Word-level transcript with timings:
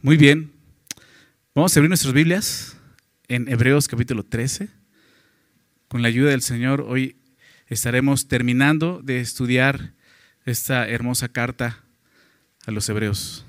Muy 0.00 0.16
bien. 0.16 0.52
Vamos 1.54 1.76
a 1.76 1.80
abrir 1.80 1.88
nuestras 1.88 2.12
Biblias 2.12 2.76
en 3.28 3.48
Hebreos 3.48 3.86
capítulo 3.86 4.24
13. 4.24 4.68
Con 5.88 6.02
la 6.02 6.08
ayuda 6.08 6.30
del 6.30 6.42
Señor, 6.42 6.80
hoy 6.80 7.16
estaremos 7.68 8.26
terminando 8.26 9.00
de 9.02 9.20
estudiar 9.20 9.92
esta 10.44 10.88
hermosa 10.88 11.28
carta 11.28 11.84
a 12.66 12.70
los 12.70 12.88
Hebreos. 12.88 13.44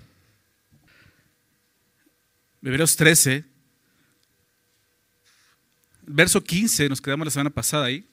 Hebreos 2.62 2.96
13, 2.96 3.46
verso 6.06 6.44
15, 6.44 6.90
nos 6.90 7.02
quedamos 7.02 7.26
la 7.26 7.32
semana 7.32 7.50
pasada 7.50 7.86
ahí. 7.86 8.08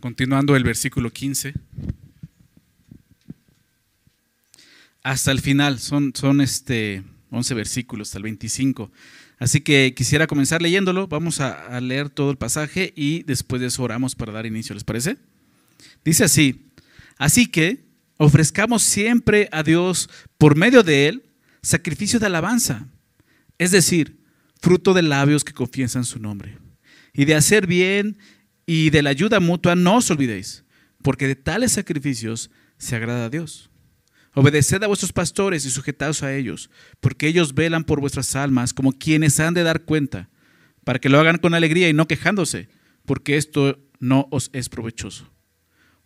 Continuando 0.00 0.56
el 0.56 0.64
versículo 0.64 1.10
15. 1.10 1.54
Hasta 5.04 5.30
el 5.30 5.40
final. 5.40 5.78
Son, 5.78 6.12
son 6.16 6.40
este 6.40 7.04
11 7.30 7.54
versículos, 7.54 8.08
hasta 8.08 8.18
el 8.18 8.24
25. 8.24 8.90
Así 9.38 9.60
que 9.60 9.94
quisiera 9.96 10.26
comenzar 10.26 10.60
leyéndolo. 10.60 11.06
Vamos 11.06 11.40
a, 11.40 11.80
leer 11.80 12.08
todo 12.08 12.32
el 12.32 12.38
pasaje 12.38 12.92
y 12.96 13.22
después 13.22 13.60
de 13.60 13.68
eso 13.68 13.84
oramos 13.84 14.16
para 14.16 14.32
dar 14.32 14.46
inicio. 14.46 14.74
¿Les 14.74 14.82
parece? 14.82 15.18
Dice 16.04 16.24
así. 16.24 16.70
Así 17.16 17.46
que 17.46 17.84
ofrezcamos 18.16 18.82
siempre 18.82 19.48
a 19.52 19.62
Dios 19.62 20.08
por 20.38 20.56
medio 20.56 20.82
de 20.82 21.08
Él 21.08 21.22
sacrificio 21.62 22.20
de 22.20 22.26
alabanza, 22.26 22.86
es 23.56 23.70
decir, 23.70 24.18
fruto 24.60 24.92
de 24.92 25.02
labios 25.02 25.44
que 25.44 25.54
confiesan 25.54 26.04
su 26.04 26.18
nombre. 26.18 26.58
Y 27.14 27.24
de 27.24 27.34
hacer 27.34 27.66
bien 27.66 28.18
y 28.66 28.90
de 28.90 29.02
la 29.02 29.10
ayuda 29.10 29.40
mutua 29.40 29.74
no 29.74 29.96
os 29.96 30.10
olvidéis, 30.10 30.64
porque 31.02 31.26
de 31.26 31.36
tales 31.36 31.72
sacrificios 31.72 32.50
se 32.76 32.96
agrada 32.96 33.26
a 33.26 33.30
Dios. 33.30 33.70
Obedeced 34.34 34.82
a 34.82 34.88
vuestros 34.88 35.12
pastores 35.12 35.64
y 35.64 35.70
sujetaos 35.70 36.22
a 36.22 36.34
ellos, 36.34 36.70
porque 37.00 37.28
ellos 37.28 37.54
velan 37.54 37.84
por 37.84 38.00
vuestras 38.00 38.34
almas 38.34 38.74
como 38.74 38.92
quienes 38.92 39.38
han 39.38 39.54
de 39.54 39.62
dar 39.62 39.84
cuenta, 39.84 40.28
para 40.82 40.98
que 40.98 41.08
lo 41.08 41.20
hagan 41.20 41.38
con 41.38 41.54
alegría 41.54 41.88
y 41.88 41.92
no 41.92 42.08
quejándose, 42.08 42.68
porque 43.06 43.36
esto 43.36 43.78
no 44.00 44.26
os 44.30 44.50
es 44.52 44.68
provechoso. 44.68 45.30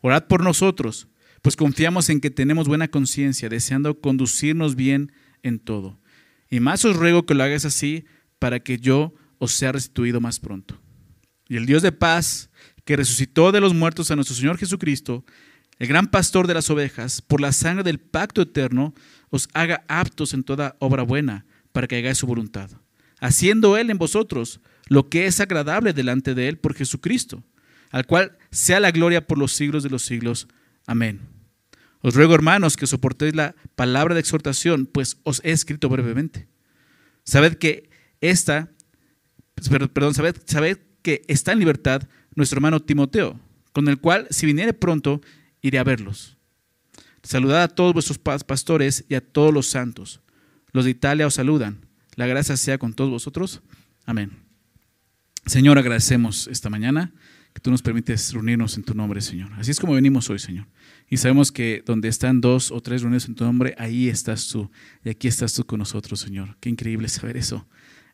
Orad 0.01 0.27
por 0.27 0.45
nosotros, 0.45 1.09
pues 1.43 1.57
confiamos 1.57 2.11
en 2.11 2.21
que 2.21 2.31
tenemos 2.31 2.69
buena 2.69 2.89
conciencia, 2.89 3.49
deseando 3.49 4.01
conducirnos 4.01 4.77
bien 4.77 5.13
en 5.43 5.59
todo. 5.59 5.99
Y 6.51 6.61
más 6.61 6.85
os 6.85 6.97
ruego 6.97 7.25
que 7.25 7.35
lo 7.35 7.45
hagáis 7.45 7.65
así, 7.65 8.05
para 8.39 8.61
que 8.61 8.79
yo 8.79 9.15
os 9.39 9.53
sea 9.53 9.73
restituido 9.73 10.21
más 10.21 10.39
pronto. 10.39 10.81
Y 11.49 11.57
el 11.57 11.67
Dios 11.67 11.83
de 11.83 11.93
paz, 11.93 12.51
que 12.85 12.97
resucitó 12.97 13.53
de 13.53 13.61
los 13.61 13.75
muertos 13.75 14.11
a 14.11 14.17
nuestro 14.17 14.37
Señor 14.37 14.59
Jesucristo, 14.59 15.25
el 15.79 15.87
gran 15.89 16.09
pastor 16.09 16.47
de 16.47 16.55
las 16.55 16.71
ovejas, 16.71 17.23
por 17.23 17.41
la 17.41 17.53
sangre 17.53 17.85
del 17.85 17.99
pacto 17.99 18.43
eterno, 18.43 18.95
os 19.31 19.49
haga 19.55 19.85
aptos 19.89 20.35
en 20.35 20.43
toda 20.43 20.77
obra 20.81 21.03
buena, 21.03 21.47
para 21.73 21.87
que 21.87 21.97
hagáis 21.97 22.19
su 22.19 22.27
voluntad, 22.27 22.71
haciendo 23.21 23.77
Él 23.77 23.91
en 23.91 23.99
vosotros 23.99 24.61
lo 24.89 25.09
que 25.09 25.27
es 25.27 25.39
agradable 25.39 25.93
delante 25.93 26.35
de 26.35 26.49
Él 26.49 26.59
por 26.59 26.75
Jesucristo, 26.75 27.45
al 27.91 28.07
cual 28.07 28.37
sea 28.51 28.81
la 28.81 28.91
gloria 28.91 29.27
por 29.27 29.39
los 29.39 29.53
siglos 29.53 29.83
de 29.83 29.91
los 29.91 30.03
siglos. 30.03 30.49
Amén. 30.87 31.21
Os 32.01 32.15
ruego, 32.15 32.35
hermanos, 32.35 32.77
que 32.77 32.87
soportéis 32.87 33.35
la 33.35 33.55
palabra 33.77 34.15
de 34.15 34.21
exhortación, 34.21 34.87
pues 34.87 35.19
os 35.25 35.41
he 35.45 35.51
escrito 35.51 35.89
brevemente. 35.89 36.49
Sabed 37.25 37.55
que 37.55 37.91
esta, 38.21 38.71
perdón, 39.93 40.15
sabed, 40.15 40.37
sabed 40.47 40.79
que 41.03 41.23
está 41.29 41.53
en 41.53 41.59
libertad 41.59 42.03
nuestro 42.35 42.57
hermano 42.57 42.81
Timoteo, 42.81 43.39
con 43.73 43.89
el 43.89 43.99
cual, 43.99 44.27
si 44.31 44.47
viniere 44.47 44.73
pronto, 44.73 45.21
iré 45.69 45.79
a 45.79 45.85
verlos. 45.85 46.37
Saludad 47.23 47.63
a 47.63 47.69
todos 47.69 47.93
vuestros 47.93 48.19
pastores 48.19 49.05
y 49.09 49.15
a 49.15 49.21
todos 49.21 49.53
los 49.53 49.67
santos. 49.67 50.21
Los 50.73 50.85
de 50.85 50.93
Italia 50.93 51.27
os 51.27 51.35
saludan. 51.35 51.87
La 52.15 52.27
gracia 52.27 52.57
sea 52.57 52.79
con 52.79 52.95
todos 52.95 53.11
vosotros. 53.11 53.63
Amén. 54.05 54.33
Señor, 55.47 55.79
agradecemos 55.79 56.47
esta 56.49 56.69
mañana 56.69 57.13
que 57.55 57.61
tú 57.61 57.71
nos 57.71 57.83
permites 57.83 58.33
reunirnos 58.33 58.77
en 58.77 58.85
tu 58.85 58.95
nombre, 58.95 59.21
Señor. 59.21 59.53
Así 59.55 59.71
es 59.71 59.81
como 59.81 59.95
venimos 59.95 60.29
hoy, 60.31 60.39
Señor. 60.39 60.67
Y 61.09 61.17
sabemos 61.17 61.51
que 61.51 61.83
donde 61.85 62.09
están 62.09 62.41
dos 62.41 62.71
o 62.71 62.81
tres 62.81 63.03
reunidos 63.03 63.27
en 63.29 63.35
tu 63.35 63.45
nombre, 63.45 63.75
ahí 63.79 64.09
estás 64.09 64.49
tú. 64.49 64.71
Y 65.05 65.09
aquí 65.09 65.29
estás 65.29 65.55
tú 65.55 65.65
con 65.65 65.79
nosotros, 65.79 66.21
Señor. 66.21 66.57
Qué 66.61 66.69
increíble 66.69 67.09
saber 67.09 67.37
eso. 67.37 67.67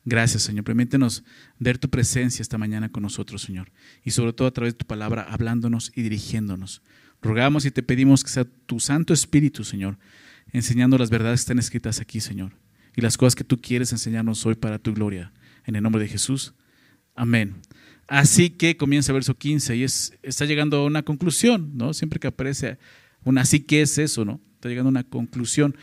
Gracias, 0.04 0.42
Señor. 0.42 0.65
Permítenos 0.65 1.25
ver 1.59 1.78
tu 1.78 1.88
presencia 1.88 2.42
esta 2.42 2.59
mañana 2.59 2.91
con 2.91 3.03
nosotros, 3.03 3.42
Señor. 3.42 3.72
Y 4.03 4.10
sobre 4.10 4.32
todo 4.32 4.47
a 4.48 4.53
través 4.53 4.75
de 4.75 4.78
tu 4.78 4.86
palabra, 4.86 5.26
hablándonos 5.28 5.92
y 5.94 6.03
dirigiéndonos. 6.03 6.82
Rogamos 7.24 7.64
y 7.64 7.70
te 7.70 7.82
pedimos 7.82 8.22
que 8.22 8.28
sea 8.28 8.44
tu 8.44 8.78
Santo 8.78 9.14
Espíritu, 9.14 9.64
Señor, 9.64 9.96
enseñando 10.52 10.98
las 10.98 11.08
verdades 11.08 11.40
que 11.40 11.44
están 11.44 11.58
escritas 11.58 11.98
aquí, 11.98 12.20
Señor, 12.20 12.52
y 12.94 13.00
las 13.00 13.16
cosas 13.16 13.34
que 13.34 13.44
tú 13.44 13.58
quieres 13.58 13.92
enseñarnos 13.92 14.44
hoy 14.44 14.54
para 14.54 14.78
tu 14.78 14.92
gloria. 14.92 15.32
En 15.64 15.74
el 15.74 15.82
nombre 15.82 16.02
de 16.02 16.08
Jesús. 16.08 16.52
Amén. 17.14 17.54
Así 18.08 18.50
que 18.50 18.76
comienza 18.76 19.12
el 19.12 19.14
verso 19.14 19.38
15 19.38 19.74
y 19.74 19.84
es, 19.84 20.12
está 20.22 20.44
llegando 20.44 20.76
a 20.76 20.84
una 20.84 21.02
conclusión, 21.02 21.70
¿no? 21.74 21.94
Siempre 21.94 22.20
que 22.20 22.26
aparece 22.26 22.76
una 23.24 23.41
así 23.41 23.60
que 23.60 23.80
es 23.80 23.96
eso, 23.96 24.26
¿no? 24.26 24.38
Está 24.56 24.68
llegando 24.68 24.88
a 24.88 24.91
una 24.91 25.04
conclusión. 25.04 25.74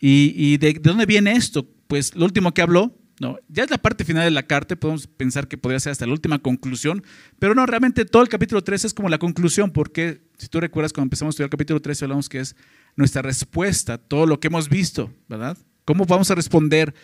¿Y, 0.00 0.56
de, 0.56 0.72
de, 0.72 0.80
dónde 0.80 1.06
viene 1.06 1.30
esto? 1.32 1.64
Pues 1.86 2.16
lo 2.16 2.24
último 2.24 2.52
que 2.52 2.62
habló 2.62 2.92
no, 3.20 3.38
ya 3.48 3.64
es 3.64 3.70
la 3.70 3.78
parte 3.78 4.04
final 4.04 4.24
de 4.24 4.30
la 4.30 4.44
carta, 4.44 4.76
podemos 4.76 5.06
pensar 5.06 5.48
que 5.48 5.58
podría 5.58 5.80
ser 5.80 5.92
hasta 5.92 6.06
la 6.06 6.12
última 6.12 6.38
conclusión, 6.38 7.02
pero 7.38 7.54
no, 7.54 7.66
realmente 7.66 8.04
todo 8.04 8.22
el 8.22 8.28
capítulo 8.28 8.62
13 8.62 8.88
es 8.88 8.94
como 8.94 9.08
la 9.08 9.18
conclusión, 9.18 9.72
porque 9.72 10.22
si 10.36 10.48
tú 10.48 10.60
recuerdas 10.60 10.92
cuando 10.92 11.06
empezamos 11.06 11.32
a 11.32 11.34
estudiar 11.34 11.46
el 11.46 11.50
capítulo 11.50 11.80
13 11.80 12.04
hablamos 12.04 12.28
que 12.28 12.40
es 12.40 12.56
nuestra 12.96 13.22
respuesta 13.22 13.98
todo 13.98 14.26
lo 14.26 14.38
que 14.40 14.48
hemos 14.48 14.68
visto, 14.68 15.12
¿verdad? 15.28 15.58
¿Cómo 15.84 16.04
vamos 16.04 16.30
a 16.30 16.34
responder 16.34 16.94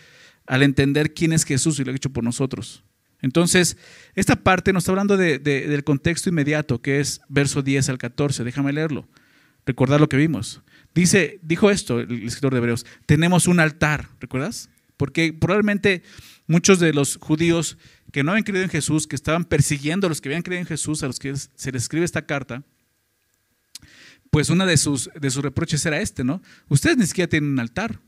al 0.47 0.63
entender 0.63 1.15
quién 1.15 1.33
es 1.33 1.45
Jesús 1.45 1.81
y 1.81 1.85
lo 1.85 1.93
ha 1.93 1.97
hecho 1.97 2.11
por 2.11 2.23
nosotros? 2.23 2.85
Entonces, 3.23 3.79
esta 4.15 4.37
parte 4.37 4.75
nos 4.75 4.83
está 4.83 4.93
hablando 4.93 5.17
del 5.17 5.85
contexto 5.85 6.29
inmediato, 6.29 6.83
que 6.83 7.01
es 7.01 7.23
verso 7.29 7.63
10 7.63 7.89
al 7.89 7.97
14. 7.97 8.45
Déjame 8.45 8.73
leerlo, 8.73 9.09
recordar 9.65 9.99
lo 9.99 10.11
que 10.11 10.19
vimos. 10.19 10.61
Dice, 10.95 11.41
dijo 11.43 11.71
esto 11.71 12.01
el 12.01 12.27
escritor 12.27 12.53
de 12.53 12.59
Hebreos, 12.59 12.85
tenemos 13.07 13.47
un 13.47 13.61
altar, 13.61 14.11
¿recuerdas? 14.21 14.69
Porque 14.97 15.33
probablemente 15.33 16.03
muchos 16.47 16.79
de 16.79 16.93
los 16.93 17.17
judíos 17.17 17.79
que 18.13 18.23
no 18.23 18.31
habían 18.31 18.45
creído 18.45 18.65
en 18.65 18.71
Jesús, 18.71 19.07
que 19.07 19.17
estaban 19.17 19.45
persiguiendo 19.45 20.07
a 20.07 20.11
los 20.11 20.21
que 20.21 20.29
habían 20.29 20.43
creído 20.43 20.61
en 20.61 20.69
Jesús, 20.69 21.03
a 21.03 21.07
los 21.07 21.19
que 21.19 21.35
se 21.37 21.73
les 21.73 21.83
escribe 21.83 22.05
esta 22.05 22.27
carta, 22.27 22.63
pues 24.31 24.51
una 24.51 24.67
de 24.67 24.77
sus, 24.77 25.11
de 25.21 25.31
sus 25.31 25.43
reproches 25.43 25.85
era 25.87 26.01
este, 26.01 26.25
¿no? 26.25 26.43
Ustedes 26.69 26.97
ni 26.97 27.07
siquiera 27.07 27.29
tienen 27.29 27.51
un 27.51 27.61
altar. 27.61 28.01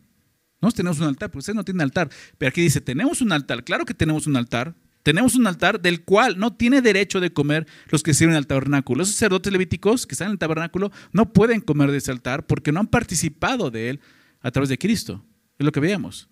No 0.60 0.70
tenemos 0.72 0.98
un 0.98 1.06
altar, 1.06 1.30
pero 1.30 1.40
ustedes 1.40 1.56
no 1.56 1.64
tienen 1.64 1.82
altar. 1.82 2.08
Pero 2.38 2.48
aquí 2.48 2.60
dice, 2.60 2.80
tenemos 2.80 3.20
un 3.20 3.32
altar. 3.32 3.62
Claro 3.64 3.84
que 3.84 3.94
tenemos 3.94 4.26
un 4.26 4.36
altar. 4.36 4.74
Tenemos 5.02 5.36
un 5.36 5.46
altar 5.46 5.80
del 5.80 6.02
cual 6.02 6.38
no 6.38 6.52
tiene 6.52 6.82
derecho 6.82 7.20
de 7.20 7.32
comer 7.32 7.66
los 7.90 8.02
que 8.02 8.12
sirven 8.12 8.34
al 8.34 8.48
tabernáculo. 8.48 8.98
Los 8.98 9.10
sacerdotes 9.10 9.52
levíticos 9.52 10.04
que 10.04 10.14
están 10.14 10.26
en 10.26 10.32
el 10.32 10.38
tabernáculo 10.38 10.90
no 11.12 11.32
pueden 11.32 11.60
comer 11.60 11.92
de 11.92 11.98
ese 11.98 12.10
altar 12.10 12.46
porque 12.46 12.72
no 12.72 12.80
han 12.80 12.88
participado 12.88 13.70
de 13.70 13.90
él 13.90 14.00
a 14.40 14.50
través 14.50 14.68
de 14.68 14.78
Cristo. 14.78 15.24
Es 15.58 15.64
lo 15.64 15.70
que 15.70 15.78
veíamos. 15.78 16.28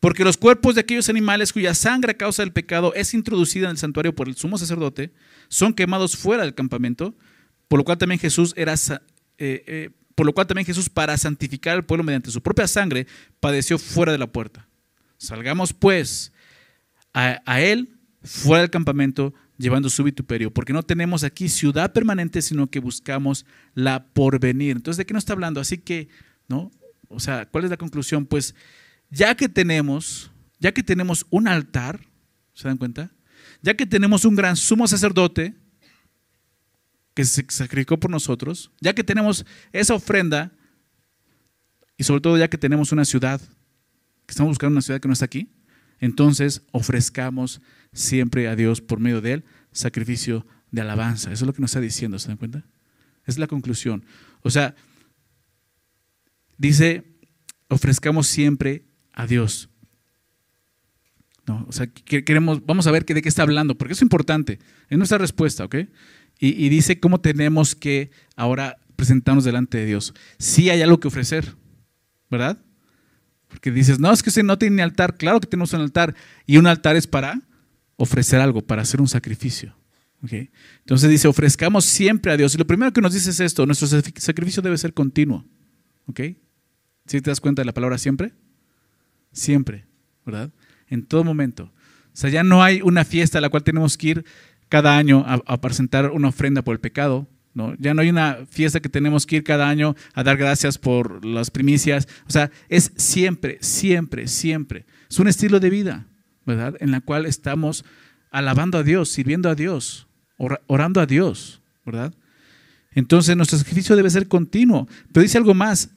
Porque 0.00 0.24
los 0.24 0.36
cuerpos 0.36 0.74
de 0.74 0.82
aquellos 0.82 1.08
animales 1.08 1.52
cuya 1.52 1.74
sangre 1.74 2.12
a 2.12 2.16
causa 2.16 2.42
del 2.42 2.52
pecado 2.52 2.92
es 2.94 3.14
introducida 3.14 3.66
en 3.66 3.72
el 3.72 3.78
santuario 3.78 4.14
por 4.14 4.28
el 4.28 4.36
sumo 4.36 4.58
sacerdote 4.58 5.12
son 5.48 5.72
quemados 5.72 6.16
fuera 6.16 6.42
del 6.42 6.54
campamento, 6.54 7.14
por 7.68 7.78
lo 7.78 7.84
cual 7.84 7.98
también 7.98 8.18
Jesús 8.18 8.52
era 8.56 8.74
eh, 8.74 8.98
eh, 9.38 9.90
por 10.14 10.26
lo 10.26 10.32
cual 10.32 10.46
también 10.46 10.66
Jesús 10.66 10.88
para 10.88 11.16
santificar 11.16 11.74
al 11.74 11.84
pueblo 11.84 12.04
mediante 12.04 12.30
su 12.30 12.42
propia 12.42 12.66
sangre 12.66 13.06
padeció 13.40 13.78
fuera 13.78 14.12
de 14.12 14.18
la 14.18 14.26
puerta. 14.26 14.66
Salgamos 15.18 15.72
pues 15.72 16.32
a, 17.12 17.42
a 17.44 17.60
él 17.60 17.88
fuera 18.22 18.62
del 18.62 18.70
campamento 18.70 19.34
llevando 19.58 19.88
su 19.88 20.02
vituperio, 20.04 20.52
porque 20.52 20.72
no 20.72 20.82
tenemos 20.82 21.24
aquí 21.24 21.48
ciudad 21.48 21.92
permanente, 21.92 22.42
sino 22.42 22.68
que 22.68 22.80
buscamos 22.80 23.46
la 23.74 24.06
porvenir. 24.06 24.76
Entonces, 24.76 24.98
¿de 24.98 25.06
qué 25.06 25.14
nos 25.14 25.22
está 25.22 25.32
hablando? 25.32 25.60
Así 25.60 25.78
que, 25.78 26.08
¿no? 26.48 26.70
O 27.08 27.20
sea, 27.20 27.46
¿cuál 27.46 27.64
es 27.64 27.70
la 27.70 27.76
conclusión? 27.76 28.26
Pues 28.26 28.54
ya 29.10 29.34
que 29.34 29.48
tenemos, 29.48 30.30
ya 30.58 30.72
que 30.72 30.82
tenemos 30.82 31.26
un 31.30 31.48
altar, 31.48 32.00
¿se 32.54 32.68
dan 32.68 32.78
cuenta? 32.78 33.10
Ya 33.62 33.74
que 33.74 33.86
tenemos 33.86 34.24
un 34.24 34.34
gran 34.34 34.56
sumo 34.56 34.86
sacerdote 34.86 35.54
que 37.14 37.24
se 37.24 37.46
sacrificó 37.48 37.98
por 37.98 38.10
nosotros, 38.10 38.70
ya 38.80 38.94
que 38.94 39.04
tenemos 39.04 39.46
esa 39.72 39.94
ofrenda 39.94 40.52
y 41.96 42.04
sobre 42.04 42.20
todo 42.20 42.36
ya 42.36 42.48
que 42.48 42.58
tenemos 42.58 42.92
una 42.92 43.04
ciudad, 43.04 43.40
que 43.40 44.32
estamos 44.32 44.50
buscando 44.50 44.72
una 44.72 44.82
ciudad 44.82 45.00
que 45.00 45.08
no 45.08 45.14
está 45.14 45.24
aquí, 45.24 45.50
entonces 45.98 46.62
ofrezcamos 46.72 47.62
siempre 47.92 48.48
a 48.48 48.56
Dios 48.56 48.80
por 48.80 49.00
medio 49.00 49.20
de 49.20 49.32
él 49.34 49.44
sacrificio 49.72 50.46
de 50.70 50.82
alabanza. 50.82 51.32
Eso 51.32 51.44
es 51.44 51.46
lo 51.46 51.52
que 51.52 51.62
nos 51.62 51.70
está 51.70 51.80
diciendo, 51.80 52.18
¿se 52.18 52.28
dan 52.28 52.36
cuenta? 52.36 52.64
Es 53.24 53.38
la 53.38 53.46
conclusión. 53.46 54.04
O 54.42 54.50
sea, 54.50 54.74
dice, 56.58 57.18
ofrezcamos 57.68 58.26
siempre 58.26 58.85
a 59.16 59.26
Dios. 59.26 59.68
No, 61.46 61.64
o 61.68 61.72
sea, 61.72 61.86
queremos, 61.86 62.64
vamos 62.64 62.86
a 62.86 62.90
ver 62.90 63.04
de 63.04 63.22
qué 63.22 63.28
está 63.28 63.42
hablando, 63.42 63.76
porque 63.76 63.94
es 63.94 64.02
importante, 64.02 64.58
es 64.88 64.98
nuestra 64.98 65.18
respuesta, 65.18 65.64
¿ok? 65.64 65.76
Y, 66.38 66.68
dice 66.68 67.00
cómo 67.00 67.20
tenemos 67.20 67.74
que 67.74 68.10
ahora 68.36 68.76
presentarnos 68.94 69.44
delante 69.44 69.78
de 69.78 69.86
Dios. 69.86 70.12
Sí 70.38 70.68
hay 70.68 70.82
algo 70.82 71.00
que 71.00 71.08
ofrecer, 71.08 71.56
¿verdad? 72.30 72.58
Porque 73.48 73.70
dices, 73.70 73.98
no, 73.98 74.12
es 74.12 74.22
que 74.22 74.28
usted 74.28 74.42
no 74.42 74.58
tiene 74.58 74.82
altar. 74.82 75.16
Claro 75.16 75.40
que 75.40 75.46
tenemos 75.46 75.72
un 75.72 75.80
altar. 75.80 76.14
Y 76.44 76.58
un 76.58 76.66
altar 76.66 76.94
es 76.94 77.06
para 77.06 77.40
ofrecer 77.96 78.38
algo, 78.40 78.60
para 78.60 78.82
hacer 78.82 79.00
un 79.00 79.08
sacrificio. 79.08 79.74
Entonces 80.30 81.08
dice, 81.08 81.26
ofrezcamos 81.26 81.86
siempre 81.86 82.32
a 82.32 82.36
Dios. 82.36 82.54
Y 82.54 82.58
lo 82.58 82.66
primero 82.66 82.92
que 82.92 83.00
nos 83.00 83.14
dice 83.14 83.30
es 83.30 83.40
esto, 83.40 83.64
nuestro 83.64 83.88
sacrificio 83.88 84.60
debe 84.60 84.76
ser 84.76 84.92
continuo. 84.92 85.46
¿Ok? 86.06 86.20
¿Sí 87.06 87.20
te 87.22 87.30
das 87.30 87.40
cuenta 87.40 87.62
de 87.62 87.66
la 87.66 87.72
palabra 87.72 87.96
siempre? 87.96 88.34
Siempre, 89.32 89.86
¿verdad? 90.24 90.50
En 90.88 91.04
todo 91.04 91.24
momento. 91.24 91.72
O 92.16 92.16
sea, 92.18 92.30
ya 92.30 92.42
no 92.42 92.62
hay 92.62 92.80
una 92.82 93.04
fiesta 93.04 93.38
a 93.38 93.40
la 93.40 93.50
cual 93.50 93.62
tenemos 93.62 93.98
que 93.98 94.08
ir 94.08 94.24
cada 94.68 94.96
año 94.96 95.24
a, 95.26 95.60
presentar 95.60 96.10
una 96.10 96.28
ofrenda 96.28 96.62
por 96.62 96.74
el 96.74 96.80
pecado. 96.80 97.28
¿no? 97.54 97.74
Ya 97.78 97.94
no 97.94 98.02
hay 98.02 98.08
una 98.08 98.38
fiesta 98.48 98.80
que 98.80 98.88
tenemos 98.88 99.26
que 99.26 99.36
ir 99.36 99.44
cada 99.44 99.68
año 99.68 99.94
a 100.14 100.22
dar 100.22 100.36
gracias 100.36 100.78
por 100.78 101.24
las 101.24 101.50
primicias. 101.50 102.08
O 102.26 102.30
sea, 102.30 102.50
es 102.68 102.92
siempre, 102.96 103.58
siempre, 103.60 104.28
siempre. 104.28 104.86
Es 105.08 105.18
un 105.18 105.28
estilo 105.28 105.60
de 105.60 105.70
vida, 105.70 106.06
¿verdad? 106.44 106.74
En 106.80 106.90
la 106.90 107.00
cual 107.00 107.26
estamos 107.26 107.84
alabando 108.30 108.78
a 108.78 108.82
Dios, 108.82 109.08
sirviendo 109.08 109.48
a 109.48 109.54
Dios, 109.54 110.08
orando 110.66 111.00
a 111.00 111.06
Dios, 111.06 111.62
¿verdad? 111.84 112.14
Entonces 112.92 113.36
nuestro 113.36 113.58
sacrificio 113.58 113.94
debe 113.94 114.10
ser 114.10 114.26
continuo. 114.26 114.88
Pero 115.12 115.22
dice 115.22 115.38
algo 115.38 115.54
más, 115.54 115.90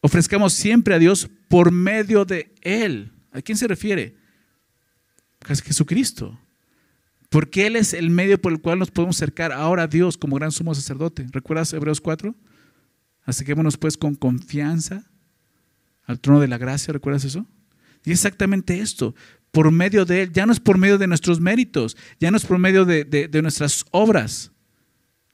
ofrezcamos 0.00 0.52
siempre 0.52 0.94
a 0.94 0.98
Dios 0.98 1.30
por 1.48 1.72
medio 1.72 2.24
de 2.24 2.54
Él. 2.62 3.12
¿A 3.32 3.42
quién 3.42 3.58
se 3.58 3.66
refiere? 3.66 4.16
A 5.40 5.54
Jesucristo. 5.54 6.38
Porque 7.28 7.66
Él 7.66 7.76
es 7.76 7.92
el 7.92 8.10
medio 8.10 8.40
por 8.40 8.52
el 8.52 8.60
cual 8.60 8.78
nos 8.78 8.90
podemos 8.90 9.16
acercar 9.16 9.52
ahora 9.52 9.84
a 9.84 9.86
Dios 9.86 10.16
como 10.16 10.36
gran 10.36 10.52
sumo 10.52 10.74
sacerdote. 10.74 11.26
¿Recuerdas 11.30 11.72
Hebreos 11.72 12.00
4? 12.00 12.34
Acerquémonos 13.24 13.76
pues 13.76 13.96
con 13.96 14.14
confianza 14.14 15.10
al 16.04 16.20
trono 16.20 16.40
de 16.40 16.48
la 16.48 16.58
gracia. 16.58 16.92
¿Recuerdas 16.92 17.24
eso? 17.24 17.46
Y 18.04 18.12
exactamente 18.12 18.80
esto. 18.80 19.14
Por 19.50 19.70
medio 19.70 20.04
de 20.06 20.22
Él. 20.22 20.32
Ya 20.32 20.46
no 20.46 20.52
es 20.52 20.60
por 20.60 20.78
medio 20.78 20.96
de 20.96 21.06
nuestros 21.06 21.40
méritos. 21.40 21.96
Ya 22.18 22.30
no 22.30 22.38
es 22.38 22.46
por 22.46 22.58
medio 22.58 22.84
de, 22.86 23.04
de 23.04 23.42
nuestras 23.42 23.84
obras. 23.90 24.52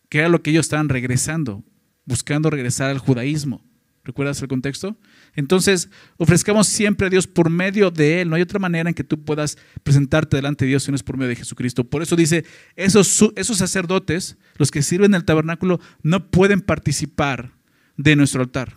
Que 0.08 0.18
era 0.18 0.28
lo 0.28 0.42
que 0.42 0.50
ellos 0.50 0.66
estaban 0.66 0.88
regresando. 0.88 1.62
Buscando 2.04 2.50
regresar 2.50 2.90
al 2.90 2.98
judaísmo. 2.98 3.64
¿Recuerdas 4.04 4.40
el 4.42 4.48
contexto? 4.48 4.98
Entonces, 5.34 5.88
ofrezcamos 6.18 6.66
siempre 6.66 7.06
a 7.06 7.10
Dios 7.10 7.26
por 7.26 7.48
medio 7.48 7.90
de 7.90 8.20
Él. 8.20 8.28
No 8.28 8.36
hay 8.36 8.42
otra 8.42 8.58
manera 8.58 8.90
en 8.90 8.94
que 8.94 9.02
tú 9.02 9.24
puedas 9.24 9.56
presentarte 9.82 10.36
delante 10.36 10.66
de 10.66 10.70
Dios 10.70 10.82
si 10.82 10.90
no 10.90 10.94
es 10.94 11.02
por 11.02 11.16
medio 11.16 11.30
de 11.30 11.36
Jesucristo. 11.36 11.84
Por 11.84 12.02
eso 12.02 12.14
dice, 12.14 12.44
esos, 12.76 13.30
esos 13.34 13.56
sacerdotes, 13.56 14.36
los 14.56 14.70
que 14.70 14.82
sirven 14.82 15.12
en 15.12 15.16
el 15.16 15.24
tabernáculo, 15.24 15.80
no 16.02 16.30
pueden 16.30 16.60
participar 16.60 17.52
de 17.96 18.14
nuestro 18.14 18.42
altar. 18.42 18.76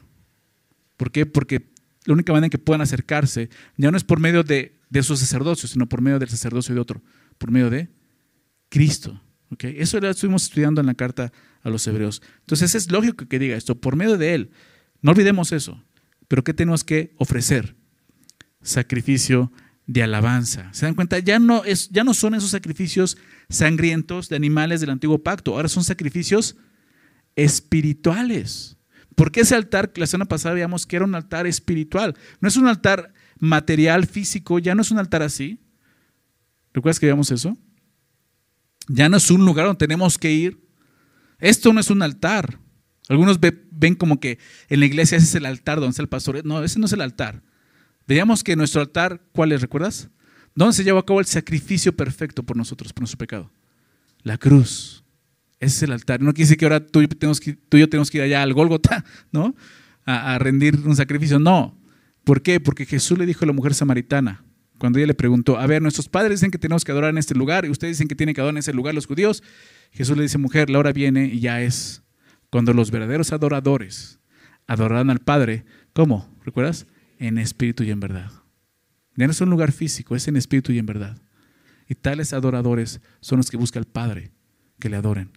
¿Por 0.95 1.11
qué? 1.11 1.25
Porque 1.25 1.71
la 2.05 2.13
única 2.13 2.31
manera 2.31 2.45
en 2.45 2.51
que 2.51 2.57
puedan 2.57 2.81
acercarse 2.81 3.49
ya 3.75 3.91
no 3.91 3.97
es 3.97 4.05
por 4.05 4.21
medio 4.21 4.43
de, 4.43 4.79
de 4.89 5.03
su 5.03 5.17
sacerdocio, 5.17 5.67
sino 5.67 5.89
por 5.89 6.01
medio 6.01 6.19
del 6.19 6.29
sacerdocio 6.29 6.73
de 6.73 6.79
otro, 6.79 7.03
por 7.37 7.51
medio 7.51 7.69
de 7.69 7.89
Cristo. 8.69 9.21
¿Okay? 9.51 9.75
Eso 9.77 9.99
lo 9.99 10.09
estuvimos 10.09 10.43
estudiando 10.43 10.81
en 10.81 10.87
la 10.87 10.93
carta 10.93 11.31
a 11.63 11.69
los 11.69 11.85
hebreos. 11.87 12.21
Entonces 12.39 12.75
es 12.75 12.91
lógico 12.91 13.27
que 13.27 13.39
diga 13.39 13.57
esto, 13.57 13.75
por 13.75 13.97
medio 13.97 14.17
de 14.17 14.33
Él. 14.33 14.51
No 15.01 15.11
olvidemos 15.11 15.51
eso. 15.51 15.83
Pero 16.27 16.43
¿qué 16.43 16.53
tenemos 16.53 16.83
que 16.83 17.13
ofrecer? 17.17 17.75
Sacrificio 18.61 19.51
de 19.85 20.03
alabanza. 20.03 20.69
¿Se 20.73 20.85
dan 20.85 20.95
cuenta? 20.95 21.19
Ya 21.19 21.39
no, 21.39 21.63
es, 21.63 21.89
ya 21.89 22.03
no 22.03 22.13
son 22.13 22.35
esos 22.35 22.51
sacrificios 22.51 23.17
sangrientos 23.49 24.29
de 24.29 24.35
animales 24.35 24.81
del 24.81 24.89
antiguo 24.89 25.23
pacto, 25.23 25.55
ahora 25.55 25.69
son 25.69 25.83
sacrificios 25.83 26.57
espirituales. 27.35 28.77
Porque 29.15 29.41
ese 29.41 29.55
altar 29.55 29.91
la 29.95 30.05
semana 30.05 30.27
pasada 30.27 30.53
veíamos 30.53 30.85
que 30.85 30.97
era 30.97 31.05
un 31.05 31.15
altar 31.15 31.47
espiritual? 31.47 32.15
No 32.39 32.49
es 32.49 32.57
un 32.57 32.67
altar 32.67 33.13
material, 33.39 34.05
físico, 34.05 34.59
ya 34.59 34.75
no 34.75 34.81
es 34.81 34.91
un 34.91 34.99
altar 34.99 35.23
así. 35.23 35.59
¿Recuerdas 36.73 36.99
que 36.99 37.07
veíamos 37.07 37.31
eso? 37.31 37.57
Ya 38.89 39.09
no 39.09 39.17
es 39.17 39.31
un 39.31 39.45
lugar 39.45 39.65
donde 39.65 39.79
tenemos 39.79 40.17
que 40.17 40.31
ir. 40.31 40.61
Esto 41.39 41.73
no 41.73 41.79
es 41.79 41.89
un 41.89 42.01
altar. 42.01 42.59
Algunos 43.09 43.39
ven 43.77 43.95
como 43.95 44.19
que 44.19 44.39
en 44.69 44.79
la 44.79 44.85
iglesia 44.85 45.17
ese 45.17 45.27
es 45.27 45.35
el 45.35 45.45
altar 45.45 45.79
donde 45.79 45.91
está 45.91 46.01
el 46.01 46.09
pastor. 46.09 46.43
No, 46.45 46.63
ese 46.63 46.79
no 46.79 46.85
es 46.85 46.93
el 46.93 47.01
altar. 47.01 47.41
Veíamos 48.07 48.43
que 48.43 48.55
nuestro 48.55 48.81
altar, 48.81 49.21
¿cuál 49.33 49.51
es? 49.51 49.61
¿Recuerdas? 49.61 50.09
¿Dónde 50.55 50.73
se 50.73 50.83
llevó 50.83 50.99
a 50.99 51.05
cabo 51.05 51.19
el 51.19 51.25
sacrificio 51.25 51.95
perfecto 51.95 52.43
por 52.43 52.57
nosotros, 52.57 52.93
por 52.93 53.01
nuestro 53.01 53.17
pecado? 53.17 53.51
La 54.23 54.37
cruz. 54.37 55.03
Ese 55.59 55.77
es 55.77 55.83
el 55.83 55.91
altar. 55.91 56.21
No 56.21 56.33
quiere 56.33 56.45
decir 56.45 56.57
que 56.57 56.65
ahora 56.65 56.85
tú, 56.85 57.01
y 57.01 57.07
yo 57.07 57.89
tenemos 57.89 58.09
que 58.09 58.17
ir 58.17 58.23
allá 58.23 58.41
al 58.41 58.53
Gólgota, 58.53 59.05
¿no? 59.31 59.55
A, 60.05 60.35
a 60.35 60.39
rendir 60.39 60.79
un 60.85 60.95
sacrificio. 60.95 61.39
No. 61.39 61.77
¿Por 62.23 62.41
qué? 62.41 62.59
Porque 62.59 62.85
Jesús 62.85 63.17
le 63.17 63.25
dijo 63.25 63.45
a 63.45 63.47
la 63.47 63.53
mujer 63.53 63.73
samaritana, 63.73 64.43
cuando 64.77 64.99
ella 64.99 65.07
le 65.07 65.13
preguntó, 65.13 65.57
a 65.57 65.65
ver, 65.67 65.81
nuestros 65.81 66.07
padres 66.07 66.39
dicen 66.39 66.51
que 66.51 66.57
tenemos 66.57 66.83
que 66.83 66.91
adorar 66.91 67.09
en 67.09 67.17
este 67.17 67.33
lugar 67.35 67.65
y 67.65 67.69
ustedes 67.69 67.97
dicen 67.97 68.07
que 68.07 68.15
tienen 68.15 68.35
que 68.35 68.41
adorar 68.41 68.53
en 68.53 68.59
ese 68.59 68.73
lugar 68.73 68.93
los 68.93 69.05
judíos. 69.05 69.43
Jesús 69.91 70.15
le 70.15 70.23
dice, 70.23 70.37
mujer, 70.37 70.69
la 70.69 70.79
hora 70.79 70.91
viene 70.91 71.25
y 71.25 71.39
ya 71.39 71.61
es 71.61 72.03
cuando 72.49 72.73
los 72.73 72.91
verdaderos 72.91 73.33
adoradores 73.33 74.19
adorarán 74.67 75.09
al 75.09 75.19
Padre, 75.19 75.65
¿cómo? 75.93 76.29
¿Recuerdas? 76.43 76.87
En 77.19 77.37
espíritu 77.37 77.83
y 77.83 77.91
en 77.91 77.99
verdad. 77.99 78.31
Ya 79.15 79.25
no 79.25 79.31
es 79.31 79.41
un 79.41 79.49
lugar 79.49 79.71
físico, 79.71 80.15
es 80.15 80.27
en 80.27 80.37
espíritu 80.37 80.71
y 80.71 80.79
en 80.79 80.85
verdad. 80.85 81.17
Y 81.89 81.95
tales 81.95 82.33
adoradores 82.33 83.01
son 83.21 83.37
los 83.37 83.49
que 83.49 83.57
busca 83.57 83.79
el 83.79 83.85
Padre 83.85 84.31
que 84.79 84.89
le 84.89 84.97
adoren 84.97 85.31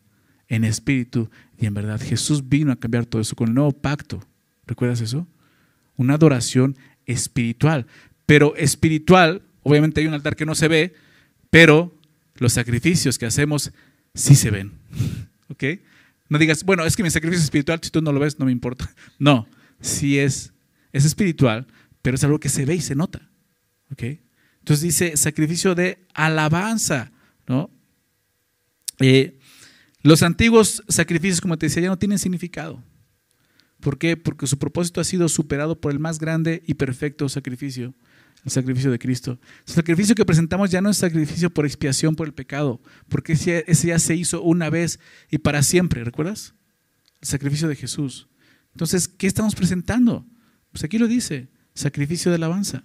en 0.48 0.64
espíritu 0.64 1.30
y 1.56 1.66
en 1.66 1.74
verdad. 1.74 2.00
Jesús 2.00 2.48
vino 2.48 2.72
a 2.72 2.76
cambiar 2.76 3.06
todo 3.06 3.22
eso 3.22 3.36
con 3.36 3.48
el 3.48 3.54
nuevo 3.54 3.72
pacto. 3.72 4.22
¿Recuerdas 4.66 5.00
eso? 5.00 5.26
Una 5.96 6.14
adoración 6.14 6.76
espiritual. 7.06 7.86
Pero 8.26 8.54
espiritual, 8.56 9.42
obviamente 9.62 10.00
hay 10.00 10.08
un 10.08 10.14
altar 10.14 10.36
que 10.36 10.46
no 10.46 10.54
se 10.54 10.68
ve, 10.68 10.94
pero 11.50 11.96
los 12.34 12.52
sacrificios 12.52 13.16
que 13.16 13.26
hacemos 13.26 13.72
sí 14.14 14.34
se 14.34 14.50
ven. 14.50 14.72
¿Ok? 15.48 15.64
No 16.30 16.38
digas, 16.38 16.64
bueno, 16.64 16.86
es 16.86 16.96
que 16.96 17.02
mi 17.02 17.10
sacrificio 17.10 17.40
es 17.40 17.44
espiritual, 17.44 17.80
si 17.82 17.90
tú 17.90 18.00
no 18.00 18.12
lo 18.12 18.20
ves, 18.20 18.38
no 18.38 18.46
me 18.46 18.52
importa. 18.52 18.90
No, 19.18 19.46
sí 19.80 20.18
es, 20.18 20.54
es 20.92 21.04
espiritual, 21.04 21.66
pero 22.00 22.14
es 22.14 22.24
algo 22.24 22.40
que 22.40 22.48
se 22.48 22.64
ve 22.64 22.76
y 22.76 22.80
se 22.80 22.94
nota. 22.94 23.28
¿Ok? 23.92 24.04
Entonces 24.60 24.82
dice 24.82 25.16
sacrificio 25.16 25.74
de 25.74 26.06
alabanza, 26.14 27.10
¿no? 27.46 27.70
Eh, 29.00 29.38
los 30.02 30.22
antiguos 30.22 30.82
sacrificios, 30.88 31.40
como 31.40 31.58
te 31.58 31.66
decía, 31.66 31.82
ya 31.82 31.88
no 31.88 31.98
tienen 31.98 32.18
significado. 32.18 32.82
¿Por 33.80 33.98
qué? 33.98 34.16
Porque 34.16 34.46
su 34.46 34.58
propósito 34.58 35.00
ha 35.00 35.04
sido 35.04 35.28
superado 35.28 35.80
por 35.80 35.90
el 35.90 35.98
más 35.98 36.18
grande 36.18 36.62
y 36.66 36.74
perfecto 36.74 37.28
sacrificio, 37.28 37.94
el 38.44 38.50
sacrificio 38.50 38.90
de 38.90 38.98
Cristo. 38.98 39.38
El 39.66 39.74
sacrificio 39.74 40.14
que 40.14 40.24
presentamos 40.24 40.70
ya 40.70 40.80
no 40.80 40.90
es 40.90 40.96
sacrificio 40.96 41.50
por 41.50 41.66
expiación 41.66 42.16
por 42.16 42.26
el 42.26 42.34
pecado, 42.34 42.80
porque 43.08 43.32
ese 43.32 43.86
ya 43.86 43.98
se 43.98 44.14
hizo 44.14 44.42
una 44.42 44.70
vez 44.70 44.98
y 45.30 45.38
para 45.38 45.62
siempre, 45.62 46.04
¿recuerdas? 46.04 46.54
El 47.20 47.28
sacrificio 47.28 47.68
de 47.68 47.76
Jesús. 47.76 48.28
Entonces, 48.72 49.08
¿qué 49.08 49.26
estamos 49.26 49.54
presentando? 49.54 50.26
Pues 50.72 50.84
aquí 50.84 50.98
lo 50.98 51.08
dice, 51.08 51.48
sacrificio 51.74 52.30
de 52.30 52.36
alabanza. 52.36 52.84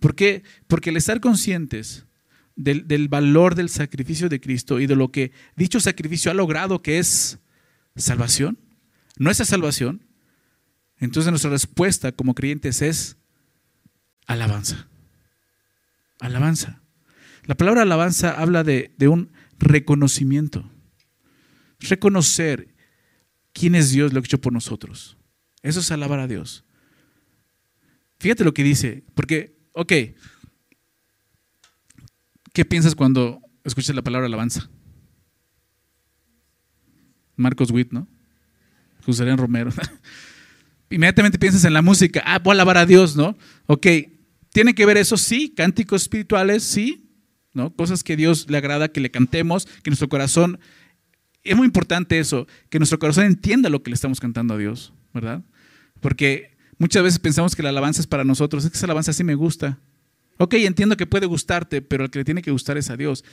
¿Por 0.00 0.14
qué? 0.14 0.42
Porque 0.66 0.90
el 0.90 0.96
estar 0.96 1.20
conscientes 1.20 2.04
del, 2.56 2.86
del 2.86 3.08
valor 3.08 3.54
del 3.54 3.68
sacrificio 3.68 4.28
de 4.28 4.40
Cristo 4.40 4.80
y 4.80 4.86
de 4.86 4.96
lo 4.96 5.10
que 5.10 5.32
dicho 5.56 5.80
sacrificio 5.80 6.30
ha 6.30 6.34
logrado, 6.34 6.82
que 6.82 6.98
es 6.98 7.38
salvación, 7.96 8.58
nuestra 9.16 9.46
salvación, 9.46 10.02
entonces 10.98 11.30
nuestra 11.30 11.50
respuesta 11.50 12.12
como 12.12 12.34
creyentes 12.34 12.82
es 12.82 13.16
alabanza. 14.26 14.88
Alabanza. 16.20 16.80
La 17.46 17.54
palabra 17.54 17.82
alabanza 17.82 18.40
habla 18.40 18.64
de, 18.64 18.94
un 19.08 19.30
reconocimiento. 19.58 20.70
Reconocer 21.80 22.74
quién 23.52 23.74
es 23.74 23.90
Dios, 23.90 24.12
lo 24.12 24.22
que 24.22 24.26
hecho 24.26 24.40
por 24.40 24.52
nosotros. 24.52 25.16
Eso 25.62 25.80
es 25.80 25.90
alabar 25.90 26.20
a 26.20 26.26
Dios. 26.26 26.64
Fíjate 28.18 28.44
lo 28.44 28.54
que 28.54 28.62
dice, 28.62 29.04
porque, 29.14 29.58
ok, 29.72 29.92
¿qué 32.52 32.64
piensas 32.64 32.94
cuando 32.94 33.40
escuchas 33.64 33.94
la 33.94 34.02
palabra 34.02 34.26
alabanza? 34.26 34.70
Marcos 37.36 37.70
Witt, 37.70 37.92
¿no? 37.92 38.08
José 39.04 39.36
Romero. 39.36 39.70
Inmediatamente 40.90 41.38
piensas 41.38 41.64
en 41.64 41.72
la 41.72 41.82
música, 41.82 42.22
ah, 42.24 42.38
voy 42.38 42.52
a 42.52 42.54
alabar 42.54 42.78
a 42.78 42.86
Dios, 42.86 43.16
¿no? 43.16 43.36
Ok, 43.66 43.86
¿Tiene 44.54 44.76
que 44.76 44.86
ver 44.86 44.96
eso? 44.96 45.16
Sí, 45.16 45.52
cánticos 45.52 46.02
espirituales, 46.02 46.62
sí, 46.62 47.10
¿no? 47.54 47.74
Cosas 47.74 48.04
que 48.04 48.16
Dios 48.16 48.48
le 48.48 48.56
agrada 48.56 48.86
que 48.86 49.00
le 49.00 49.10
cantemos, 49.10 49.66
que 49.82 49.90
nuestro 49.90 50.08
corazón, 50.08 50.60
es 51.42 51.56
muy 51.56 51.66
importante 51.66 52.20
eso, 52.20 52.46
que 52.70 52.78
nuestro 52.78 53.00
corazón 53.00 53.24
entienda 53.24 53.68
lo 53.68 53.82
que 53.82 53.90
le 53.90 53.96
estamos 53.96 54.20
cantando 54.20 54.54
a 54.54 54.56
Dios, 54.56 54.92
¿verdad? 55.12 55.42
Porque 55.98 56.56
muchas 56.78 57.02
veces 57.02 57.18
pensamos 57.18 57.56
que 57.56 57.64
la 57.64 57.70
alabanza 57.70 58.00
es 58.00 58.06
para 58.06 58.22
nosotros, 58.22 58.64
es 58.64 58.70
que 58.70 58.76
esa 58.76 58.86
alabanza 58.86 59.12
sí 59.12 59.24
me 59.24 59.34
gusta. 59.34 59.80
Ok, 60.36 60.54
entiendo 60.54 60.96
que 60.96 61.06
puede 61.06 61.26
gustarte, 61.26 61.82
pero 61.82 62.04
el 62.04 62.10
que 62.10 62.20
le 62.20 62.24
tiene 62.24 62.40
que 62.40 62.52
gustar 62.52 62.78
es 62.78 62.90
a 62.90 62.96
Dios. 62.96 63.24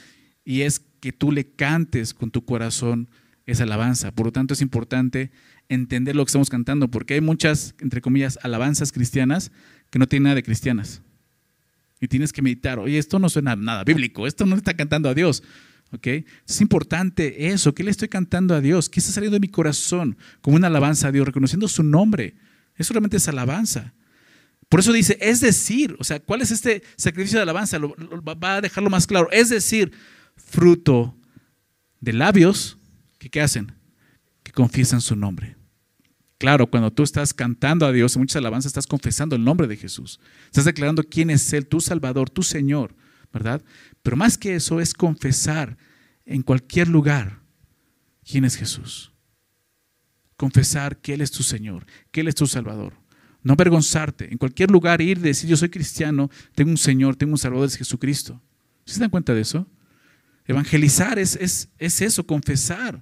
Y 0.44 0.62
es 0.62 0.80
que 0.98 1.12
tú 1.12 1.30
le 1.30 1.46
cantes 1.54 2.14
con 2.14 2.32
tu 2.32 2.44
corazón 2.44 3.08
es 3.46 3.60
alabanza. 3.60 4.10
Por 4.10 4.26
lo 4.26 4.32
tanto, 4.32 4.54
es 4.54 4.60
importante 4.60 5.30
entender 5.68 6.16
lo 6.16 6.24
que 6.24 6.30
estamos 6.30 6.50
cantando, 6.50 6.90
porque 6.90 7.14
hay 7.14 7.20
muchas, 7.20 7.76
entre 7.78 8.00
comillas, 8.00 8.40
alabanzas 8.42 8.90
cristianas 8.90 9.52
que 9.90 10.00
no 10.00 10.08
tienen 10.08 10.24
nada 10.24 10.34
de 10.34 10.42
cristianas. 10.42 11.00
Y 12.02 12.08
tienes 12.08 12.32
que 12.32 12.42
meditar, 12.42 12.80
oye, 12.80 12.98
esto 12.98 13.20
no 13.20 13.28
suena 13.28 13.54
nada 13.54 13.84
bíblico, 13.84 14.26
esto 14.26 14.44
no 14.44 14.56
está 14.56 14.74
cantando 14.74 15.08
a 15.08 15.14
Dios. 15.14 15.44
¿ok? 15.92 16.06
Es 16.48 16.60
importante 16.60 17.46
eso, 17.46 17.72
¿qué 17.74 17.84
le 17.84 17.92
estoy 17.92 18.08
cantando 18.08 18.56
a 18.56 18.60
Dios? 18.60 18.88
¿Qué 18.88 18.98
está 18.98 19.12
saliendo 19.12 19.36
de 19.36 19.40
mi 19.40 19.46
corazón 19.46 20.18
como 20.40 20.56
una 20.56 20.66
alabanza 20.66 21.08
a 21.08 21.12
Dios, 21.12 21.24
reconociendo 21.24 21.68
su 21.68 21.84
nombre? 21.84 22.34
Eso 22.74 22.92
realmente 22.92 23.18
es 23.18 23.28
alabanza. 23.28 23.94
Por 24.68 24.80
eso 24.80 24.92
dice, 24.92 25.16
es 25.20 25.40
decir, 25.40 25.94
o 26.00 26.04
sea, 26.04 26.18
¿cuál 26.18 26.42
es 26.42 26.50
este 26.50 26.82
sacrificio 26.96 27.38
de 27.38 27.44
alabanza? 27.44 27.78
va 27.78 28.56
a 28.56 28.60
dejarlo 28.60 28.90
más 28.90 29.06
claro. 29.06 29.30
Es 29.30 29.48
decir, 29.48 29.92
fruto 30.34 31.16
de 32.00 32.14
labios 32.14 32.78
¿qué 33.30 33.40
hacen? 33.40 33.72
Que 34.42 34.50
confiesan 34.50 35.00
su 35.00 35.14
nombre. 35.14 35.56
Claro, 36.42 36.66
cuando 36.66 36.90
tú 36.90 37.04
estás 37.04 37.32
cantando 37.32 37.86
a 37.86 37.92
Dios 37.92 38.16
en 38.16 38.22
muchas 38.22 38.34
alabanzas, 38.34 38.70
estás 38.70 38.88
confesando 38.88 39.36
el 39.36 39.44
nombre 39.44 39.68
de 39.68 39.76
Jesús. 39.76 40.18
Estás 40.46 40.64
declarando 40.64 41.04
quién 41.04 41.30
es 41.30 41.52
Él, 41.52 41.68
tu 41.68 41.80
Salvador, 41.80 42.30
tu 42.30 42.42
Señor, 42.42 42.96
¿verdad? 43.32 43.62
Pero 44.02 44.16
más 44.16 44.36
que 44.36 44.56
eso 44.56 44.80
es 44.80 44.92
confesar 44.92 45.78
en 46.26 46.42
cualquier 46.42 46.88
lugar 46.88 47.38
quién 48.28 48.44
es 48.44 48.56
Jesús. 48.56 49.12
Confesar 50.36 50.96
que 50.96 51.14
Él 51.14 51.20
es 51.20 51.30
tu 51.30 51.44
Señor, 51.44 51.86
que 52.10 52.22
Él 52.22 52.26
es 52.26 52.34
tu 52.34 52.48
Salvador. 52.48 52.94
No 53.44 53.52
avergonzarte. 53.52 54.32
En 54.32 54.36
cualquier 54.36 54.68
lugar 54.68 55.00
ir 55.00 55.18
y 55.18 55.20
decir, 55.20 55.48
yo 55.48 55.56
soy 55.56 55.68
cristiano, 55.68 56.28
tengo 56.56 56.72
un 56.72 56.76
Señor, 56.76 57.14
tengo 57.14 57.34
un 57.34 57.38
Salvador, 57.38 57.68
es 57.68 57.76
Jesucristo. 57.76 58.42
¿Se 58.84 58.98
dan 58.98 59.10
cuenta 59.10 59.32
de 59.32 59.42
eso? 59.42 59.68
Evangelizar 60.44 61.20
es, 61.20 61.36
es, 61.36 61.68
es 61.78 62.00
eso, 62.00 62.26
confesar. 62.26 63.00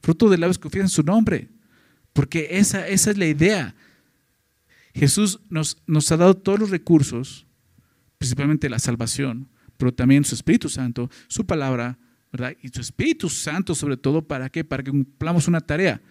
Fruto 0.00 0.30
de 0.30 0.38
labios 0.38 0.56
que 0.56 0.62
confiesan 0.62 0.88
su 0.88 1.02
nombre. 1.02 1.50
Porque 2.18 2.48
esa, 2.58 2.88
esa 2.88 3.12
es 3.12 3.16
la 3.16 3.26
idea. 3.26 3.76
Jesús 4.92 5.38
nos, 5.50 5.80
nos 5.86 6.10
ha 6.10 6.16
dado 6.16 6.34
todos 6.34 6.58
los 6.58 6.70
recursos, 6.70 7.46
principalmente 8.18 8.68
la 8.68 8.80
salvación, 8.80 9.48
pero 9.76 9.94
también 9.94 10.24
su 10.24 10.34
Espíritu 10.34 10.68
Santo, 10.68 11.08
su 11.28 11.46
palabra, 11.46 11.96
¿verdad? 12.32 12.56
Y 12.60 12.70
su 12.70 12.80
Espíritu 12.80 13.28
Santo 13.28 13.72
sobre 13.76 13.96
todo, 13.96 14.26
¿para 14.26 14.48
qué? 14.48 14.64
Para 14.64 14.82
que 14.82 14.90
cumplamos 14.90 15.46
una 15.46 15.60
tarea. 15.60 16.02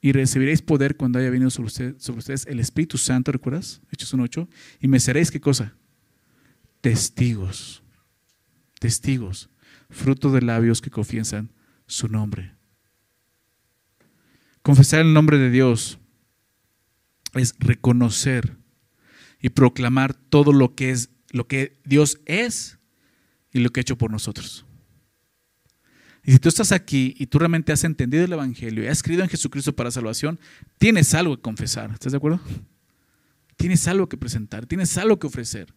Y 0.00 0.12
recibiréis 0.12 0.62
poder 0.62 0.96
cuando 0.96 1.18
haya 1.18 1.30
venido 1.30 1.50
sobre, 1.50 1.98
sobre 1.98 2.18
ustedes 2.20 2.46
el 2.46 2.60
Espíritu 2.60 2.96
Santo, 2.96 3.32
¿recuerdas? 3.32 3.82
Hechos 3.90 4.14
1.8. 4.14 4.46
Y 4.82 4.86
me 4.86 5.00
seréis, 5.00 5.32
¿qué 5.32 5.40
cosa? 5.40 5.74
Testigos. 6.80 7.82
Testigos. 8.78 9.50
Fruto 9.90 10.30
de 10.30 10.42
labios 10.42 10.80
que 10.80 10.90
confiesan 10.90 11.50
su 11.88 12.06
nombre. 12.06 12.55
Confesar 14.66 15.02
el 15.02 15.12
nombre 15.12 15.38
de 15.38 15.48
Dios 15.48 16.00
es 17.34 17.54
reconocer 17.60 18.56
y 19.40 19.50
proclamar 19.50 20.12
todo 20.12 20.52
lo 20.52 20.74
que 20.74 20.90
es 20.90 21.10
lo 21.30 21.46
que 21.46 21.80
Dios 21.84 22.18
es 22.26 22.76
y 23.52 23.60
lo 23.60 23.70
que 23.70 23.78
ha 23.78 23.82
hecho 23.82 23.96
por 23.96 24.10
nosotros. 24.10 24.66
Y 26.24 26.32
si 26.32 26.40
tú 26.40 26.48
estás 26.48 26.72
aquí 26.72 27.14
y 27.16 27.28
tú 27.28 27.38
realmente 27.38 27.70
has 27.70 27.84
entendido 27.84 28.24
el 28.24 28.32
Evangelio 28.32 28.82
y 28.82 28.88
has 28.88 29.04
creído 29.04 29.22
en 29.22 29.28
Jesucristo 29.28 29.72
para 29.72 29.92
salvación, 29.92 30.40
tienes 30.78 31.14
algo 31.14 31.36
que 31.36 31.42
confesar. 31.42 31.92
¿Estás 31.92 32.10
de 32.10 32.18
acuerdo? 32.18 32.40
Tienes 33.56 33.86
algo 33.86 34.08
que 34.08 34.16
presentar, 34.16 34.66
tienes 34.66 34.98
algo 34.98 35.20
que 35.20 35.28
ofrecer. 35.28 35.72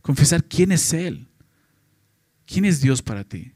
Confesar 0.00 0.44
quién 0.44 0.70
es 0.70 0.92
Él. 0.92 1.26
¿Quién 2.46 2.66
es 2.66 2.80
Dios 2.80 3.02
para 3.02 3.24
ti? 3.24 3.50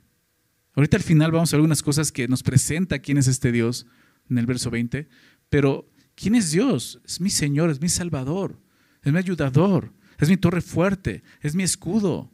Ahorita 0.75 0.97
al 0.97 1.05
final 1.05 1.31
vamos 1.31 1.53
a 1.53 1.57
ver 1.57 1.59
algunas 1.59 1.85
cosas 1.85 2.11
que 2.11 2.27
nos 2.27 2.43
presenta 2.43 2.99
quién 2.99 3.17
es 3.17 3.29
este 3.29 3.53
Dios 3.53 3.87
en 4.29 4.39
el 4.39 4.47
verso 4.47 4.71
20, 4.71 5.09
pero 5.49 5.89
¿quién 6.15 6.35
es 6.35 6.51
Dios? 6.51 7.01
Es 7.05 7.21
mi 7.21 7.31
Señor, 7.31 7.71
es 7.71 7.81
mi 7.81 7.89
Salvador, 7.89 8.59
es 9.03 9.13
mi 9.13 9.19
ayudador, 9.19 9.93
es 10.19 10.29
mi 10.29 10.37
torre 10.37 10.61
fuerte, 10.61 11.23
es 11.41 11.55
mi 11.55 11.63
escudo, 11.63 12.31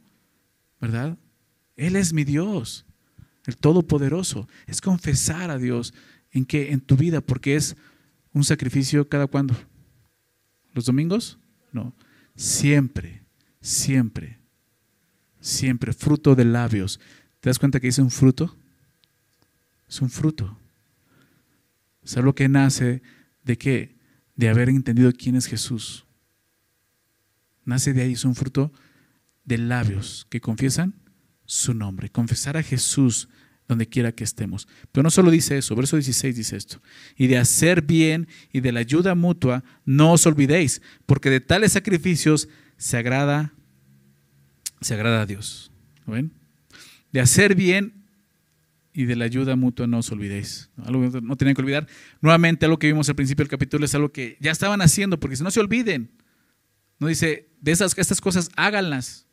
¿verdad? 0.81 1.19
Él 1.77 1.97
es 1.97 2.13
mi 2.13 2.25
Dios, 2.25 2.87
el 3.45 3.57
Todopoderoso. 3.57 4.49
Es 4.67 4.81
confesar 4.81 5.51
a 5.51 5.59
Dios 5.59 5.95
en 6.31 6.45
que 6.45 6.73
en 6.73 6.81
tu 6.81 6.97
vida, 6.97 7.21
porque 7.21 7.57
es 7.57 7.77
un 8.33 8.45
sacrificio 8.45 9.09
cada 9.09 9.27
cuándo. 9.27 9.55
¿Los 10.73 10.87
domingos? 10.87 11.39
No, 11.73 11.95
siempre, 12.35 13.23
siempre, 13.61 14.39
siempre, 15.41 15.93
fruto 15.93 16.35
de 16.35 16.45
labios. 16.45 17.01
¿Te 17.41 17.51
das 17.51 17.59
cuenta 17.59 17.81
que 17.81 17.89
dice 17.89 18.03
un 18.03 18.11
fruto? 18.11 18.57
Es 19.89 20.01
un 20.01 20.09
fruto. 20.09 20.57
Es 22.03 22.17
algo 22.17 22.35
que 22.35 22.49
nace 22.49 23.03
de 23.45 23.59
qué? 23.59 23.97
De 24.35 24.49
haber 24.49 24.69
entendido 24.69 25.13
quién 25.13 25.37
es 25.37 25.47
Jesús. 25.47 26.07
Nace 27.65 27.93
de 27.93 28.03
ahí, 28.03 28.13
es 28.13 28.25
un 28.25 28.35
fruto 28.35 28.73
de 29.45 29.59
labios 29.59 30.27
que 30.31 30.41
confiesan 30.41 30.95
su 31.45 31.75
nombre. 31.75 32.11
Confesar 32.11 32.57
a 32.57 32.63
Jesús 32.63 33.29
donde 33.69 33.89
quiera 33.89 34.13
que 34.13 34.25
estemos. 34.25 34.69
Pero 34.91 35.03
no 35.03 35.11
solo 35.11 35.31
dice 35.31 35.59
eso, 35.59 35.75
verso 35.77 35.97
16 35.97 36.37
dice 36.37 36.57
esto. 36.57 36.83
Y 37.17 37.27
de 37.29 37.39
hacer 37.39 37.83
bien 37.83 38.29
y 38.53 38.61
de 38.61 38.73
la 38.73 38.81
ayuda 38.81 39.15
mutua, 39.15 39.65
no 39.85 40.13
os 40.13 40.27
olvidéis, 40.27 40.83
porque 41.07 41.31
de 41.31 41.41
tales 41.41 41.73
sacrificios 41.73 42.49
se 42.77 42.97
agrada, 42.97 43.55
se 44.81 44.95
agrada 44.95 45.23
a 45.23 45.27
Dios. 45.27 45.71
¿Ven? 46.07 46.33
De 47.13 47.21
hacer 47.21 47.55
bien 47.55 48.02
y 48.93 49.07
de 49.07 49.17
la 49.17 49.25
ayuda 49.25 49.57
mutua 49.57 49.87
no 49.87 49.99
os 49.99 50.11
olvidéis. 50.13 50.71
Algo 50.85 51.11
que 51.11 51.21
no 51.21 51.37
tenían 51.37 51.55
que 51.55 51.63
olvidar. 51.63 51.87
Nuevamente, 52.21 52.67
algo 52.67 52.79
que 52.79 52.87
vimos 52.87 53.09
al 53.09 53.15
principio 53.15 53.43
del 53.43 53.51
capítulo 53.51 53.85
es 53.85 53.95
algo 53.95 54.13
que 54.13 54.37
ya 54.41 54.51
estaban 54.51 54.83
haciendo, 54.83 55.19
porque 55.19 55.37
si 55.37 55.43
no 55.43 55.51
se 55.51 55.61
olviden. 55.61 56.11
No 56.99 57.07
dice, 57.07 57.49
de 57.61 57.73
esas, 57.73 57.97
estas 57.97 58.21
cosas 58.21 58.51
háganlas. 58.55 59.27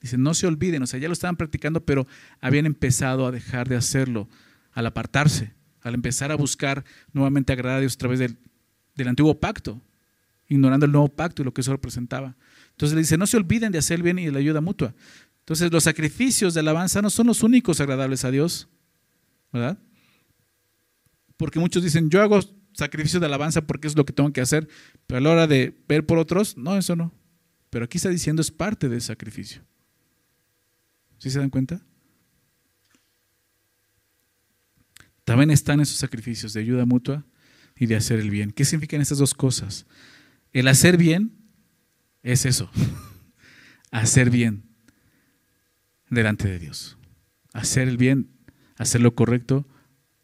Dice, 0.00 0.16
no 0.16 0.32
se 0.34 0.46
olviden. 0.46 0.82
O 0.82 0.86
sea, 0.86 0.98
ya 0.98 1.08
lo 1.08 1.12
estaban 1.12 1.36
practicando, 1.36 1.84
pero 1.84 2.06
habían 2.40 2.64
empezado 2.64 3.26
a 3.26 3.32
dejar 3.32 3.68
de 3.68 3.76
hacerlo, 3.76 4.28
al 4.72 4.86
apartarse, 4.86 5.52
al 5.82 5.94
empezar 5.94 6.32
a 6.32 6.36
buscar 6.36 6.84
nuevamente 7.12 7.52
agradar 7.52 7.78
a 7.78 7.80
Dios 7.80 7.94
a 7.94 7.98
través 7.98 8.18
del, 8.18 8.38
del 8.94 9.08
antiguo 9.08 9.38
pacto, 9.38 9.82
ignorando 10.48 10.86
el 10.86 10.92
nuevo 10.92 11.08
pacto 11.08 11.42
y 11.42 11.44
lo 11.44 11.52
que 11.52 11.60
eso 11.60 11.72
representaba. 11.72 12.34
Entonces 12.70 12.94
le 12.94 13.02
dice, 13.02 13.18
no 13.18 13.26
se 13.26 13.36
olviden 13.36 13.72
de 13.72 13.78
hacer 13.78 13.96
el 13.96 14.02
bien 14.02 14.18
y 14.18 14.26
de 14.26 14.32
la 14.32 14.38
ayuda 14.38 14.60
mutua. 14.62 14.94
Entonces 15.40 15.70
los 15.70 15.84
sacrificios 15.84 16.54
de 16.54 16.60
alabanza 16.60 17.02
no 17.02 17.10
son 17.10 17.28
los 17.28 17.42
únicos 17.42 17.80
agradables 17.80 18.24
a 18.24 18.30
Dios. 18.30 18.68
¿Verdad? 19.52 19.78
Porque 21.36 21.58
muchos 21.58 21.82
dicen, 21.82 22.10
yo 22.10 22.22
hago 22.22 22.40
sacrificio 22.72 23.20
de 23.20 23.26
alabanza 23.26 23.66
porque 23.66 23.88
es 23.88 23.96
lo 23.96 24.04
que 24.04 24.12
tengo 24.12 24.32
que 24.32 24.40
hacer, 24.40 24.68
pero 25.06 25.18
a 25.18 25.20
la 25.20 25.30
hora 25.30 25.46
de 25.46 25.74
ver 25.88 26.04
por 26.06 26.18
otros, 26.18 26.56
no, 26.56 26.76
eso 26.76 26.96
no. 26.96 27.12
Pero 27.70 27.84
aquí 27.84 27.98
está 27.98 28.08
diciendo 28.08 28.42
es 28.42 28.50
parte 28.50 28.88
del 28.88 29.00
sacrificio. 29.00 29.62
¿Sí 31.18 31.30
se 31.30 31.38
dan 31.38 31.50
cuenta? 31.50 31.82
También 35.24 35.50
están 35.50 35.80
esos 35.80 35.96
sacrificios 35.96 36.52
de 36.52 36.60
ayuda 36.60 36.86
mutua 36.86 37.24
y 37.76 37.86
de 37.86 37.96
hacer 37.96 38.20
el 38.20 38.30
bien. 38.30 38.52
¿Qué 38.52 38.64
significan 38.64 39.00
estas 39.00 39.18
dos 39.18 39.34
cosas? 39.34 39.86
El 40.52 40.68
hacer 40.68 40.96
bien 40.96 41.32
es 42.22 42.46
eso, 42.46 42.70
hacer 43.90 44.30
bien 44.30 44.64
delante 46.08 46.48
de 46.48 46.58
Dios. 46.58 46.96
Hacer 47.52 47.88
el 47.88 47.96
bien 47.96 48.35
hacer 48.76 49.00
lo 49.00 49.14
correcto, 49.14 49.66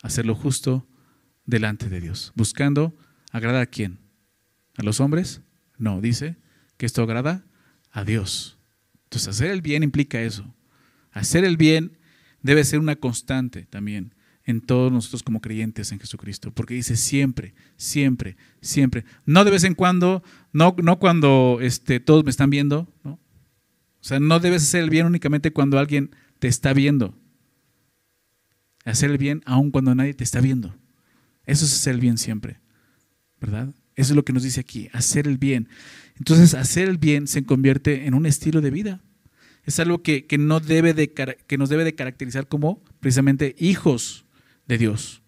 hacer 0.03 0.27
lo 0.27 0.35
justo 0.35 0.87
delante 1.45 1.89
de 1.89 2.01
Dios. 2.01 2.33
Buscando 2.35 2.97
agradar 3.31 3.63
a 3.63 3.67
quién? 3.67 3.99
¿A 4.77 4.83
los 4.83 5.01
hombres? 5.01 5.43
No, 5.79 6.01
dice 6.01 6.37
que 6.77 6.87
esto 6.87 7.03
agrada 7.03 7.45
a 7.91 8.05
Dios. 8.05 8.59
Entonces, 9.05 9.29
hacer 9.29 9.51
el 9.51 9.63
bien 9.63 9.83
implica 9.83 10.21
eso. 10.23 10.55
Hacer 11.11 11.45
el 11.45 11.57
bien 11.57 11.99
debe 12.43 12.65
ser 12.65 12.79
una 12.79 12.97
constante 12.97 13.67
también 13.67 14.15
en 14.45 14.61
todos 14.61 14.91
nosotros 14.91 15.23
como 15.23 15.41
creyentes 15.41 15.93
en 15.93 16.01
Jesucristo, 16.01 16.51
porque 16.53 16.75
dice 16.75 16.97
siempre, 16.97 17.55
siempre, 17.77 18.37
siempre. 18.61 19.05
No 19.25 19.45
de 19.45 19.53
vez 19.53 19.63
en 19.65 19.75
cuando, 19.75 20.25
no, 20.53 20.75
no 20.83 20.99
cuando 20.99 21.59
este, 21.61 22.01
todos 22.01 22.25
me 22.25 22.31
están 22.31 22.51
viendo, 22.51 22.93
¿no? 23.05 23.13
O 23.13 24.05
sea, 24.05 24.19
no 24.19 24.41
debes 24.41 24.65
hacer 24.65 24.83
el 24.83 24.91
bien 24.91 25.07
únicamente 25.07 25.53
cuando 25.53 25.79
alguien 25.79 26.11
te 26.41 26.49
está 26.49 26.73
viendo 26.73 27.22
hacer 28.85 29.11
el 29.11 29.19
bien 29.19 29.43
aun 29.45 29.71
cuando 29.71 29.95
nadie 29.95 30.15
te 30.15 30.25
está 30.25 30.41
viendo. 30.41 30.75
Eso 31.47 31.65
es 31.65 31.73
hacer 31.73 31.95
el 31.95 32.01
bien 32.01 32.19
siempre, 32.19 32.61
¿verdad? 33.41 33.69
Eso 33.95 34.13
es 34.13 34.17
lo 34.17 34.25
que 34.25 34.33
nos 34.33 34.43
dice 34.43 34.61
aquí, 34.61 34.89
hacer 34.93 35.27
el 35.27 35.39
bien. 35.39 35.69
Entonces, 36.17 36.55
hacer 36.55 36.89
el 36.89 36.99
bien 36.99 37.27
se 37.27 37.45
convierte 37.45 38.07
en 38.07 38.15
un 38.15 38.27
estilo 38.27 38.61
de 38.61 38.71
vida. 38.71 39.01
Es 39.65 39.79
algo 39.79 40.03
que, 40.03 40.27
no 40.39 40.61
debe 40.61 40.95
de, 40.95 41.13
que 41.13 41.59
nos 41.59 41.69
debe 41.69 41.85
de 41.85 41.95
caracterizar 41.95 42.49
como 42.49 42.83
precisamente 43.01 43.55
hijos 43.59 44.25
de 44.67 44.79
Dios. 44.79 45.23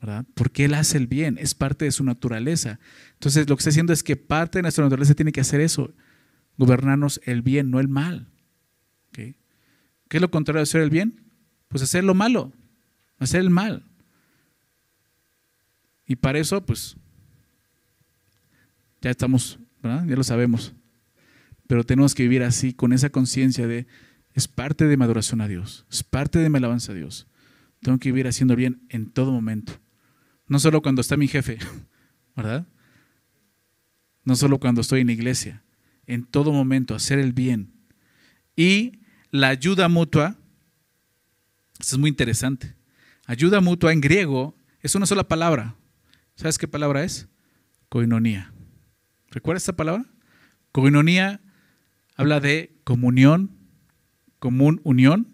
¿verdad? 0.00 0.26
Porque 0.34 0.64
Él 0.64 0.74
hace 0.74 0.98
el 0.98 1.06
bien, 1.06 1.38
es 1.40 1.54
parte 1.54 1.84
de 1.84 1.92
su 1.92 2.02
naturaleza. 2.02 2.80
Entonces, 3.14 3.48
lo 3.48 3.56
que 3.56 3.60
está 3.60 3.70
haciendo 3.70 3.92
es 3.92 4.02
que 4.02 4.16
parte 4.16 4.58
de 4.58 4.62
nuestra 4.62 4.84
naturaleza 4.84 5.14
tiene 5.14 5.30
que 5.30 5.40
hacer 5.40 5.60
eso, 5.60 5.94
gobernarnos 6.58 7.20
el 7.24 7.42
bien, 7.42 7.70
no 7.70 7.78
el 7.78 7.88
mal. 7.88 8.28
¿Qué 9.12 10.18
es 10.18 10.20
lo 10.20 10.30
contrario 10.30 10.58
de 10.58 10.64
hacer 10.64 10.82
el 10.82 10.90
bien? 10.90 11.31
Pues 11.72 11.82
hacer 11.82 12.04
lo 12.04 12.14
malo. 12.14 12.52
hacer 13.18 13.40
el 13.40 13.50
mal. 13.50 13.84
Y 16.06 16.16
para 16.16 16.38
eso, 16.38 16.64
pues, 16.64 16.96
ya 19.00 19.10
estamos, 19.10 19.58
¿verdad? 19.82 20.04
Ya 20.06 20.16
lo 20.16 20.24
sabemos. 20.24 20.74
Pero 21.66 21.84
tenemos 21.84 22.14
que 22.14 22.24
vivir 22.24 22.42
así, 22.42 22.74
con 22.74 22.92
esa 22.92 23.10
conciencia 23.10 23.66
de, 23.66 23.86
es 24.34 24.48
parte 24.48 24.86
de 24.86 24.96
mi 24.96 25.04
adoración 25.04 25.40
a 25.40 25.48
Dios, 25.48 25.86
es 25.90 26.02
parte 26.02 26.38
de 26.40 26.50
mi 26.50 26.58
alabanza 26.58 26.92
a 26.92 26.94
Dios. 26.94 27.28
Tengo 27.80 27.98
que 27.98 28.10
vivir 28.10 28.26
haciendo 28.28 28.56
bien 28.56 28.82
en 28.90 29.10
todo 29.10 29.32
momento. 29.32 29.72
No 30.46 30.58
solo 30.58 30.82
cuando 30.82 31.00
está 31.00 31.16
mi 31.16 31.28
jefe, 31.28 31.58
¿verdad? 32.36 32.66
No 34.24 34.36
solo 34.36 34.58
cuando 34.58 34.82
estoy 34.82 35.00
en 35.00 35.06
la 35.06 35.14
iglesia, 35.14 35.64
en 36.06 36.24
todo 36.24 36.52
momento, 36.52 36.94
hacer 36.94 37.18
el 37.18 37.32
bien. 37.32 37.72
Y 38.56 39.00
la 39.30 39.48
ayuda 39.48 39.88
mutua, 39.88 40.36
es 41.90 41.98
muy 41.98 42.10
interesante. 42.10 42.74
Ayuda 43.26 43.60
mutua 43.60 43.92
en 43.92 44.00
griego 44.00 44.56
es 44.80 44.94
una 44.94 45.06
sola 45.06 45.24
palabra. 45.24 45.76
¿Sabes 46.34 46.58
qué 46.58 46.68
palabra 46.68 47.04
es? 47.04 47.28
Coinonía. 47.88 48.52
¿Recuerdas 49.30 49.62
esta 49.62 49.76
palabra? 49.76 50.04
Coinonía 50.72 51.40
habla 52.16 52.40
de 52.40 52.80
comunión, 52.84 53.50
común, 54.38 54.80
unión, 54.84 55.28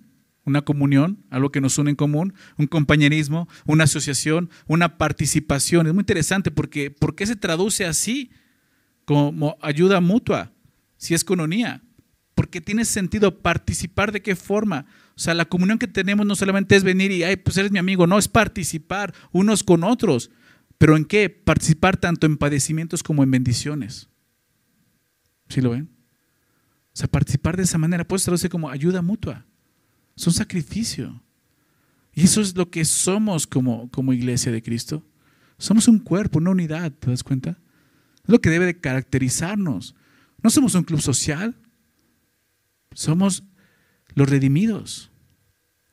una 0.44 0.62
comunión, 0.62 1.24
algo 1.30 1.50
que 1.50 1.60
nos 1.60 1.78
une 1.78 1.90
en 1.90 1.96
común, 1.96 2.34
un 2.56 2.66
compañerismo, 2.66 3.48
una 3.66 3.84
asociación, 3.84 4.50
una 4.66 4.98
participación. 4.98 5.86
Es 5.86 5.94
muy 5.94 6.02
interesante 6.02 6.50
porque 6.50 6.90
¿por 6.90 7.14
qué 7.14 7.26
se 7.26 7.36
traduce 7.36 7.84
así 7.84 8.30
como 9.04 9.56
ayuda 9.60 10.00
mutua 10.00 10.52
si 10.96 11.14
es 11.14 11.24
coinonía? 11.24 11.82
Porque 12.48 12.62
tiene 12.62 12.86
sentido 12.86 13.42
participar 13.42 14.10
de 14.10 14.22
qué 14.22 14.34
forma. 14.34 14.86
O 15.14 15.18
sea, 15.18 15.34
la 15.34 15.44
comunión 15.44 15.78
que 15.78 15.86
tenemos 15.86 16.26
no 16.26 16.34
solamente 16.34 16.76
es 16.76 16.82
venir 16.82 17.12
y, 17.12 17.22
ay, 17.22 17.36
pues 17.36 17.58
eres 17.58 17.70
mi 17.70 17.78
amigo, 17.78 18.06
no, 18.06 18.16
es 18.16 18.26
participar 18.26 19.12
unos 19.32 19.62
con 19.62 19.84
otros. 19.84 20.30
¿Pero 20.78 20.96
en 20.96 21.04
qué? 21.04 21.28
Participar 21.28 21.98
tanto 21.98 22.26
en 22.26 22.38
padecimientos 22.38 23.02
como 23.02 23.22
en 23.22 23.30
bendiciones. 23.30 24.08
¿Sí 25.50 25.60
lo 25.60 25.72
ven? 25.72 25.90
O 26.94 26.96
sea, 26.96 27.06
participar 27.06 27.58
de 27.58 27.64
esa 27.64 27.76
manera 27.76 28.08
puede 28.08 28.24
traducir 28.24 28.48
como 28.48 28.70
ayuda 28.70 29.02
mutua. 29.02 29.44
Es 30.16 30.26
un 30.26 30.32
sacrificio. 30.32 31.22
Y 32.14 32.22
eso 32.22 32.40
es 32.40 32.56
lo 32.56 32.70
que 32.70 32.86
somos 32.86 33.46
como, 33.46 33.90
como 33.90 34.14
iglesia 34.14 34.52
de 34.52 34.62
Cristo. 34.62 35.04
Somos 35.58 35.86
un 35.86 35.98
cuerpo, 35.98 36.38
una 36.38 36.52
unidad, 36.52 36.92
¿te 36.92 37.10
das 37.10 37.22
cuenta? 37.22 37.58
Es 38.22 38.30
lo 38.30 38.40
que 38.40 38.48
debe 38.48 38.64
de 38.64 38.80
caracterizarnos. 38.80 39.94
No 40.42 40.48
somos 40.48 40.74
un 40.74 40.84
club 40.84 41.02
social. 41.02 41.54
Somos 42.92 43.44
los 44.14 44.28
redimidos. 44.28 45.10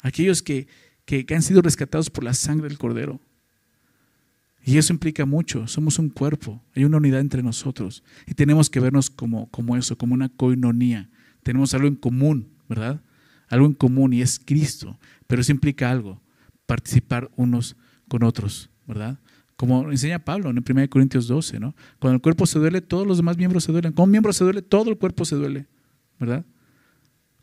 Aquellos 0.02 0.42
que, 0.42 0.68
que 1.06 1.25
han 1.34 1.42
sido 1.42 1.62
rescatados 1.62 2.10
por 2.10 2.24
la 2.24 2.34
sangre 2.34 2.68
del 2.68 2.78
Cordero. 2.78 3.20
Y 4.68 4.80
eso 4.80 4.92
implica 4.94 5.28
mucho, 5.28 5.68
somos 5.68 6.00
un 6.00 6.10
cuerpo, 6.10 6.60
hay 6.75 6.86
una 6.86 6.98
unidad 6.98 7.20
entre 7.20 7.44
nosotros 7.44 8.04
y 8.25 8.34
tenemos 8.34 8.68
que 8.68 8.80
vernos 8.80 9.12
como, 9.12 9.48
como 9.52 9.78
eso, 9.78 9.96
como 9.96 10.16
una 10.16 10.30
coinonía. 10.30 11.08
Tenemos 11.44 11.75
algo 11.75 11.88
en 11.88 11.96
común, 11.96 12.50
¿verdad? 12.68 13.00
Algo 13.48 13.68
en 13.68 13.74
común 13.74 14.14
y 14.14 14.24
es 14.24 14.40
Cristo, 14.44 14.98
pero 15.28 15.44
eso 15.44 15.52
implica 15.52 15.92
algo, 15.92 16.20
participar 16.66 17.30
unos 17.36 17.75
con 18.08 18.24
otros, 18.24 18.72
¿verdad? 18.88 19.20
Como 19.56 19.92
enseña 19.92 20.18
Pablo 20.18 20.50
en 20.50 20.58
1 20.68 20.90
Corintios 20.90 21.28
12, 21.28 21.60
¿no? 21.60 21.75
Cuando 22.00 22.16
el 22.16 22.22
cuerpo 22.22 22.48
se 22.48 22.58
duele, 22.58 22.82
todos 22.82 23.06
los 23.06 23.18
demás 23.18 23.38
miembros 23.38 23.66
se 23.66 23.72
duelen. 23.72 23.92
Cuando 23.92 24.06
un 24.06 24.12
miembro 24.12 24.34
se 24.34 24.44
duele, 24.44 24.64
todo 24.64 24.90
el 24.90 24.98
cuerpo 24.98 25.25
se 25.25 25.36
duele, 25.36 25.68
¿verdad? 26.20 26.44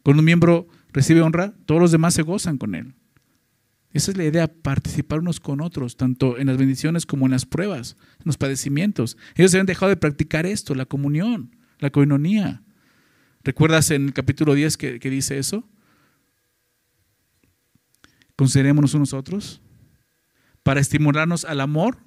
Cuando 0.02 0.20
un 0.20 0.24
miembro 0.24 0.68
recibe 0.92 1.20
honra, 1.20 1.54
todos 1.66 1.80
los 1.80 1.92
demás 1.92 2.14
se 2.14 2.22
gozan 2.22 2.58
con 2.58 2.74
él. 2.74 2.94
Esa 3.92 4.10
es 4.10 4.16
la 4.16 4.24
idea, 4.24 4.48
participar 4.48 5.18
unos 5.18 5.38
con 5.38 5.60
otros, 5.60 5.96
tanto 5.96 6.38
en 6.38 6.46
las 6.46 6.56
bendiciones 6.56 7.04
como 7.04 7.26
en 7.26 7.32
las 7.32 7.44
pruebas, 7.44 7.96
en 8.18 8.24
los 8.24 8.38
padecimientos. 8.38 9.18
Ellos 9.34 9.52
habían 9.52 9.66
dejado 9.66 9.90
de 9.90 9.96
practicar 9.96 10.46
esto, 10.46 10.74
la 10.74 10.86
comunión, 10.86 11.54
la 11.78 11.90
coinonía. 11.90 12.62
¿Recuerdas 13.44 13.90
en 13.90 14.06
el 14.06 14.12
capítulo 14.14 14.54
10 14.54 14.76
que, 14.78 14.98
dice 14.98 15.38
eso? 15.38 15.68
Considerémonos 18.34 18.94
unos 18.94 19.12
otros 19.12 19.60
para 20.62 20.80
estimularnos 20.80 21.44
al 21.44 21.60
amor 21.60 21.98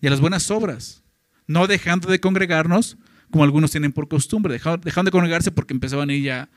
y 0.00 0.08
a 0.08 0.10
las 0.10 0.20
buenas 0.20 0.50
obras, 0.50 1.04
no 1.46 1.66
dejando 1.66 2.10
de 2.10 2.20
congregarnos 2.20 2.98
como 3.30 3.44
algunos 3.44 3.70
tienen 3.70 3.92
por 3.92 4.08
costumbre, 4.08 4.52
dejando 4.52 5.08
de 5.08 5.10
congregarse 5.10 5.50
porque 5.52 5.72
empezaban 5.72 6.10
a 6.10 6.14
ya 6.14 6.50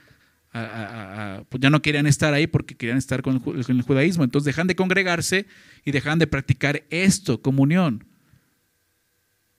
pues 1.50 1.62
ya 1.62 1.70
no 1.70 1.82
querían 1.82 2.08
estar 2.08 2.34
ahí 2.34 2.48
porque 2.48 2.76
querían 2.76 2.98
estar 2.98 3.22
con 3.22 3.42
el, 3.56 3.82
judaísmo. 3.82 4.24
Entonces 4.24 4.46
dejan 4.46 4.68
de 4.68 4.76
congregarse 4.76 5.48
y 5.84 5.92
dejan 5.92 6.20
de 6.20 6.28
practicar 6.28 6.84
esto, 6.90 7.42
comunión. 7.42 8.06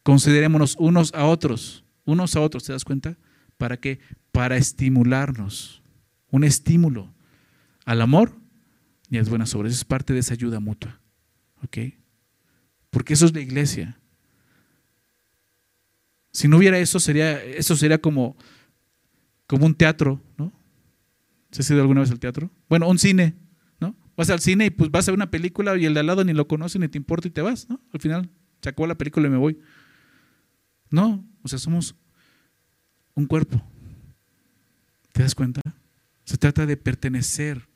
Considerémonos 0.02 0.76
unos 0.78 1.12
a 1.14 1.26
otros, 1.26 1.84
unos 2.04 2.36
a 2.36 2.40
otros, 2.40 2.64
¿te 2.64 2.72
das 2.72 2.84
cuenta? 2.84 3.16
¿Para 3.56 3.76
qué? 3.78 3.98
Para 4.32 4.56
estimularnos, 4.56 5.82
un 6.30 6.44
estímulo 6.44 7.12
al 7.84 8.00
amor 8.00 8.36
y 9.10 9.16
a 9.16 9.20
las 9.20 9.28
buenas 9.28 9.54
obras. 9.54 9.72
Eso 9.72 9.80
es 9.80 9.84
parte 9.84 10.12
de 10.12 10.20
esa 10.20 10.34
ayuda 10.34 10.60
mutua. 10.60 11.00
¿Ok? 11.62 11.78
Porque 12.90 13.14
eso 13.14 13.26
es 13.26 13.34
la 13.34 13.40
iglesia. 13.40 13.98
Si 16.32 16.48
no 16.48 16.56
hubiera 16.56 16.78
eso, 16.78 17.00
sería, 17.00 17.42
eso 17.42 17.76
sería 17.76 17.98
como, 17.98 18.36
como 19.46 19.66
un 19.66 19.74
teatro, 19.74 20.20
¿no? 20.36 20.52
¿Se 21.50 21.62
has 21.62 21.70
ido 21.70 21.80
alguna 21.80 22.00
vez 22.00 22.10
al 22.10 22.18
teatro? 22.18 22.50
Bueno, 22.68 22.88
un 22.88 22.98
cine, 22.98 23.34
¿no? 23.80 23.96
Vas 24.16 24.30
al 24.30 24.40
cine 24.40 24.66
y 24.66 24.70
pues 24.70 24.90
vas 24.90 25.08
a 25.08 25.12
ver 25.12 25.18
una 25.18 25.30
película 25.30 25.76
y 25.76 25.86
el 25.86 25.94
de 25.94 26.00
al 26.00 26.06
lado 26.06 26.24
ni 26.24 26.32
lo 26.32 26.46
conoce 26.46 26.78
ni 26.78 26.88
te 26.88 26.98
importa 26.98 27.28
y 27.28 27.30
te 27.30 27.42
vas, 27.42 27.68
¿no? 27.68 27.80
Al 27.92 28.00
final 28.00 28.30
se 28.60 28.86
la 28.86 28.94
película 28.96 29.26
y 29.28 29.30
me 29.30 29.36
voy. 29.36 29.58
No, 30.90 31.26
o 31.42 31.48
sea, 31.48 31.58
somos 31.58 31.94
un 33.14 33.26
cuerpo. 33.26 33.62
¿Te 35.12 35.22
das 35.22 35.34
cuenta? 35.34 35.60
Se 36.24 36.36
trata 36.36 36.66
de 36.66 36.76
pertenecer, 36.76 37.68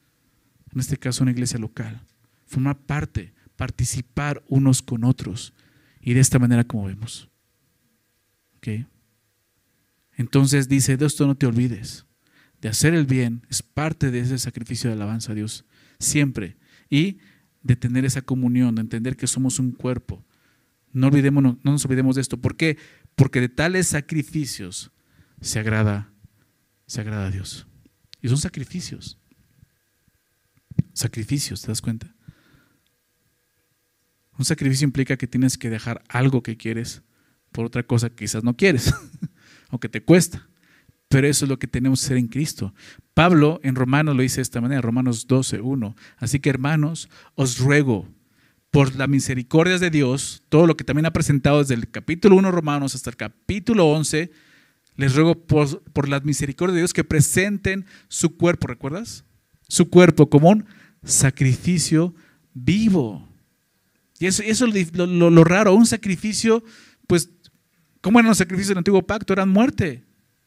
en 0.73 0.81
este 0.81 0.97
caso 0.97 1.23
a 1.23 1.25
una 1.25 1.33
iglesia 1.33 1.59
local, 1.59 2.05
formar 2.47 2.79
parte, 2.79 3.33
participar 3.57 4.43
unos 4.49 4.83
con 4.83 5.05
otros 5.05 5.55
y 6.01 6.15
de 6.15 6.21
esta 6.21 6.39
manera 6.39 6.65
como 6.65 6.85
vemos. 6.85 7.31
¿Ok? 8.57 8.87
Entonces 10.15 10.69
dice, 10.69 10.97
de 10.97 11.07
esto 11.07 11.27
no 11.27 11.35
te 11.35 11.47
olvides 11.47 12.05
de 12.62 12.68
hacer 12.68 12.94
el 12.94 13.07
bien 13.07 13.44
es 13.51 13.61
parte 13.61 14.12
de 14.12 14.20
ese 14.20 14.38
sacrificio 14.38 14.88
de 14.88 14.94
alabanza 14.94 15.33
a 15.33 15.35
Dios, 15.35 15.66
siempre. 15.98 16.57
Y 16.88 17.18
de 17.62 17.77
tener 17.77 18.05
esa 18.05 18.22
comunión, 18.22 18.77
de 18.77 18.83
entender 18.83 19.16
que 19.16 19.27
somos 19.27 19.59
un 19.59 19.72
cuerpo. 19.72 20.25
No, 20.92 21.09
olvidemos, 21.09 21.42
no 21.42 21.59
nos 21.62 21.85
olvidemos 21.85 22.14
de 22.14 22.22
esto. 22.22 22.40
¿Por 22.40 22.57
qué? 22.57 22.79
Porque 23.16 23.40
de 23.40 23.48
tales 23.48 23.88
sacrificios 23.88 24.92
se 25.40 25.59
agrada, 25.59 26.12
se 26.87 27.01
agrada 27.01 27.27
a 27.27 27.31
Dios. 27.31 27.66
Y 28.20 28.29
son 28.29 28.38
sacrificios. 28.38 29.18
Sacrificios, 30.92 31.62
¿te 31.62 31.68
das 31.68 31.81
cuenta? 31.81 32.14
Un 34.38 34.44
sacrificio 34.44 34.85
implica 34.85 35.16
que 35.16 35.27
tienes 35.27 35.59
que 35.59 35.68
dejar 35.68 36.05
algo 36.09 36.42
que 36.44 36.57
quieres 36.57 37.03
por 37.51 37.64
otra 37.64 37.83
cosa 37.83 38.09
que 38.11 38.25
quizás 38.25 38.44
no 38.44 38.57
quieres 38.57 38.94
o 39.70 39.81
que 39.81 39.88
te 39.88 40.05
cuesta. 40.05 40.48
Pero 41.12 41.29
eso 41.29 41.44
es 41.44 41.51
lo 41.51 41.59
que 41.59 41.66
tenemos 41.66 42.01
que 42.01 42.07
ser 42.07 42.16
en 42.16 42.27
Cristo. 42.27 42.72
Pablo 43.12 43.61
en 43.62 43.75
Romanos 43.75 44.16
lo 44.16 44.22
dice 44.22 44.37
de 44.37 44.44
esta 44.44 44.62
manera, 44.62 44.81
Romanos 44.81 45.27
12, 45.27 45.61
1. 45.61 45.94
Así 46.16 46.40
que 46.40 46.48
hermanos, 46.48 47.11
os 47.35 47.59
ruego 47.59 48.09
por 48.70 48.96
la 48.96 49.07
misericordia 49.07 49.79
de 49.79 49.90
Dios, 49.90 50.42
todo 50.48 50.66
lo 50.66 50.75
que 50.75 50.85
también 50.85 51.05
ha 51.05 51.12
presentado 51.12 51.59
desde 51.59 51.75
el 51.75 51.90
capítulo 51.90 52.37
1 52.37 52.51
Romanos 52.51 52.94
hasta 52.94 53.11
el 53.11 53.16
capítulo 53.16 53.88
11, 53.88 54.31
les 54.96 55.14
ruego 55.14 55.35
por, 55.35 55.83
por 55.92 56.09
la 56.09 56.18
misericordia 56.20 56.72
de 56.72 56.81
Dios 56.81 56.94
que 56.94 57.05
presenten 57.05 57.85
su 58.09 58.38
cuerpo, 58.38 58.68
¿recuerdas? 58.68 59.27
Su 59.68 59.90
cuerpo 59.90 60.31
como 60.31 60.48
un 60.48 60.64
sacrificio 61.05 62.14
vivo. 62.55 63.29
Y 64.18 64.25
eso, 64.29 64.42
es 64.42 64.62
lo, 64.62 65.07
lo, 65.07 65.29
lo 65.29 65.44
raro, 65.44 65.75
un 65.75 65.85
sacrificio, 65.85 66.64
pues, 67.07 67.29
¿cómo 68.01 68.18
eran 68.18 68.31
los 68.31 68.38
sacrificios 68.38 68.68
del 68.68 68.79
antiguo 68.79 69.03
pacto? 69.03 69.35
Eran 69.35 69.51
muerte. 69.51 70.07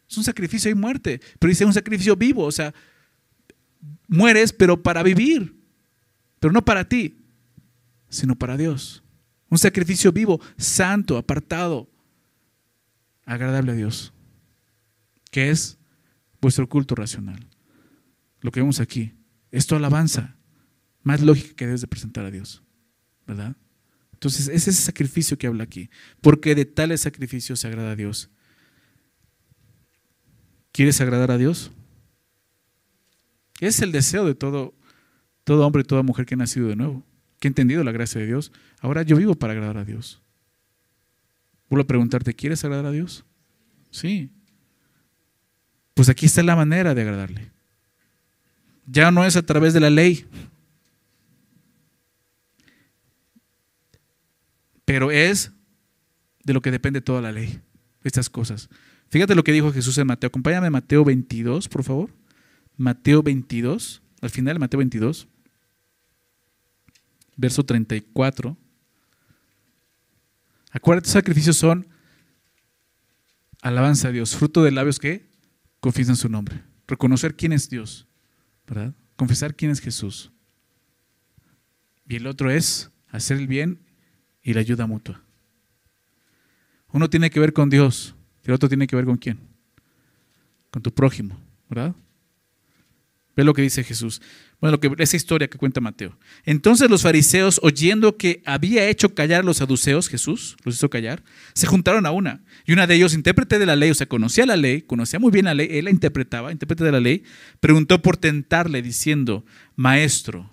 Es 0.10 0.18
un 0.18 0.24
sacrificio 0.24 0.70
y 0.70 0.76
muerte. 0.76 1.20
Pero 1.40 1.50
dice 1.50 1.66
un 1.66 1.74
sacrificio 1.74 2.16
vivo, 2.16 2.44
o 2.44 2.52
sea, 2.52 2.74
mueres 4.08 4.54
pero 4.54 4.82
para 4.82 5.04
vivir. 5.04 5.56
Pero 6.40 6.52
no 6.52 6.64
para 6.64 6.88
ti, 6.88 7.18
sino 8.10 8.36
para 8.36 8.58
Dios. 8.58 9.04
Un 9.50 9.58
sacrificio 9.58 10.12
vivo, 10.12 10.40
santo, 10.58 11.18
apartado, 11.18 11.90
agradable 13.26 13.72
a 13.72 13.76
Dios. 13.76 14.14
Que 15.32 15.50
es 15.50 15.78
vuestro 16.42 16.68
culto 16.70 16.96
racional. 16.96 17.48
Lo 18.42 18.52
que 18.52 18.60
vemos 18.60 18.80
aquí. 18.80 19.14
Esto 19.52 19.76
alabanza 19.76 20.36
más 21.04 21.22
lógica 21.22 21.56
que 21.56 21.66
debes 21.66 21.82
de 21.82 21.88
presentar 21.88 22.26
a 22.26 22.32
Dios. 22.32 22.64
¿Verdad? 23.26 23.56
Entonces, 24.14 24.48
es 24.48 24.68
ese 24.68 24.82
sacrificio 24.82 25.38
que 25.38 25.48
habla 25.48 25.64
aquí. 25.64 25.90
Porque 26.22 26.56
de 26.56 26.66
tales 26.66 27.02
sacrificios 27.02 27.60
se 27.60 27.68
agrada 27.68 27.92
a 27.92 27.96
Dios. 27.96 28.30
¿Quieres 30.76 31.00
agradar 31.00 31.32
a 31.32 31.38
Dios? 31.38 31.72
Es 33.62 33.82
el 33.82 33.94
deseo 33.94 34.26
de 34.26 34.36
todo, 34.36 34.74
todo 35.46 35.66
hombre 35.66 35.84
y 35.84 35.86
toda 35.86 36.04
mujer 36.04 36.26
que 36.26 36.34
ha 36.34 36.38
nacido 36.38 36.68
de 36.68 36.76
nuevo. 36.76 37.02
que 37.40 37.48
he 37.48 37.50
entendido 37.50 37.82
la 37.82 37.94
gracia 37.94 38.20
de 38.20 38.28
Dios, 38.28 38.52
ahora 38.82 39.04
yo 39.04 39.16
vivo 39.16 39.36
para 39.36 39.54
agradar 39.54 39.78
a 39.78 39.86
Dios. 39.86 40.22
Vuelvo 41.70 41.84
a 41.84 41.88
preguntarte, 41.88 42.34
¿quieres 42.34 42.62
agradar 42.66 42.88
a 42.88 42.92
Dios? 42.92 43.24
Sí. 43.90 44.30
Pues 45.94 46.10
aquí 46.10 46.26
está 46.26 46.44
la 46.44 46.58
manera 46.58 46.94
de 46.94 47.04
agradarle. 47.04 47.52
Ya 48.86 49.12
no 49.12 49.24
es 49.24 49.38
a 49.38 49.46
través 49.46 49.74
de 49.74 49.80
la 49.80 49.90
ley, 49.90 50.26
pero 54.84 55.10
es 55.10 55.54
de 56.44 56.54
lo 56.54 56.62
que 56.62 56.72
depende 56.72 57.00
toda 57.00 57.22
la 57.22 57.32
ley, 57.32 57.62
estas 58.04 58.30
cosas. 58.30 58.68
Fíjate 59.10 59.36
lo 59.36 59.44
que 59.44 59.52
dijo 59.52 59.72
Jesús 59.72 59.98
en 59.98 60.08
Mateo. 60.08 60.28
Acompáñame 60.28 60.70
Mateo 60.70 61.06
22, 61.06 61.70
por 61.70 61.84
favor. 61.84 62.12
Mateo 62.78 63.24
22, 63.24 64.02
al 64.22 64.30
final 64.30 64.56
de 64.56 64.60
Mateo 64.60 64.80
22, 64.80 65.28
verso 67.38 67.64
34. 67.64 68.58
Acuérdate, 70.72 71.10
sacrificios 71.10 71.56
son 71.56 71.88
alabanza 73.62 74.10
a 74.10 74.12
Dios, 74.12 74.36
fruto 74.36 74.64
de 74.64 74.72
labios 74.72 75.00
que 75.00 75.26
confiesan 75.80 76.16
su 76.16 76.28
nombre. 76.28 76.64
Reconocer 76.88 77.36
quién 77.36 77.54
es 77.54 77.70
Dios, 77.70 78.08
¿verdad? 78.68 78.94
Confesar 79.16 79.56
quién 79.56 79.72
es 79.72 79.80
Jesús. 79.80 80.32
Y 82.08 82.18
el 82.18 82.28
otro 82.28 82.52
es 82.52 82.92
hacer 83.10 83.38
el 83.38 83.48
bien 83.48 83.80
y 84.44 84.54
la 84.54 84.60
ayuda 84.60 84.86
mutua. 84.86 85.24
Uno 86.92 87.10
tiene 87.10 87.30
que 87.30 87.40
ver 87.40 87.54
con 87.54 87.70
Dios 87.70 88.16
el 88.46 88.54
otro 88.54 88.70
tiene 88.70 88.88
que 88.88 88.96
ver 88.96 89.06
con 89.06 89.18
quién? 89.18 89.40
Con 90.72 90.82
tu 90.82 90.94
prójimo, 90.94 91.40
¿verdad? 91.70 91.96
Ve 93.36 93.44
lo 93.44 93.54
que 93.54 93.62
dice 93.62 93.84
Jesús. 93.84 94.22
Bueno, 94.62 94.78
lo 94.78 94.80
que, 94.80 95.04
esa 95.04 95.18
historia 95.18 95.50
que 95.50 95.58
cuenta 95.58 95.82
Mateo. 95.82 96.18
Entonces 96.46 96.90
los 96.90 97.02
fariseos, 97.02 97.60
oyendo 97.62 98.18
que 98.18 98.42
había 98.46 98.88
hecho 98.88 99.14
callar 99.14 99.42
a 99.42 99.44
los 99.44 99.58
saduceos, 99.58 100.08
Jesús 100.08 100.56
los 100.64 100.76
hizo 100.76 100.90
callar, 100.90 101.22
se 101.54 101.68
juntaron 101.68 102.06
a 102.06 102.12
una. 102.12 102.44
Y 102.66 102.72
una 102.72 102.88
de 102.88 102.96
ellos, 102.96 103.14
intérprete 103.14 103.60
de 103.60 103.66
la 103.66 103.76
ley, 103.76 103.92
o 103.92 103.96
sea, 103.96 104.08
conocía 104.08 104.46
la 104.46 104.56
ley, 104.56 104.82
conocía 104.84 105.20
muy 105.20 105.32
bien 105.32 105.46
la 105.46 105.54
ley, 105.54 105.68
él 105.70 105.86
la 105.86 105.92
interpretaba, 105.92 106.52
intérprete 106.52 106.86
de 106.86 106.92
la 106.94 107.02
ley, 107.02 107.24
preguntó 107.60 108.02
por 108.02 108.16
tentarle, 108.16 108.82
diciendo, 108.82 109.46
Maestro, 109.76 110.50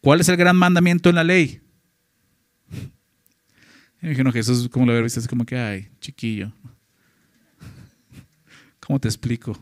¿cuál 0.00 0.20
es 0.20 0.28
el 0.28 0.36
gran 0.36 0.56
mandamiento 0.56 1.08
en 1.08 1.16
la 1.16 1.24
ley? 1.24 1.60
Y 4.02 4.06
me 4.06 4.14
no, 4.24 4.32
Jesús, 4.32 4.66
¿cómo 4.70 4.86
lo 4.86 4.94
ves? 4.94 5.18
Es 5.18 5.28
como 5.28 5.44
que, 5.44 5.58
ay, 5.58 5.88
chiquillo. 6.00 6.54
¿Cómo 8.90 8.98
te 8.98 9.06
explico? 9.06 9.56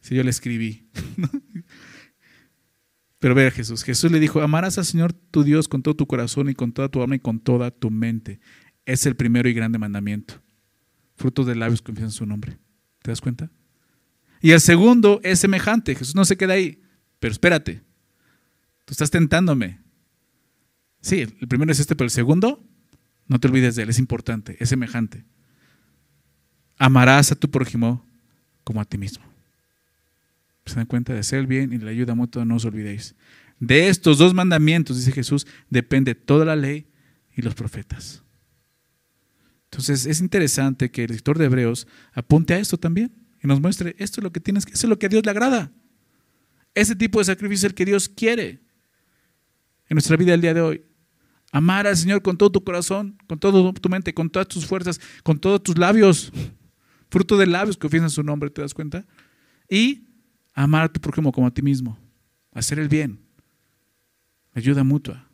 Si 0.00 0.16
yo 0.16 0.24
le 0.24 0.30
escribí. 0.30 0.90
Pero 3.20 3.36
ve 3.36 3.46
a 3.46 3.50
Jesús. 3.52 3.84
Jesús 3.84 4.10
le 4.10 4.18
dijo, 4.18 4.42
amarás 4.42 4.78
al 4.78 4.84
Señor 4.84 5.12
tu 5.12 5.44
Dios 5.44 5.68
con 5.68 5.80
todo 5.80 5.94
tu 5.94 6.08
corazón 6.08 6.48
y 6.48 6.54
con 6.56 6.72
toda 6.72 6.88
tu 6.88 7.00
alma 7.00 7.14
y 7.14 7.20
con 7.20 7.38
toda 7.38 7.70
tu 7.70 7.88
mente. 7.88 8.40
Es 8.84 9.06
el 9.06 9.14
primero 9.14 9.48
y 9.48 9.54
grande 9.54 9.78
mandamiento. 9.78 10.42
Frutos 11.14 11.46
de 11.46 11.54
labios 11.54 11.82
confiesan 11.82 12.10
su 12.10 12.26
nombre. 12.26 12.58
¿Te 13.00 13.12
das 13.12 13.20
cuenta? 13.20 13.48
Y 14.40 14.50
el 14.50 14.60
segundo 14.60 15.20
es 15.22 15.38
semejante. 15.38 15.94
Jesús 15.94 16.16
no 16.16 16.24
se 16.24 16.36
queda 16.36 16.54
ahí. 16.54 16.82
Pero 17.20 17.30
espérate. 17.30 17.84
Tú 18.86 18.90
estás 18.90 19.12
tentándome. 19.12 19.78
Sí, 21.00 21.20
el 21.20 21.46
primero 21.46 21.70
es 21.70 21.78
este, 21.78 21.94
pero 21.94 22.06
el 22.06 22.10
segundo, 22.10 22.68
no 23.28 23.38
te 23.38 23.46
olvides 23.46 23.76
de 23.76 23.84
él. 23.84 23.90
Es 23.90 24.00
importante. 24.00 24.56
Es 24.58 24.68
semejante. 24.70 25.24
Amarás 26.76 27.30
a 27.30 27.36
tu 27.36 27.52
prójimo 27.52 28.04
como 28.66 28.82
a 28.82 28.84
ti 28.84 28.98
mismo 28.98 29.24
se 30.70 30.76
dan 30.76 30.86
cuenta 30.86 31.12
de 31.12 31.20
hacer 31.20 31.38
el 31.38 31.46
bien 31.46 31.72
y 31.72 31.78
la 31.78 31.90
ayuda 31.90 32.14
mutua, 32.14 32.44
no 32.44 32.56
os 32.56 32.64
olvidéis. 32.64 33.14
De 33.58 33.88
estos 33.88 34.18
dos 34.18 34.34
mandamientos, 34.34 34.96
dice 34.96 35.12
Jesús, 35.12 35.46
depende 35.70 36.14
toda 36.14 36.44
la 36.44 36.56
ley 36.56 36.86
y 37.34 37.42
los 37.42 37.54
profetas. 37.54 38.22
Entonces 39.64 40.06
es 40.06 40.20
interesante 40.20 40.90
que 40.90 41.04
el 41.04 41.12
lector 41.12 41.38
de 41.38 41.46
Hebreos 41.46 41.86
apunte 42.12 42.54
a 42.54 42.58
esto 42.58 42.76
también 42.76 43.12
y 43.42 43.46
nos 43.46 43.60
muestre 43.60 43.94
esto 43.98 44.20
es 44.20 44.24
lo 44.24 44.32
que 44.32 44.40
tienes 44.40 44.66
es 44.66 44.84
lo 44.84 44.98
que 44.98 45.06
a 45.06 45.08
Dios 45.08 45.24
le 45.24 45.30
agrada. 45.30 45.72
Ese 46.74 46.94
tipo 46.94 47.18
de 47.18 47.24
sacrificio 47.24 47.66
es 47.66 47.70
el 47.70 47.74
que 47.74 47.84
Dios 47.84 48.08
quiere 48.08 48.60
en 49.88 49.94
nuestra 49.94 50.16
vida 50.16 50.34
el 50.34 50.40
día 50.40 50.54
de 50.54 50.60
hoy. 50.60 50.82
Amar 51.52 51.86
al 51.86 51.96
Señor 51.96 52.22
con 52.22 52.36
todo 52.36 52.50
tu 52.50 52.64
corazón, 52.64 53.16
con 53.26 53.38
toda 53.38 53.72
tu 53.72 53.88
mente, 53.88 54.12
con 54.12 54.28
todas 54.28 54.48
tus 54.48 54.66
fuerzas, 54.66 55.00
con 55.22 55.38
todos 55.38 55.62
tus 55.62 55.78
labios, 55.78 56.32
fruto 57.16 57.38
de 57.38 57.46
labios 57.46 57.78
que 57.78 57.86
ofician 57.86 58.10
su 58.10 58.22
nombre, 58.22 58.50
¿te 58.50 58.60
das 58.60 58.74
cuenta? 58.74 59.06
Y 59.70 60.06
amar 60.52 60.84
a 60.84 60.92
tu 60.92 61.00
prójimo 61.00 61.32
como 61.32 61.46
a 61.46 61.50
ti 61.50 61.62
mismo, 61.62 61.98
hacer 62.52 62.78
el 62.78 62.90
bien, 62.90 63.18
ayuda 64.52 64.84
mutua. 64.84 65.26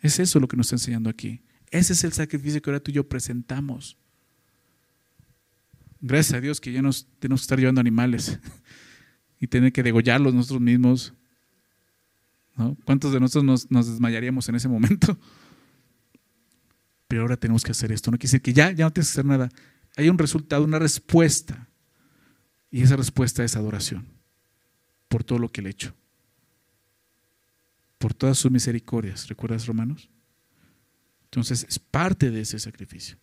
Es 0.00 0.18
eso 0.18 0.38
lo 0.38 0.46
que 0.46 0.54
nos 0.54 0.66
está 0.66 0.74
enseñando 0.74 1.08
aquí. 1.08 1.40
Ese 1.70 1.94
es 1.94 2.04
el 2.04 2.12
sacrificio 2.12 2.60
que 2.60 2.68
ahora 2.68 2.80
tú 2.80 2.90
y 2.90 2.94
yo 2.94 3.08
presentamos. 3.08 3.96
Gracias 6.02 6.36
a 6.36 6.42
Dios 6.42 6.60
que 6.60 6.72
ya 6.72 6.82
nos 6.82 7.06
tenemos 7.20 7.40
que 7.40 7.44
estar 7.44 7.58
llevando 7.58 7.80
animales 7.80 8.38
y 9.40 9.46
tener 9.46 9.72
que 9.72 9.82
degollarlos 9.82 10.34
nosotros 10.34 10.60
mismos. 10.60 11.14
¿Cuántos 12.84 13.14
de 13.14 13.20
nosotros 13.20 13.66
nos, 13.70 13.90
desmayaríamos 13.90 14.46
en 14.50 14.56
ese 14.56 14.68
momento? 14.68 15.18
Pero 17.08 17.22
ahora 17.22 17.38
tenemos 17.38 17.64
que 17.64 17.70
hacer 17.70 17.92
esto. 17.92 18.10
No 18.10 18.18
quiere 18.18 18.28
decir 18.28 18.42
que 18.42 18.52
ya, 18.52 18.72
ya 18.72 18.84
no 18.84 18.92
tienes 18.92 19.08
que 19.08 19.12
hacer 19.12 19.24
nada. 19.24 19.48
Hay 19.96 20.08
un 20.08 20.18
resultado, 20.18 20.64
una 20.64 20.78
respuesta 20.78 21.68
y 22.70 22.82
esa 22.82 22.96
respuesta 22.96 23.44
es 23.44 23.56
adoración 23.56 24.06
por 25.08 25.22
todo 25.22 25.38
lo 25.38 25.52
que 25.52 25.62
le 25.62 25.68
he 25.68 25.72
hecho. 25.72 25.94
Por 27.98 28.14
todas 28.14 28.36
sus 28.36 28.50
misericordias. 28.50 29.28
¿Recuerdas, 29.28 29.66
Romanos? 29.66 30.10
Entonces 31.24 31.64
es 31.68 31.78
parte 31.78 32.30
de 32.30 32.40
ese 32.40 32.58
sacrificio. 32.58 33.16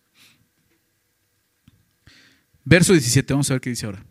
Verso 2.64 2.92
17, 2.92 3.32
vamos 3.32 3.50
a 3.50 3.54
ver 3.54 3.60
qué 3.60 3.70
dice 3.70 3.86
ahora. 3.86 4.04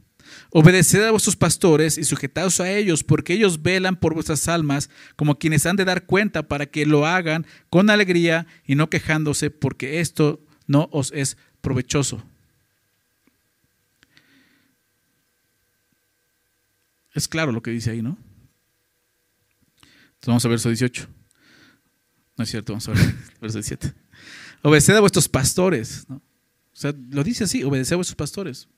Obedeced 0.51 1.03
a 1.03 1.11
vuestros 1.11 1.35
pastores 1.35 1.97
y 1.97 2.03
sujetaos 2.03 2.59
a 2.59 2.71
ellos, 2.71 3.03
porque 3.03 3.33
ellos 3.33 3.61
velan 3.61 3.95
por 3.95 4.13
vuestras 4.13 4.47
almas 4.47 4.89
como 5.15 5.39
quienes 5.39 5.65
han 5.65 5.75
de 5.75 5.85
dar 5.85 6.05
cuenta 6.05 6.47
para 6.47 6.65
que 6.65 6.85
lo 6.85 7.05
hagan 7.05 7.45
con 7.69 7.89
alegría 7.89 8.47
y 8.65 8.75
no 8.75 8.89
quejándose, 8.89 9.49
porque 9.49 9.99
esto 9.99 10.45
no 10.67 10.89
os 10.91 11.11
es 11.13 11.37
provechoso. 11.61 12.23
Es 17.13 17.27
claro 17.27 17.51
lo 17.51 17.61
que 17.61 17.71
dice 17.71 17.91
ahí, 17.91 18.01
¿no? 18.01 18.17
Entonces 20.21 20.27
vamos 20.27 20.45
a 20.45 20.49
verso 20.49 20.69
18. 20.69 21.07
No 22.37 22.43
es 22.43 22.49
cierto, 22.49 22.73
vamos 22.73 22.87
a 22.87 22.91
ver 22.91 23.01
verso 23.41 23.57
17. 23.57 23.93
Obedeced 24.61 24.95
a 24.95 24.99
vuestros 24.99 25.27
pastores. 25.27 26.05
¿no? 26.07 26.17
O 26.17 26.75
sea, 26.75 26.93
lo 27.09 27.23
dice 27.23 27.43
así, 27.43 27.63
obedeced 27.63 27.93
a 27.93 27.97
vuestros 27.97 28.15
pastores. 28.15 28.69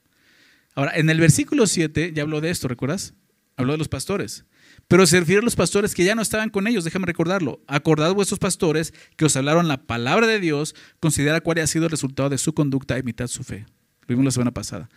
Ahora, 0.73 0.95
en 0.95 1.09
el 1.09 1.19
versículo 1.19 1.67
7 1.67 2.13
ya 2.15 2.23
habló 2.23 2.41
de 2.41 2.49
esto, 2.49 2.67
¿recuerdas? 2.67 3.13
Habló 3.57 3.73
de 3.73 3.77
los 3.77 3.89
pastores. 3.89 4.45
Pero 4.87 5.05
se 5.05 5.19
refiere 5.19 5.41
a 5.41 5.43
los 5.43 5.55
pastores 5.55 5.93
que 5.93 6.03
ya 6.03 6.15
no 6.15 6.21
estaban 6.21 6.49
con 6.49 6.65
ellos, 6.65 6.83
déjame 6.83 7.05
recordarlo. 7.05 7.61
Acordad 7.67 8.13
vuestros 8.13 8.39
pastores 8.39 8.93
que 9.15 9.25
os 9.25 9.35
hablaron 9.35 9.67
la 9.67 9.85
palabra 9.85 10.25
de 10.25 10.39
Dios, 10.39 10.73
considera 10.99 11.41
cuál 11.41 11.59
ha 11.59 11.67
sido 11.67 11.85
el 11.85 11.91
resultado 11.91 12.29
de 12.29 12.37
su 12.37 12.53
conducta, 12.53 12.97
imitad 12.97 13.27
su 13.27 13.43
fe. 13.43 13.65
Lo 14.01 14.07
vimos 14.07 14.25
la 14.25 14.31
semana 14.31 14.51
pasada. 14.51 14.89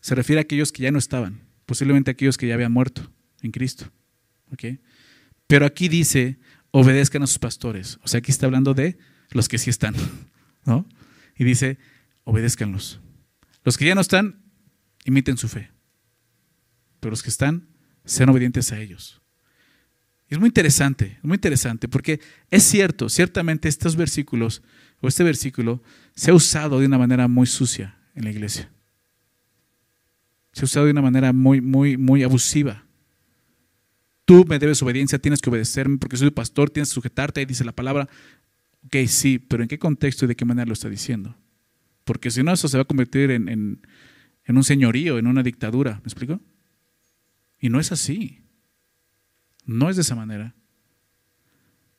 Se 0.00 0.14
refiere 0.14 0.40
a 0.40 0.42
aquellos 0.42 0.72
que 0.72 0.82
ya 0.82 0.90
no 0.90 0.98
estaban 0.98 1.51
posiblemente 1.72 2.10
aquellos 2.10 2.36
que 2.36 2.46
ya 2.46 2.52
habían 2.52 2.70
muerto 2.70 3.10
en 3.40 3.50
Cristo. 3.50 3.90
Pero 5.46 5.64
aquí 5.64 5.88
dice, 5.88 6.38
obedezcan 6.70 7.22
a 7.22 7.26
sus 7.26 7.38
pastores. 7.38 7.98
O 8.02 8.08
sea, 8.08 8.18
aquí 8.18 8.30
está 8.30 8.44
hablando 8.44 8.74
de 8.74 8.98
los 9.30 9.48
que 9.48 9.56
sí 9.56 9.70
están. 9.70 9.94
¿no? 10.66 10.86
Y 11.34 11.44
dice, 11.44 11.78
obedézcanlos. 12.24 13.00
Los 13.64 13.78
que 13.78 13.86
ya 13.86 13.94
no 13.94 14.02
están, 14.02 14.42
imiten 15.06 15.38
su 15.38 15.48
fe. 15.48 15.70
Pero 17.00 17.12
los 17.12 17.22
que 17.22 17.30
están, 17.30 17.68
sean 18.04 18.28
obedientes 18.28 18.70
a 18.70 18.78
ellos. 18.78 19.22
es 20.28 20.38
muy 20.38 20.48
interesante, 20.48 21.20
muy 21.22 21.36
interesante, 21.36 21.88
porque 21.88 22.20
es 22.50 22.64
cierto, 22.64 23.08
ciertamente 23.08 23.70
estos 23.70 23.96
versículos, 23.96 24.60
o 25.00 25.08
este 25.08 25.24
versículo, 25.24 25.82
se 26.14 26.32
ha 26.32 26.34
usado 26.34 26.80
de 26.80 26.84
una 26.86 26.98
manera 26.98 27.28
muy 27.28 27.46
sucia 27.46 27.96
en 28.14 28.24
la 28.24 28.30
iglesia 28.30 28.70
se 30.52 30.62
ha 30.62 30.64
usado 30.64 30.86
de 30.86 30.92
una 30.92 31.02
manera 31.02 31.32
muy, 31.32 31.60
muy, 31.60 31.96
muy 31.96 32.22
abusiva. 32.22 32.84
Tú 34.24 34.44
me 34.48 34.58
debes 34.58 34.82
obediencia, 34.82 35.18
tienes 35.18 35.40
que 35.40 35.50
obedecerme 35.50 35.98
porque 35.98 36.16
soy 36.16 36.30
pastor, 36.30 36.70
tienes 36.70 36.90
que 36.90 36.94
sujetarte, 36.94 37.40
ahí 37.40 37.46
dice 37.46 37.64
la 37.64 37.72
palabra. 37.72 38.08
Ok, 38.86 38.96
sí, 39.06 39.38
pero 39.38 39.62
¿en 39.62 39.68
qué 39.68 39.78
contexto 39.78 40.24
y 40.24 40.28
de 40.28 40.36
qué 40.36 40.44
manera 40.44 40.66
lo 40.66 40.72
está 40.72 40.88
diciendo? 40.88 41.36
Porque 42.04 42.30
si 42.30 42.42
no, 42.42 42.52
eso 42.52 42.68
se 42.68 42.76
va 42.76 42.82
a 42.82 42.86
convertir 42.86 43.30
en, 43.30 43.48
en 43.48 44.56
un 44.56 44.64
señorío, 44.64 45.18
en 45.18 45.26
una 45.26 45.42
dictadura. 45.42 46.00
¿Me 46.02 46.06
explico? 46.06 46.40
Y 47.58 47.68
no 47.68 47.80
es 47.80 47.92
así. 47.92 48.40
No 49.64 49.88
es 49.88 49.96
de 49.96 50.02
esa 50.02 50.16
manera. 50.16 50.54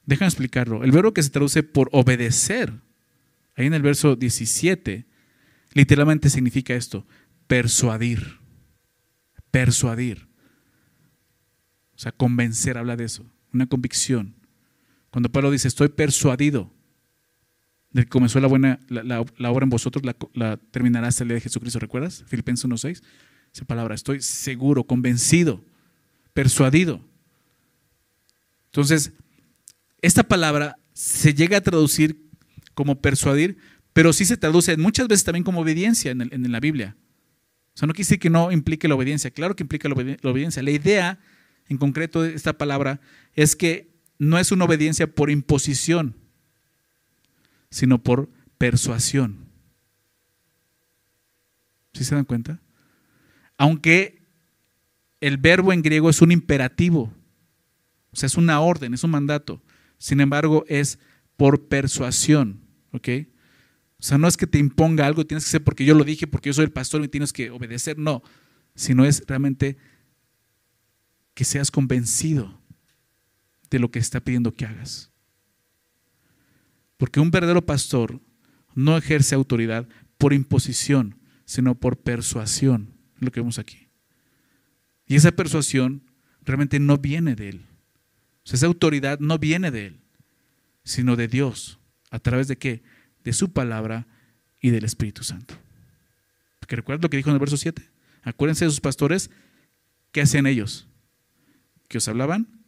Déjame 0.06 0.28
explicarlo. 0.28 0.84
El 0.84 0.92
verbo 0.92 1.14
que 1.14 1.24
se 1.24 1.30
traduce 1.30 1.64
por 1.64 1.90
obedecer, 1.94 2.74
ahí 3.56 3.68
en 3.68 3.74
el 3.74 3.82
verso 3.82 4.16
17, 4.16 5.06
literalmente 5.74 6.30
significa 6.30 6.74
esto, 6.74 7.08
persuadir 7.48 8.43
persuadir. 9.54 10.28
O 11.96 12.00
sea, 12.00 12.12
convencer 12.12 12.76
habla 12.76 12.96
de 12.96 13.04
eso, 13.04 13.24
una 13.54 13.68
convicción. 13.68 14.34
Cuando 15.12 15.32
Pablo 15.32 15.52
dice, 15.52 15.68
estoy 15.68 15.90
persuadido 15.90 16.72
de 17.92 18.02
que 18.02 18.10
comenzó 18.10 18.40
la 18.40 18.48
buena 18.48 18.80
la, 18.90 19.22
obra 19.22 19.64
en 19.64 19.70
vosotros, 19.70 20.04
la, 20.34 20.58
terminará 20.72 21.08
hasta 21.08 21.24
el 21.24 21.28
día 21.28 21.36
de 21.36 21.42
Jesucristo, 21.42 21.78
¿recuerdas? 21.78 22.24
Filipenses 22.26 22.66
1.6, 22.66 23.04
esa 23.54 23.66
palabra, 23.66 23.94
estoy 23.94 24.24
seguro, 24.24 24.86
convencido, 24.86 25.64
persuadido. 26.34 27.00
Entonces, 28.66 29.12
esta 30.02 30.24
palabra 30.24 30.80
se 30.94 31.36
llega 31.36 31.58
a 31.58 31.62
traducir 31.62 32.20
como 32.74 33.00
persuadir, 33.00 33.58
pero 33.94 34.14
sí 34.14 34.26
se 34.26 34.36
traduce 34.36 34.76
muchas 34.78 35.08
veces 35.08 35.26
también 35.26 35.44
como 35.44 35.62
obediencia 35.62 36.10
en, 36.10 36.52
la 36.52 36.60
Biblia. 36.60 36.96
O 37.76 37.78
sea, 37.78 37.88
no 37.88 37.94
decir 37.94 38.20
que 38.20 38.30
no 38.30 38.52
implique 38.52 38.88
la 38.88 38.96
obediencia, 38.96 39.32
claro 39.32 39.56
que 39.56 39.64
implica 39.64 39.90
la, 39.90 39.96
obediencia. 39.96 40.62
La 40.62 40.72
idea 40.72 41.20
en 41.68 41.78
concreto 41.78 42.22
de 42.22 42.36
esta 42.36 42.54
palabra 42.54 43.02
es 43.34 43.56
que 43.56 43.92
no 44.20 44.38
es 44.38 44.52
una 44.52 44.66
obediencia 44.66 45.08
por 45.08 45.32
imposición, 45.32 46.16
sino 47.72 48.04
por 48.04 48.30
persuasión. 48.60 49.48
¿Sí 51.94 52.04
se 52.04 52.16
dan 52.16 52.26
cuenta? 52.26 52.62
Aunque 53.58 54.22
el 55.20 55.38
verbo 55.38 55.74
en 55.74 55.82
griego 55.82 56.10
es 56.10 56.22
un 56.22 56.32
imperativo, 56.32 57.14
o 58.12 58.16
sea, 58.16 58.28
es 58.28 58.38
una 58.38 58.60
orden, 58.60 58.94
es 58.94 59.04
un 59.04 59.12
mandato. 59.12 59.64
Sin 59.98 60.20
embargo, 60.22 60.64
es 60.68 61.00
por 61.38 61.68
persuasión, 61.68 62.62
¿ok? 62.92 63.10
O 64.04 64.06
sea, 64.06 64.18
no 64.18 64.28
es 64.28 64.36
que 64.36 64.46
te 64.46 64.58
imponga 64.58 65.08
algo, 65.08 65.26
tienes 65.26 65.46
que 65.46 65.52
ser 65.52 65.64
porque 65.64 65.86
yo 65.86 65.96
lo 65.96 66.04
dije, 66.04 66.28
porque 66.28 66.50
yo 66.50 66.54
soy 66.54 66.66
el 66.66 66.72
pastor 66.74 67.02
y 67.04 67.08
tienes 67.08 67.32
que 67.32 67.50
obedecer, 67.50 67.98
no, 67.98 68.22
sino 68.76 69.06
es 69.06 69.24
realmente 69.26 69.78
que 71.34 71.46
seas 71.46 71.72
convencido 71.72 72.60
de 73.70 73.80
lo 73.80 73.90
que 73.90 74.00
está 74.00 74.20
pidiendo 74.20 74.54
que 74.54 74.66
hagas. 74.66 75.12
Porque 76.98 77.22
un 77.22 77.32
verdadero 77.32 77.66
pastor 77.66 78.20
no 78.76 78.98
ejerce 78.98 79.36
autoridad 79.36 79.88
por 80.18 80.34
imposición, 80.34 81.18
sino 81.46 81.76
por 81.76 81.98
persuasión, 81.98 82.98
lo 83.20 83.32
que 83.32 83.40
vemos 83.40 83.58
aquí. 83.58 83.88
Y 85.08 85.16
esa 85.16 85.32
persuasión 85.32 86.04
realmente 86.42 86.80
no 86.80 86.98
viene 86.98 87.36
de 87.36 87.50
él 87.50 87.66
esa 88.52 88.68
autoridad 88.68 89.20
no 89.20 89.38
viene 89.38 89.72
de 89.72 89.88
él, 89.88 90.02
sino 90.84 91.16
de 91.16 91.28
Dios. 91.28 91.80
¿A 92.10 92.20
través 92.20 92.48
de 92.48 92.58
qué? 92.58 92.84
De 93.24 93.34
su 93.34 93.54
palabra 93.54 94.08
y 94.62 94.70
del 94.70 94.86
Espíritu 94.86 95.24
Santo. 95.24 95.56
Porque 96.60 96.76
recuerda 96.76 97.04
lo 97.04 97.10
que 97.10 97.18
dijo 97.18 97.30
en 97.30 97.36
el 97.36 97.40
verso 97.40 97.58
7. 97.58 97.90
Acuérdense 98.24 98.66
de 98.66 98.72
sus 98.72 98.80
pastores, 98.80 99.30
¿qué 100.12 100.22
hacían 100.22 100.48
ellos? 100.48 100.88
Que 101.88 101.98
os 101.98 102.08
hablaban 102.08 102.64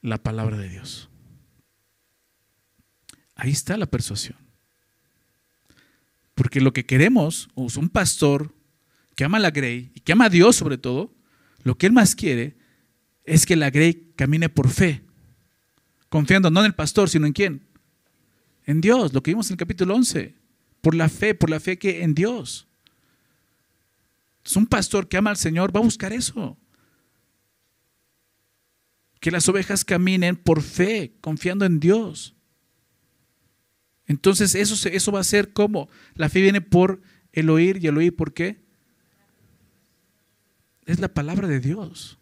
la 0.00 0.22
palabra 0.22 0.56
de 0.56 0.68
Dios. 0.68 1.10
Ahí 3.34 3.50
está 3.50 3.76
la 3.76 3.86
persuasión. 3.86 4.38
Porque 6.34 6.60
lo 6.60 6.72
que 6.72 6.86
queremos, 6.86 7.48
es 7.56 7.76
un 7.76 7.88
pastor 7.88 8.54
que 9.14 9.24
ama 9.24 9.38
a 9.38 9.40
la 9.40 9.50
Grey 9.50 9.90
y 9.94 10.00
que 10.00 10.12
ama 10.12 10.26
a 10.26 10.30
Dios 10.30 10.56
sobre 10.56 10.78
todo, 10.78 11.14
lo 11.62 11.76
que 11.76 11.86
él 11.86 11.92
más 11.92 12.14
quiere 12.14 12.56
es 13.24 13.44
que 13.44 13.56
la 13.56 13.70
Grey 13.70 14.12
camine 14.16 14.48
por 14.48 14.70
fe, 14.70 15.02
confiando 16.08 16.50
no 16.50 16.60
en 16.60 16.66
el 16.66 16.74
pastor, 16.74 17.10
sino 17.10 17.26
en 17.26 17.32
quién? 17.32 17.67
En 18.68 18.82
Dios, 18.82 19.14
lo 19.14 19.22
que 19.22 19.30
vimos 19.30 19.48
en 19.48 19.54
el 19.54 19.58
capítulo 19.58 19.94
11, 19.94 20.34
por 20.82 20.94
la 20.94 21.08
fe, 21.08 21.34
por 21.34 21.48
la 21.48 21.58
fe 21.58 21.78
que 21.78 22.02
en 22.02 22.14
Dios. 22.14 22.68
Es 24.44 24.56
un 24.56 24.66
pastor 24.66 25.08
que 25.08 25.16
ama 25.16 25.30
al 25.30 25.38
Señor, 25.38 25.74
va 25.74 25.80
a 25.80 25.84
buscar 25.84 26.12
eso. 26.12 26.58
Que 29.20 29.30
las 29.30 29.48
ovejas 29.48 29.86
caminen 29.86 30.36
por 30.36 30.60
fe, 30.60 31.14
confiando 31.22 31.64
en 31.64 31.80
Dios. 31.80 32.36
Entonces 34.04 34.54
eso, 34.54 34.86
eso 34.90 35.12
va 35.12 35.20
a 35.20 35.24
ser 35.24 35.54
como 35.54 35.88
la 36.14 36.28
fe 36.28 36.42
viene 36.42 36.60
por 36.60 37.00
el 37.32 37.48
oír 37.48 37.82
y 37.82 37.86
el 37.86 37.96
oír, 37.96 38.14
¿por 38.14 38.34
qué? 38.34 38.60
Es 40.84 41.00
la 41.00 41.08
palabra 41.08 41.48
de 41.48 41.60
Dios. 41.60 42.17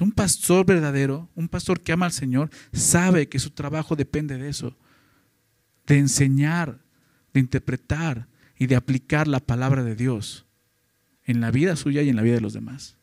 Un 0.00 0.12
pastor 0.12 0.64
verdadero, 0.64 1.28
un 1.34 1.48
pastor 1.48 1.80
que 1.80 1.92
ama 1.92 2.06
al 2.06 2.12
Señor, 2.12 2.50
sabe 2.72 3.28
que 3.28 3.38
su 3.38 3.50
trabajo 3.50 3.94
depende 3.94 4.38
de 4.38 4.48
eso, 4.48 4.76
de 5.86 5.98
enseñar, 5.98 6.80
de 7.34 7.40
interpretar 7.40 8.26
y 8.58 8.66
de 8.66 8.76
aplicar 8.76 9.28
la 9.28 9.40
palabra 9.40 9.84
de 9.84 9.94
Dios 9.94 10.46
en 11.24 11.40
la 11.40 11.50
vida 11.50 11.76
suya 11.76 12.02
y 12.02 12.08
en 12.08 12.16
la 12.16 12.22
vida 12.22 12.34
de 12.34 12.40
los 12.40 12.54
demás. 12.54 12.96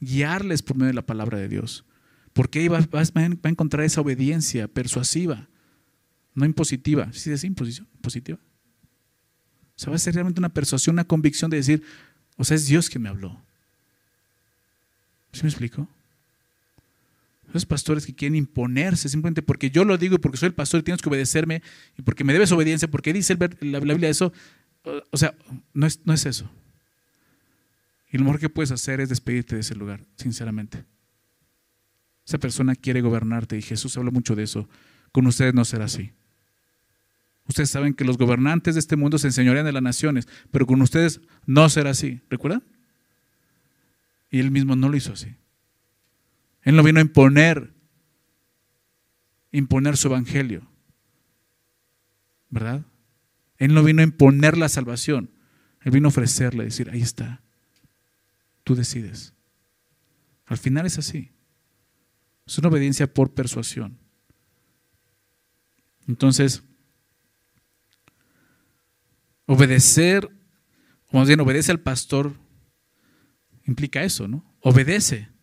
Guiarles 0.00 0.62
por 0.62 0.76
medio 0.76 0.88
de 0.88 0.94
la 0.94 1.06
palabra 1.06 1.38
de 1.38 1.48
Dios. 1.48 1.84
Porque 2.32 2.58
ahí 2.58 2.68
va, 2.68 2.78
a 2.78 3.48
encontrar 3.48 3.84
esa 3.84 4.02
obediencia 4.02 4.68
persuasiva, 4.68 5.48
no 6.34 6.44
impositiva. 6.44 7.10
¿Sí 7.12 7.30
es 7.32 7.44
imposición? 7.44 7.88
¿Positiva? 8.02 8.38
O 9.74 9.78
sea, 9.78 9.90
va 9.90 9.96
a 9.96 9.98
ser 9.98 10.14
realmente 10.14 10.40
una 10.40 10.52
persuasión, 10.52 10.94
una 10.94 11.04
convicción 11.04 11.50
de 11.50 11.56
decir, 11.56 11.82
o 12.36 12.44
sea, 12.44 12.56
es 12.56 12.66
Dios 12.66 12.90
que 12.90 12.98
me 12.98 13.08
habló. 13.08 13.42
¿Sí 15.32 15.42
me 15.42 15.48
explico? 15.48 15.88
Esos 17.48 17.66
pastores 17.66 18.04
que 18.06 18.14
quieren 18.14 18.36
imponerse 18.36 19.08
simplemente 19.08 19.40
porque 19.40 19.70
yo 19.70 19.84
lo 19.84 19.96
digo 19.98 20.16
y 20.16 20.18
porque 20.18 20.36
soy 20.36 20.48
el 20.48 20.54
pastor 20.54 20.80
y 20.80 20.82
tienes 20.82 21.00
que 21.00 21.08
obedecerme 21.08 21.62
y 21.96 22.02
porque 22.02 22.24
me 22.24 22.32
debes 22.32 22.52
obediencia, 22.52 22.88
porque 22.88 23.12
dice 23.12 23.36
la 23.60 23.80
Biblia 23.80 24.08
eso. 24.08 24.32
O 25.10 25.16
sea, 25.16 25.34
no 25.72 25.86
es, 25.86 26.00
no 26.04 26.12
es 26.12 26.26
eso. 26.26 26.50
Y 28.10 28.18
lo 28.18 28.24
mejor 28.24 28.40
que 28.40 28.48
puedes 28.48 28.70
hacer 28.70 29.00
es 29.00 29.08
despedirte 29.08 29.54
de 29.54 29.60
ese 29.62 29.74
lugar, 29.74 30.04
sinceramente. 30.16 30.84
Esa 32.26 32.38
persona 32.38 32.74
quiere 32.74 33.00
gobernarte 33.00 33.56
y 33.56 33.62
Jesús 33.62 33.96
habla 33.96 34.10
mucho 34.10 34.34
de 34.34 34.42
eso. 34.42 34.68
Con 35.12 35.26
ustedes 35.26 35.54
no 35.54 35.64
será 35.64 35.84
así. 35.84 36.12
Ustedes 37.48 37.70
saben 37.70 37.94
que 37.94 38.04
los 38.04 38.18
gobernantes 38.18 38.74
de 38.74 38.80
este 38.80 38.96
mundo 38.96 39.18
se 39.18 39.28
enseñorean 39.28 39.64
de 39.64 39.72
las 39.72 39.82
naciones, 39.82 40.26
pero 40.50 40.66
con 40.66 40.82
ustedes 40.82 41.20
no 41.46 41.68
será 41.68 41.90
así. 41.90 42.20
¿Recuerdan? 42.28 42.64
Y 44.30 44.40
él 44.40 44.50
mismo 44.50 44.74
no 44.74 44.88
lo 44.88 44.96
hizo 44.96 45.12
así. 45.12 45.36
Él 46.66 46.74
no 46.74 46.82
vino 46.82 46.98
a 46.98 47.02
imponer, 47.02 47.72
imponer 49.52 49.96
su 49.96 50.08
evangelio. 50.08 50.68
¿Verdad? 52.50 52.84
Él 53.56 53.72
no 53.72 53.84
vino 53.84 54.00
a 54.00 54.04
imponer 54.04 54.58
la 54.58 54.68
salvación. 54.68 55.30
Él 55.82 55.92
vino 55.92 56.08
a 56.08 56.10
ofrecerle, 56.10 56.64
decir, 56.64 56.90
ahí 56.90 57.02
está. 57.02 57.40
Tú 58.64 58.74
decides. 58.74 59.32
Al 60.44 60.58
final 60.58 60.86
es 60.86 60.98
así. 60.98 61.30
Es 62.46 62.58
una 62.58 62.66
obediencia 62.66 63.14
por 63.14 63.32
persuasión. 63.32 64.00
Entonces, 66.08 66.64
obedecer, 69.46 70.28
o 71.12 71.18
más 71.18 71.28
bien 71.28 71.38
obedece 71.38 71.70
al 71.70 71.80
pastor, 71.80 72.34
implica 73.66 74.02
eso, 74.02 74.26
¿no? 74.26 74.44
Obedece. 74.62 75.35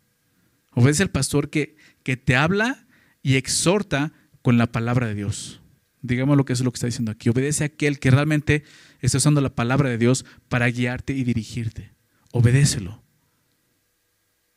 Obedece 0.76 1.04
al 1.04 1.12
pastor 1.12 1.50
que, 1.50 1.76
que 2.04 2.18
te 2.18 2.36
habla 2.36 2.88
y 3.22 3.36
exhorta 3.36 4.14
con 4.42 4.58
la 4.58 4.72
palabra 4.72 5.08
de 5.08 5.16
Dios. 5.16 5.62
Digamos 6.02 6.36
lo 6.36 6.46
que 6.46 6.54
es 6.54 6.62
lo 6.62 6.72
que 6.72 6.78
está 6.78 6.88
diciendo 6.88 7.12
aquí. 7.12 7.30
Obedece 7.30 7.64
a 7.64 7.68
aquel 7.68 8.00
que 8.00 8.12
realmente 8.12 8.64
está 9.00 9.18
usando 9.18 9.40
la 9.42 9.56
palabra 9.56 9.90
de 9.90 9.98
Dios 9.98 10.26
para 10.50 10.68
guiarte 10.68 11.14
y 11.14 11.24
dirigirte. 11.24 11.94
Obedécelo. 12.32 13.02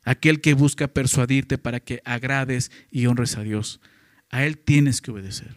Aquel 0.02 0.40
que 0.40 0.54
busca 0.54 0.88
persuadirte 0.88 1.58
para 1.58 1.80
que 1.80 2.00
agrades 2.04 2.72
y 2.90 3.06
honres 3.06 3.36
a 3.36 3.42
Dios. 3.42 3.80
A 4.28 4.44
Él 4.44 4.58
tienes 4.58 5.00
que 5.00 5.12
obedecer. 5.12 5.56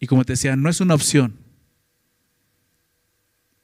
Y 0.00 0.06
como 0.06 0.24
te 0.24 0.32
decía, 0.32 0.56
no 0.56 0.68
es 0.68 0.80
una 0.80 0.94
opción. 0.94 1.38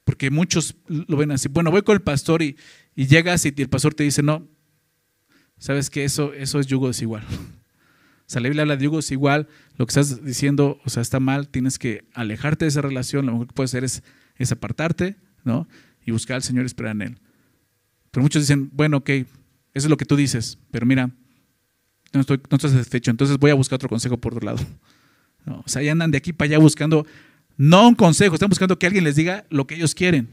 Porque 0.05 0.31
muchos 0.31 0.75
lo 0.87 1.17
ven 1.17 1.31
así. 1.31 1.49
Bueno, 1.49 1.69
voy 1.69 1.81
con 1.81 1.95
el 1.95 2.01
pastor 2.01 2.41
y, 2.41 2.57
y 2.95 3.07
llegas 3.07 3.45
y 3.45 3.53
el 3.57 3.69
pastor 3.69 3.93
te 3.93 4.03
dice, 4.03 4.23
no, 4.23 4.47
sabes 5.59 5.89
que 5.89 6.03
eso, 6.03 6.33
eso 6.33 6.59
es 6.59 6.67
yugo 6.67 6.87
desigual. 6.87 7.23
O 8.29 8.31
sea, 8.31 8.41
la 8.41 8.49
Biblia 8.49 8.61
habla 8.63 8.77
de 8.77 8.83
yugo 8.83 8.97
desigual, 8.97 9.47
lo 9.77 9.85
que 9.85 9.91
estás 9.91 10.23
diciendo, 10.23 10.79
o 10.85 10.89
sea, 10.89 11.01
está 11.01 11.19
mal, 11.19 11.47
tienes 11.47 11.79
que 11.79 12.05
alejarte 12.13 12.65
de 12.65 12.69
esa 12.69 12.81
relación, 12.81 13.25
lo 13.25 13.31
mejor 13.31 13.47
que 13.47 13.53
puedes 13.53 13.71
hacer 13.71 13.83
es, 13.83 14.51
apartarte, 14.51 15.15
¿no? 15.43 15.67
Y 16.05 16.11
buscar 16.11 16.35
al 16.35 16.43
Señor 16.43 16.63
y 16.63 16.67
esperar 16.67 16.91
en 16.91 17.01
Él. 17.01 17.19
Pero 18.11 18.23
muchos 18.23 18.43
dicen, 18.43 18.69
bueno, 18.71 18.97
ok, 18.97 19.09
eso 19.09 19.27
es 19.73 19.89
lo 19.89 19.97
que 19.97 20.05
tú 20.05 20.15
dices, 20.15 20.57
pero 20.71 20.85
mira, 20.85 21.09
no 22.13 22.21
estoy, 22.21 22.39
no 22.49 22.59
satisfecho, 22.59 23.11
entonces 23.11 23.37
voy 23.37 23.51
a 23.51 23.55
buscar 23.55 23.75
otro 23.77 23.89
consejo 23.89 24.17
por 24.17 24.33
otro 24.33 24.45
lado. 24.45 24.59
O 25.47 25.63
sea, 25.65 25.81
ya 25.81 25.93
andan 25.93 26.11
de 26.11 26.17
aquí 26.17 26.31
para 26.31 26.47
allá 26.47 26.59
buscando, 26.59 27.07
no 27.57 27.87
un 27.87 27.95
consejo, 27.95 28.35
están 28.35 28.49
buscando 28.49 28.77
que 28.77 28.85
alguien 28.85 29.03
les 29.03 29.15
diga 29.15 29.45
lo 29.49 29.65
que 29.65 29.75
ellos 29.75 29.95
quieren. 29.95 30.29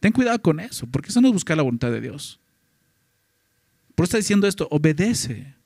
Ten 0.00 0.12
cuidado 0.12 0.42
con 0.42 0.60
eso, 0.60 0.86
porque 0.86 1.08
eso 1.08 1.20
no 1.22 1.28
es 1.28 1.32
buscar 1.32 1.56
la 1.56 1.62
voluntad 1.62 1.90
de 1.90 2.00
Dios. 2.02 2.38
Por 3.98 4.04
eso 4.04 4.10
está 4.10 4.18
diciendo 4.18 4.46
esto, 4.46 4.68
obedece. 4.70 5.56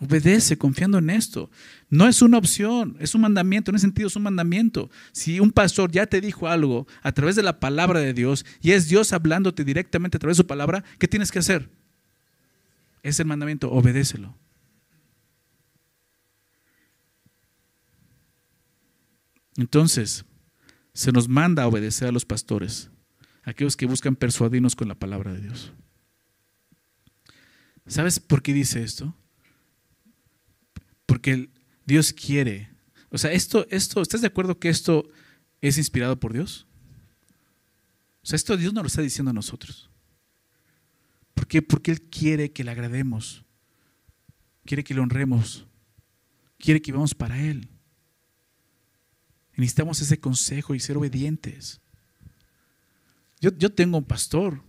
Obedece 0.00 0.58
confiando 0.58 0.98
en 0.98 1.08
esto. 1.08 1.50
No 1.88 2.06
es 2.06 2.20
una 2.20 2.36
opción, 2.36 2.98
es 3.00 3.14
un 3.14 3.22
mandamiento, 3.22 3.70
en 3.70 3.76
ese 3.76 3.86
sentido 3.86 4.08
es 4.08 4.16
un 4.16 4.24
mandamiento. 4.24 4.90
Si 5.12 5.40
un 5.40 5.50
pastor 5.50 5.90
ya 5.90 6.04
te 6.04 6.20
dijo 6.20 6.46
algo 6.46 6.86
a 7.00 7.12
través 7.12 7.36
de 7.36 7.42
la 7.42 7.58
palabra 7.58 8.00
de 8.00 8.12
Dios 8.12 8.44
y 8.60 8.72
es 8.72 8.90
Dios 8.90 9.14
hablándote 9.14 9.64
directamente 9.64 10.18
a 10.18 10.20
través 10.20 10.36
de 10.36 10.42
su 10.42 10.46
palabra, 10.46 10.84
¿qué 10.98 11.08
tienes 11.08 11.32
que 11.32 11.38
hacer? 11.38 11.70
Es 13.02 13.18
el 13.18 13.24
mandamiento, 13.24 13.72
obedécelo. 13.72 14.36
Entonces, 19.56 20.26
se 20.92 21.12
nos 21.12 21.30
manda 21.30 21.62
a 21.62 21.66
obedecer 21.66 22.08
a 22.08 22.12
los 22.12 22.26
pastores, 22.26 22.90
aquellos 23.42 23.78
que 23.78 23.86
buscan 23.86 24.16
persuadirnos 24.16 24.76
con 24.76 24.88
la 24.88 24.96
palabra 24.96 25.32
de 25.32 25.40
Dios. 25.40 25.72
¿Sabes 27.86 28.20
por 28.20 28.42
qué 28.42 28.52
dice 28.52 28.82
esto? 28.82 29.14
Porque 31.06 31.50
Dios 31.86 32.12
quiere. 32.12 32.70
O 33.10 33.18
sea, 33.18 33.32
esto, 33.32 33.66
esto, 33.70 34.00
¿estás 34.00 34.20
de 34.20 34.28
acuerdo 34.28 34.58
que 34.58 34.68
esto 34.68 35.08
es 35.60 35.78
inspirado 35.78 36.18
por 36.18 36.32
Dios? 36.32 36.66
O 38.22 38.26
sea, 38.26 38.36
esto 38.36 38.56
Dios 38.56 38.72
nos 38.72 38.84
lo 38.84 38.86
está 38.88 39.02
diciendo 39.02 39.30
a 39.30 39.34
nosotros. 39.34 39.90
¿Por 41.34 41.46
qué? 41.46 41.62
Porque 41.62 41.90
Él 41.90 42.02
quiere 42.02 42.52
que 42.52 42.64
le 42.64 42.70
agrademos. 42.70 43.44
Quiere 44.64 44.84
que 44.84 44.94
le 44.94 45.00
honremos. 45.00 45.66
Quiere 46.58 46.80
que 46.80 46.92
vivamos 46.92 47.14
para 47.14 47.40
Él. 47.42 47.68
necesitamos 49.56 50.00
ese 50.00 50.20
consejo 50.20 50.74
y 50.74 50.80
ser 50.80 50.96
obedientes. 50.96 51.80
Yo, 53.40 53.50
yo 53.56 53.72
tengo 53.72 53.98
un 53.98 54.04
pastor. 54.04 54.62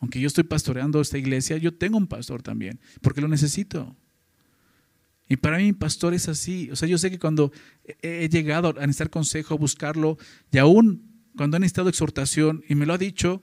Aunque 0.00 0.20
yo 0.20 0.26
estoy 0.26 0.44
pastoreando 0.44 1.00
esta 1.00 1.18
iglesia, 1.18 1.58
yo 1.58 1.74
tengo 1.74 1.98
un 1.98 2.06
pastor 2.06 2.42
también, 2.42 2.80
porque 3.02 3.20
lo 3.20 3.28
necesito. 3.28 3.96
Y 5.28 5.36
para 5.36 5.58
mí 5.58 5.64
mi 5.64 5.72
pastor 5.72 6.14
es 6.14 6.28
así. 6.28 6.70
O 6.72 6.76
sea, 6.76 6.88
yo 6.88 6.98
sé 6.98 7.10
que 7.10 7.18
cuando 7.18 7.52
he 8.02 8.28
llegado 8.28 8.70
a 8.70 8.80
necesitar 8.80 9.10
consejo, 9.10 9.54
a 9.54 9.58
buscarlo, 9.58 10.18
y 10.50 10.58
aún 10.58 11.28
cuando 11.36 11.56
he 11.56 11.60
necesitado 11.60 11.88
exhortación 11.88 12.64
y 12.68 12.74
me 12.74 12.86
lo 12.86 12.94
ha 12.94 12.98
dicho, 12.98 13.42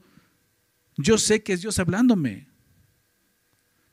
yo 0.98 1.18
sé 1.18 1.44
que 1.44 1.54
es 1.54 1.62
Dios 1.62 1.80
hablándome. 1.80 2.48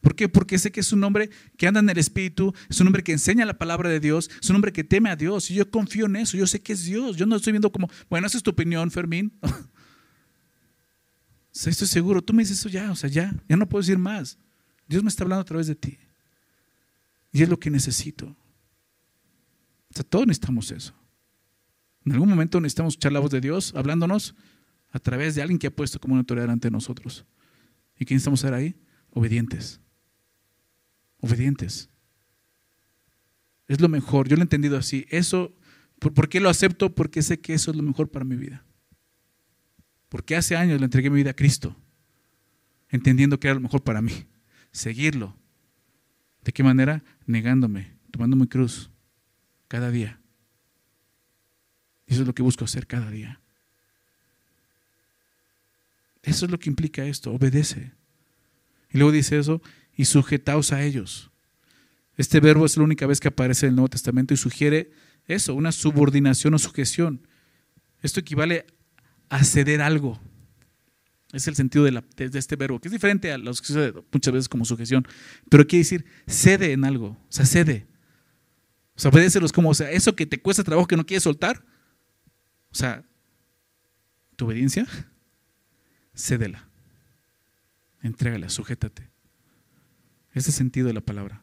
¿Por 0.00 0.16
qué? 0.16 0.29
Porque 0.29 0.59
sé 0.59 0.72
que 0.72 0.81
es 0.81 0.92
un 0.92 1.05
hombre 1.05 1.31
que 1.57 1.66
anda 1.66 1.81
en 1.81 1.88
el 1.88 1.98
Espíritu, 1.98 2.53
es 2.68 2.81
un 2.81 2.88
hombre 2.88 3.03
que 3.03 3.12
enseña 3.12 3.46
la 3.46 3.59
palabra 3.59 3.88
de 3.88 4.00
Dios, 4.00 4.31
es 4.42 4.50
un 4.50 4.57
hombre 4.57 4.72
que 4.72 4.85
teme 4.85 5.11
a 5.11 5.16
Dios. 5.16 5.50
Y 5.50 5.55
yo 5.55 5.70
confío 5.70 6.07
en 6.07 6.16
eso, 6.16 6.37
yo 6.37 6.46
sé 6.46 6.61
que 6.61 6.72
es 6.72 6.85
Dios. 6.85 7.16
Yo 7.16 7.27
no 7.27 7.37
estoy 7.37 7.53
viendo 7.53 7.70
como, 7.70 7.88
bueno, 8.11 8.27
esa 8.27 8.37
es 8.37 8.42
tu 8.42 8.50
opinión, 8.50 8.90
Fermín. 8.90 9.33
estoy 11.54 11.88
seguro, 11.88 12.22
tú 12.22 12.32
me 12.32 12.42
dices 12.42 12.58
eso 12.58 12.68
ya, 12.68 12.90
o 12.90 12.96
sea, 12.96 13.08
ya, 13.08 13.32
ya 13.48 13.56
no 13.56 13.68
puedo 13.68 13.82
decir 13.82 13.98
más. 13.98 14.38
Dios 14.86 15.02
me 15.02 15.08
está 15.08 15.24
hablando 15.24 15.42
a 15.42 15.46
través 15.46 15.66
de 15.66 15.74
ti. 15.74 15.98
Y 17.32 17.42
es 17.42 17.48
lo 17.48 17.58
que 17.58 17.70
necesito. 17.70 18.26
O 18.26 19.94
sea, 19.94 20.04
todos 20.04 20.26
necesitamos 20.26 20.70
eso. 20.70 20.94
En 22.04 22.12
algún 22.12 22.28
momento 22.28 22.60
necesitamos 22.60 22.94
escuchar 22.94 23.12
la 23.12 23.20
voz 23.20 23.30
de 23.30 23.40
Dios 23.40 23.72
hablándonos 23.74 24.34
a 24.90 24.98
través 24.98 25.34
de 25.34 25.42
alguien 25.42 25.58
que 25.58 25.68
ha 25.68 25.74
puesto 25.74 25.98
como 25.98 26.14
una 26.14 26.20
autoridad 26.20 26.50
ante 26.50 26.70
nosotros. 26.70 27.24
¿Y 27.98 28.04
qué 28.04 28.14
necesitamos 28.14 28.40
ser 28.40 28.54
ahí? 28.54 28.74
Obedientes. 29.10 29.80
Obedientes. 31.20 31.88
Es 33.68 33.80
lo 33.80 33.88
mejor. 33.88 34.28
Yo 34.28 34.36
lo 34.36 34.42
he 34.42 34.44
entendido 34.44 34.76
así. 34.76 35.06
Eso, 35.08 35.54
¿por, 35.98 36.28
qué 36.28 36.40
lo 36.40 36.48
acepto? 36.48 36.94
Porque 36.94 37.22
sé 37.22 37.40
que 37.40 37.54
eso 37.54 37.70
es 37.70 37.76
lo 37.76 37.82
mejor 37.82 38.10
para 38.10 38.24
mi 38.24 38.36
vida. 38.36 38.64
Porque 40.14 40.37
hace 40.37 40.55
años 40.55 40.79
le 40.79 40.85
entregué 40.85 41.11
mi 41.11 41.16
vida 41.16 41.31
a 41.31 41.35
Cristo, 41.35 41.74
entendiendo 42.88 43.40
que 43.40 43.48
era 43.48 43.57
lo 43.57 43.61
mejor 43.61 43.83
para 43.83 44.00
mí. 44.00 44.12
Seguirlo. 44.70 45.37
¿De 46.44 46.53
qué 46.53 46.62
manera? 46.62 47.03
Negándome, 47.27 47.96
tomando 48.12 48.37
mi 48.37 48.46
cruz 48.46 48.92
cada 49.66 49.90
día. 49.90 50.20
Eso 52.07 52.20
es 52.20 52.29
lo 52.29 52.33
que 52.33 52.44
busco 52.44 52.64
hacer 52.64 52.87
cada 52.87 53.11
día. 53.11 53.40
Eso 56.22 56.44
es 56.44 56.50
lo 56.53 56.61
que 56.61 56.70
implica 56.70 57.05
esto, 57.05 57.33
obedece. 57.33 57.90
Y 58.92 58.98
luego 58.98 59.11
dice 59.11 59.37
eso, 59.37 59.62
y 59.96 60.05
sujetaos 60.05 60.72
a 60.72 60.85
ellos. 60.85 61.33
Este 62.16 62.38
verbo 62.38 62.66
es 62.66 62.77
la 62.77 62.85
única 62.85 63.09
vez 63.09 63.18
que 63.18 63.27
aparece 63.27 63.66
en 63.66 63.70
el 63.70 63.77
Nuevo 63.79 63.88
Testamento 63.88 64.33
y 64.33 64.37
sugiere 64.37 64.92
eso, 65.27 65.57
una 65.57 65.72
subordinación 65.72 66.55
o 66.55 66.59
sujeción. 66.61 67.27
Esto 68.00 68.20
equivale 68.20 68.66
a 69.28 69.44
ceder 69.44 69.82
algo. 69.82 70.20
Es 71.32 71.48
el 71.48 71.56
sentido 71.56 71.84
de, 71.84 72.02
este 72.38 72.56
verbo, 72.56 72.80
que 72.80 72.88
es 72.88 72.92
diferente 72.92 73.32
a 73.32 73.38
los 73.38 73.60
que 73.60 73.72
se 73.72 73.92
muchas 74.12 74.32
veces 74.32 74.48
como 74.48 74.64
sujeción, 74.64 75.06
pero 75.50 75.66
quiere 75.66 75.80
decir 75.80 76.04
cede 76.28 76.72
en 76.72 76.84
algo, 76.84 77.08
o 77.08 77.26
sea, 77.28 77.44
cede. 77.44 77.88
O 78.96 79.00
sea, 79.00 79.10
obedecelos 79.10 79.52
como, 79.52 79.70
o 79.70 79.74
sea, 79.74 79.90
eso 79.90 80.14
que 80.14 80.26
te 80.26 80.40
cuesta 80.40 80.62
trabajo 80.62 80.87
que 80.87 80.96
no 80.96 81.04
quieres 81.04 81.24
soltar, 81.24 81.64
o 82.70 82.74
sea, 82.74 83.04
tu 84.37 84.46
obediencia, 84.46 84.87
cédela, 86.14 86.68
entrégala, 88.02 88.48
sujétate. 88.48 89.10
Ese 90.32 90.52
sentido 90.52 90.87
de 90.87 90.94
la 90.94 91.00
palabra 91.00 91.42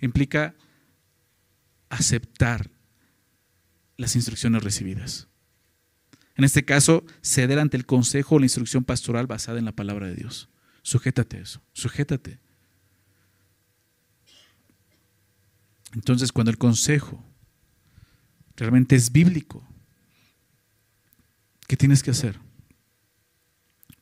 implica 0.00 0.56
aceptar 1.90 2.70
las 3.96 4.16
instrucciones 4.16 4.62
recibidas. 4.62 5.28
En 6.38 6.44
este 6.44 6.64
caso, 6.64 7.04
ceder 7.20 7.58
ante 7.58 7.76
el 7.76 7.84
consejo 7.84 8.36
o 8.36 8.38
la 8.38 8.46
instrucción 8.46 8.84
pastoral 8.84 9.26
basada 9.26 9.58
en 9.58 9.64
la 9.64 9.72
palabra 9.72 10.06
de 10.06 10.14
Dios. 10.14 10.48
Sujétate 10.82 11.36
a 11.36 11.40
eso, 11.40 11.60
sujétate. 11.72 12.38
Entonces, 15.94 16.30
cuando 16.30 16.52
el 16.52 16.56
consejo 16.56 17.24
realmente 18.54 18.94
es 18.94 19.10
bíblico, 19.10 19.66
¿qué 21.66 21.76
tienes 21.76 22.04
que 22.04 22.12
hacer? 22.12 22.38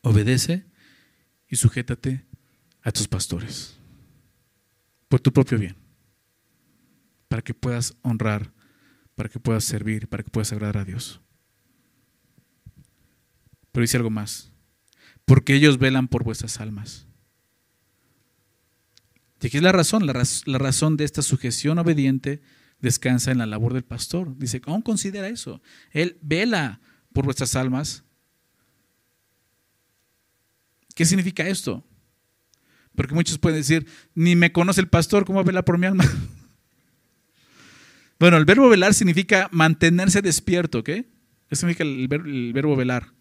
Obedece 0.02 0.66
y 1.48 1.56
sujétate 1.56 2.26
a 2.82 2.92
tus 2.92 3.08
pastores 3.08 3.78
por 5.08 5.20
tu 5.20 5.32
propio 5.32 5.58
bien, 5.58 5.76
para 7.28 7.40
que 7.40 7.54
puedas 7.54 7.96
honrar, 8.02 8.52
para 9.14 9.30
que 9.30 9.40
puedas 9.40 9.64
servir, 9.64 10.06
para 10.06 10.22
que 10.22 10.30
puedas 10.30 10.52
agradar 10.52 10.76
a 10.76 10.84
Dios. 10.84 11.22
Pero 13.76 13.82
dice 13.82 13.98
algo 13.98 14.08
más. 14.08 14.50
Porque 15.26 15.54
ellos 15.54 15.76
velan 15.76 16.08
por 16.08 16.24
vuestras 16.24 16.62
almas. 16.62 17.06
Y 19.42 19.48
aquí 19.48 19.58
es 19.58 19.62
la 19.62 19.70
razón, 19.70 20.06
la, 20.06 20.58
razón 20.58 20.96
de 20.96 21.04
esta 21.04 21.20
sujeción 21.20 21.78
obediente 21.78 22.40
descansa 22.80 23.32
en 23.32 23.36
la 23.36 23.44
labor 23.44 23.74
del 23.74 23.84
pastor. 23.84 24.34
Dice, 24.38 24.62
aún 24.64 24.80
considera 24.80 25.28
eso. 25.28 25.60
Él 25.90 26.16
vela 26.22 26.80
por 27.12 27.26
vuestras 27.26 27.54
almas. 27.54 28.02
¿Qué 30.94 31.04
significa 31.04 31.46
esto? 31.46 31.86
Porque 32.94 33.12
muchos 33.12 33.36
pueden 33.36 33.58
decir, 33.58 33.86
ni 34.14 34.36
me 34.36 34.52
conoce 34.52 34.80
el 34.80 34.88
pastor, 34.88 35.26
¿cómo 35.26 35.44
vela 35.44 35.66
por 35.66 35.76
mi 35.76 35.84
alma? 35.84 36.04
bueno, 38.18 38.38
el 38.38 38.46
verbo 38.46 38.70
velar 38.70 38.94
significa 38.94 39.50
mantenerse 39.52 40.22
despierto, 40.22 40.78
¿ok? 40.78 40.88
Eso 40.88 41.66
significa 41.66 41.84
el 41.84 42.52
verbo 42.54 42.74
velar 42.74 43.15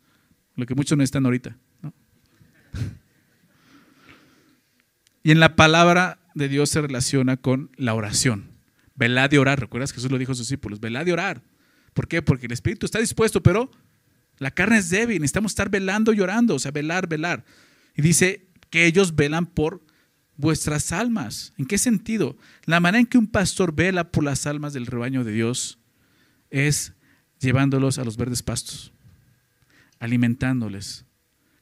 lo 0.55 0.65
que 0.65 0.75
muchos 0.75 0.97
no 0.97 1.03
están 1.03 1.25
ahorita. 1.25 1.57
Y 5.23 5.31
en 5.31 5.39
la 5.39 5.55
palabra 5.55 6.19
de 6.35 6.47
Dios 6.47 6.69
se 6.69 6.81
relaciona 6.81 7.37
con 7.37 7.71
la 7.77 7.93
oración. 7.93 8.51
Velad 8.95 9.29
de 9.29 9.39
orar. 9.39 9.59
¿Recuerdas 9.59 9.91
Jesús 9.91 10.11
lo 10.11 10.17
dijo 10.17 10.31
a 10.31 10.35
sus 10.35 10.47
discípulos? 10.47 10.79
Velad 10.79 11.05
de 11.05 11.13
orar. 11.13 11.41
¿Por 11.93 12.07
qué? 12.07 12.21
Porque 12.21 12.45
el 12.45 12.51
espíritu 12.51 12.85
está 12.85 12.99
dispuesto, 12.99 13.41
pero 13.41 13.71
la 14.37 14.51
carne 14.51 14.77
es 14.77 14.89
débil. 14.89 15.19
Necesitamos 15.19 15.53
estar 15.53 15.69
velando 15.69 16.13
y 16.13 16.21
orando. 16.21 16.55
O 16.55 16.59
sea, 16.59 16.71
velar, 16.71 17.07
velar. 17.07 17.43
Y 17.95 18.01
dice 18.01 18.47
que 18.69 18.85
ellos 18.85 19.15
velan 19.15 19.45
por 19.47 19.81
vuestras 20.37 20.91
almas. 20.91 21.53
¿En 21.57 21.65
qué 21.65 21.77
sentido? 21.77 22.37
La 22.65 22.79
manera 22.79 22.99
en 22.99 23.07
que 23.07 23.17
un 23.17 23.27
pastor 23.27 23.73
vela 23.73 24.11
por 24.11 24.23
las 24.23 24.45
almas 24.45 24.73
del 24.73 24.85
rebaño 24.85 25.23
de 25.23 25.31
Dios 25.31 25.79
es 26.51 26.93
llevándolos 27.39 27.97
a 27.97 28.05
los 28.05 28.15
verdes 28.15 28.43
pastos 28.43 28.93
alimentándoles 29.99 31.05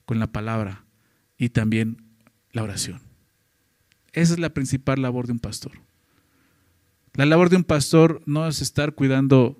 con 0.06 0.20
la 0.20 0.32
palabra 0.32 0.86
y 1.38 1.50
también 1.50 1.98
la 2.52 2.64
oración. 2.64 3.02
Esa 4.12 4.34
es 4.34 4.40
la 4.40 4.54
principal 4.54 5.02
labor 5.02 5.26
de 5.26 5.34
un 5.34 5.40
pastor. 5.40 5.74
La 7.14 7.26
labor 7.26 7.50
de 7.50 7.58
un 7.58 7.64
pastor 7.64 8.22
no 8.26 8.48
es 8.48 8.62
estar 8.62 8.94
cuidando 8.94 9.60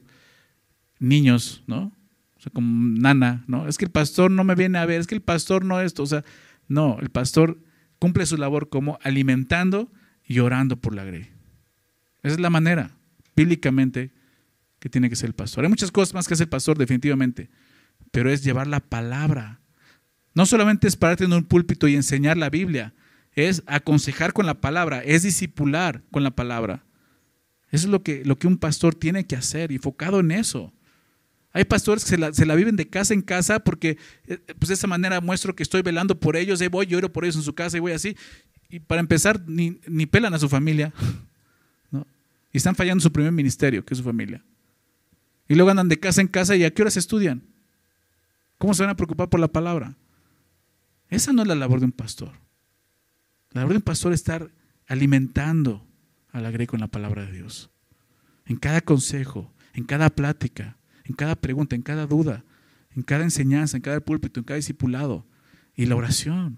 niños, 1.00 1.64
¿no? 1.68 1.92
O 2.38 2.42
sea, 2.42 2.52
como 2.52 3.00
nana, 3.00 3.44
¿no? 3.48 3.68
Es 3.68 3.78
que 3.78 3.86
el 3.86 3.92
pastor 3.92 4.32
no 4.32 4.44
me 4.44 4.56
viene 4.56 4.78
a 4.78 4.86
ver, 4.86 5.00
es 5.00 5.08
que 5.08 5.16
el 5.16 5.22
pastor 5.22 5.66
no 5.66 5.82
esto, 5.82 6.04
o 6.04 6.08
sea, 6.08 6.24
no, 6.68 6.98
el 7.00 7.10
pastor 7.10 7.60
cumple 8.00 8.26
su 8.26 8.38
labor 8.38 8.70
como 8.70 9.00
alimentando 9.02 9.92
y 10.26 10.40
orando 10.40 10.78
por 10.78 10.96
la 10.96 11.04
grey. 11.04 11.30
Esa 12.22 12.36
es 12.36 12.40
la 12.40 12.50
manera, 12.50 12.92
bíblicamente, 13.36 14.12
que 14.80 14.90
tiene 14.90 15.10
que 15.10 15.16
ser 15.16 15.28
el 15.30 15.36
pastor. 15.36 15.64
Hay 15.64 15.70
muchas 15.70 15.92
cosas 15.92 16.14
más 16.14 16.28
que 16.28 16.34
hacer 16.34 16.46
el 16.46 16.50
pastor, 16.50 16.78
definitivamente 16.78 17.50
pero 18.14 18.30
es 18.30 18.44
llevar 18.44 18.68
la 18.68 18.80
palabra. 18.80 19.60
No 20.36 20.46
solamente 20.46 20.88
es 20.88 20.96
pararte 20.96 21.24
en 21.24 21.34
un 21.34 21.46
púlpito 21.46 21.88
y 21.88 21.96
enseñar 21.96 22.38
la 22.38 22.52
Biblia, 22.52 22.94
es 23.34 23.64
aconsejar 23.66 24.34
con 24.34 24.46
la 24.46 24.62
palabra, 24.62 25.02
es 25.04 25.24
discipular 25.24 26.04
con 26.12 26.22
la 26.24 26.30
palabra. 26.30 26.86
Eso 27.72 27.88
es 27.88 27.92
lo 27.92 28.04
que, 28.04 28.24
lo 28.24 28.38
que 28.38 28.46
un 28.46 28.60
pastor 28.60 28.94
tiene 28.94 29.26
que 29.26 29.36
hacer, 29.36 29.72
enfocado 29.72 30.20
en 30.20 30.30
eso. 30.30 30.72
Hay 31.54 31.66
pastores 31.66 32.04
que 32.04 32.12
se 32.12 32.18
la, 32.20 32.32
se 32.32 32.46
la, 32.46 32.54
viven 32.54 32.76
de 32.76 32.88
casa 32.88 33.16
en 33.16 33.24
casa 33.24 33.64
porque 33.64 33.98
eh, 34.28 34.38
pues 34.60 34.68
de 34.68 34.76
esa 34.76 34.86
manera 34.86 35.20
muestro 35.20 35.56
que 35.56 35.64
estoy 35.64 35.82
velando 35.82 36.20
por 36.20 36.36
ellos, 36.36 36.62
y 36.62 36.68
voy, 36.68 36.86
lloro 36.86 37.12
por 37.12 37.26
ellos 37.26 37.38
en 37.38 37.42
su 37.42 37.56
casa 37.56 37.78
y 37.78 37.80
voy 37.80 37.94
así. 37.94 38.16
Y 38.70 38.80
para 38.80 39.02
empezar, 39.02 39.42
ni, 39.48 39.80
ni 39.88 40.06
pelan 40.06 40.36
a 40.36 40.40
su 40.40 40.48
familia. 40.48 40.94
¿no? 41.90 42.06
Y 42.52 42.58
están 42.58 42.76
fallando 42.76 43.02
su 43.02 43.12
primer 43.12 43.32
ministerio, 43.32 43.84
que 43.84 43.96
es 43.96 43.98
su 43.98 44.04
familia. 44.04 44.44
Y 45.48 45.56
luego 45.56 45.72
andan 45.72 45.90
de 45.90 46.00
casa 46.00 46.22
en 46.22 46.28
casa 46.28 46.56
y 46.56 46.64
a 46.64 46.72
qué 46.72 46.84
horas 46.84 46.96
estudian. 46.96 47.53
¿Cómo 48.58 48.74
se 48.74 48.84
van 48.84 48.92
a 48.92 48.96
preocupar 48.96 49.30
por 49.30 49.40
la 49.40 49.48
palabra? 49.48 49.98
Esa 51.10 51.34
no 51.34 51.42
es 51.42 51.48
la 51.48 51.56
labor 51.56 51.80
de 51.80 51.86
un 51.86 51.92
pastor. 51.92 52.32
La 53.52 53.62
labor 53.62 53.74
de 53.74 53.78
un 53.78 53.84
pastor 53.84 54.14
es 54.14 54.22
estar 54.22 54.52
alimentando 54.88 55.86
a 56.32 56.42
la 56.42 56.52
grey 56.52 56.66
con 56.66 56.80
la 56.80 56.88
palabra 56.88 57.26
de 57.26 57.32
Dios. 57.32 57.70
En 58.46 58.58
cada 58.58 58.82
consejo, 58.82 59.54
en 59.74 59.84
cada 59.86 60.10
plática, 60.10 60.78
en 61.04 61.16
cada 61.16 61.36
pregunta, 61.36 61.76
en 61.76 61.82
cada 61.82 62.08
duda, 62.08 62.44
en 62.92 63.04
cada 63.04 63.24
enseñanza, 63.24 63.78
en 63.78 63.84
cada 63.84 64.00
púlpito, 64.00 64.40
en 64.40 64.46
cada 64.46 64.58
discipulado. 64.58 65.26
Y 65.76 65.86
la 65.86 65.96
oración. 65.96 66.58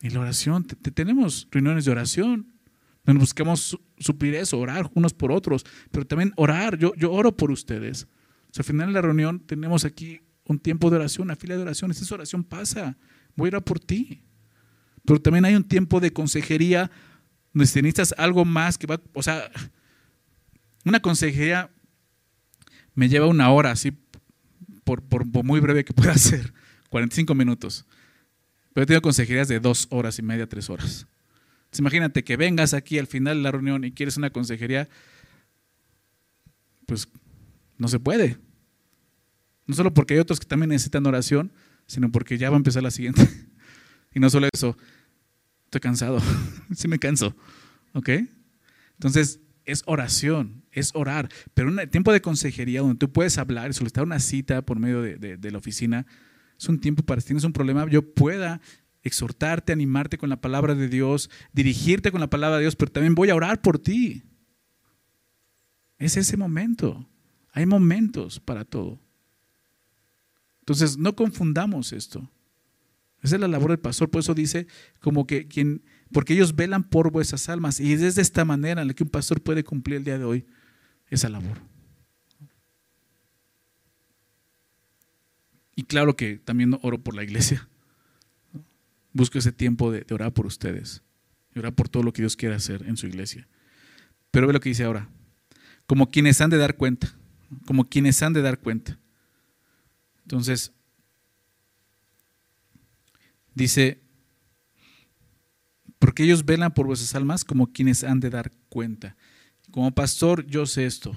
Y 0.00 0.10
la 0.10 0.20
oración, 0.20 0.64
tenemos 0.64 1.48
reuniones 1.50 1.84
de 1.84 1.90
oración, 1.90 2.52
buscamos 3.16 3.78
suplir 3.98 4.34
eso, 4.34 4.58
orar 4.58 4.90
unos 4.94 5.14
por 5.14 5.32
otros, 5.32 5.64
pero 5.90 6.06
también 6.06 6.32
orar, 6.36 6.76
yo, 6.76 6.94
yo 6.94 7.10
oro 7.12 7.36
por 7.36 7.50
ustedes. 7.50 8.06
al 8.56 8.64
final 8.64 8.88
de 8.88 8.92
la 8.92 9.02
reunión 9.02 9.40
tenemos 9.40 9.84
aquí 9.84 10.20
un 10.44 10.58
tiempo 10.58 10.90
de 10.90 10.96
oración, 10.96 11.28
una 11.28 11.36
fila 11.36 11.56
de 11.56 11.62
oración, 11.62 11.90
esa 11.90 12.14
oración 12.14 12.44
pasa, 12.44 12.96
voy 13.34 13.48
a 13.48 13.50
orar 13.50 13.64
por 13.64 13.80
ti. 13.80 14.22
Pero 15.04 15.20
también 15.22 15.44
hay 15.44 15.54
un 15.54 15.64
tiempo 15.64 16.00
de 16.00 16.12
consejería 16.12 16.90
donde 17.54 17.64
necesitas 17.64 18.14
algo 18.18 18.44
más 18.44 18.76
que 18.76 18.86
va, 18.86 19.00
o 19.14 19.22
sea, 19.22 19.50
una 20.84 21.00
consejería 21.00 21.70
me 22.94 23.08
lleva 23.08 23.26
una 23.26 23.50
hora, 23.50 23.70
así, 23.70 23.92
por, 24.84 25.02
por 25.02 25.44
muy 25.44 25.60
breve 25.60 25.84
que 25.84 25.94
pueda 25.94 26.14
ser, 26.18 26.52
45 26.90 27.34
minutos. 27.34 27.86
Pero 28.74 28.82
he 28.82 28.86
tenido 28.86 29.02
consejerías 29.02 29.48
de 29.48 29.60
dos 29.60 29.86
horas 29.90 30.18
y 30.18 30.22
media, 30.22 30.48
tres 30.48 30.68
horas. 30.68 31.06
Imagínate 31.76 32.24
que 32.24 32.36
vengas 32.36 32.74
aquí 32.74 32.98
al 32.98 33.06
final 33.06 33.36
de 33.36 33.42
la 33.42 33.52
reunión 33.52 33.84
y 33.84 33.92
quieres 33.92 34.16
una 34.16 34.30
consejería, 34.30 34.88
pues 36.86 37.08
no 37.76 37.88
se 37.88 38.00
puede. 38.00 38.38
No 39.66 39.74
solo 39.74 39.92
porque 39.92 40.14
hay 40.14 40.20
otros 40.20 40.40
que 40.40 40.46
también 40.46 40.70
necesitan 40.70 41.06
oración, 41.06 41.52
sino 41.86 42.10
porque 42.10 42.38
ya 42.38 42.50
va 42.50 42.56
a 42.56 42.58
empezar 42.58 42.82
la 42.82 42.90
siguiente. 42.90 43.28
y 44.14 44.20
no 44.20 44.30
solo 44.30 44.48
eso, 44.52 44.76
estoy 45.64 45.80
cansado, 45.80 46.20
sí 46.74 46.88
me 46.88 46.98
canso. 46.98 47.36
¿Ok? 47.92 48.10
Entonces, 48.94 49.40
es 49.64 49.82
oración, 49.86 50.64
es 50.72 50.92
orar. 50.94 51.28
Pero 51.52 51.68
un 51.68 51.78
tiempo 51.90 52.12
de 52.12 52.22
consejería 52.22 52.80
donde 52.80 52.96
tú 52.96 53.12
puedes 53.12 53.36
hablar 53.36 53.70
y 53.70 53.74
solicitar 53.74 54.04
una 54.04 54.18
cita 54.18 54.62
por 54.62 54.78
medio 54.78 55.02
de 55.02 55.50
la 55.50 55.58
oficina, 55.58 56.06
es 56.58 56.68
un 56.68 56.80
tiempo 56.80 57.02
para 57.02 57.20
si 57.20 57.28
tienes 57.28 57.44
un 57.44 57.52
problema, 57.52 57.86
yo 57.88 58.02
pueda 58.02 58.60
exhortarte, 59.08 59.72
animarte 59.72 60.18
con 60.18 60.28
la 60.28 60.40
palabra 60.40 60.74
de 60.74 60.88
Dios, 60.88 61.30
dirigirte 61.52 62.10
con 62.10 62.20
la 62.20 62.30
palabra 62.30 62.56
de 62.56 62.62
Dios, 62.62 62.76
pero 62.76 62.92
también 62.92 63.14
voy 63.14 63.30
a 63.30 63.34
orar 63.34 63.60
por 63.60 63.78
ti. 63.78 64.22
Es 65.98 66.16
ese 66.16 66.36
momento. 66.36 67.08
Hay 67.52 67.66
momentos 67.66 68.38
para 68.40 68.64
todo. 68.64 69.00
Entonces, 70.60 70.96
no 70.96 71.16
confundamos 71.16 71.92
esto. 71.92 72.30
Esa 73.22 73.34
es 73.34 73.40
la 73.40 73.48
labor 73.48 73.70
del 73.70 73.80
pastor, 73.80 74.10
por 74.10 74.20
eso 74.20 74.32
dice 74.32 74.68
como 75.00 75.26
que 75.26 75.48
quien, 75.48 75.82
porque 76.12 76.34
ellos 76.34 76.54
velan 76.54 76.84
por 76.84 77.10
vuestras 77.10 77.48
almas 77.48 77.80
y 77.80 77.92
es 77.92 78.14
de 78.14 78.22
esta 78.22 78.44
manera 78.44 78.82
en 78.82 78.88
la 78.88 78.94
que 78.94 79.02
un 79.02 79.10
pastor 79.10 79.40
puede 79.40 79.64
cumplir 79.64 79.96
el 79.96 80.04
día 80.04 80.18
de 80.18 80.24
hoy 80.24 80.46
esa 81.08 81.28
labor. 81.28 81.58
Y 85.74 85.84
claro 85.84 86.16
que 86.16 86.38
también 86.38 86.78
oro 86.82 87.02
por 87.02 87.14
la 87.14 87.22
iglesia. 87.22 87.68
Busco 89.12 89.38
ese 89.38 89.52
tiempo 89.52 89.90
de, 89.90 90.06
orar 90.10 90.32
por 90.32 90.46
ustedes, 90.46 91.02
de 91.54 91.60
orar 91.60 91.74
por 91.74 91.88
todo 91.88 92.02
lo 92.02 92.12
que 92.12 92.22
Dios 92.22 92.36
quiere 92.36 92.54
hacer 92.54 92.84
en 92.86 92.96
su 92.96 93.06
iglesia. 93.06 93.48
Pero 94.30 94.46
ve 94.46 94.52
lo 94.52 94.60
que 94.60 94.68
dice 94.68 94.84
ahora. 94.84 95.08
Como 95.86 96.10
quienes 96.10 96.40
han 96.40 96.50
de 96.50 96.58
dar 96.58 96.76
cuenta. 96.76 97.14
Como 97.66 97.88
quienes 97.88 98.22
han 98.22 98.32
de 98.32 98.42
dar 98.42 98.60
cuenta. 98.60 98.98
Entonces, 100.22 100.72
dice, 103.54 104.02
porque 105.98 106.24
ellos 106.24 106.44
velan 106.44 106.74
por 106.74 106.86
vuestras 106.86 107.14
almas 107.14 107.44
como 107.44 107.72
quienes 107.72 108.04
han 108.04 108.20
de 108.20 108.30
dar 108.30 108.52
cuenta. 108.68 109.16
Como 109.70 109.94
pastor, 109.94 110.46
yo 110.46 110.66
sé 110.66 110.86
esto. 110.86 111.16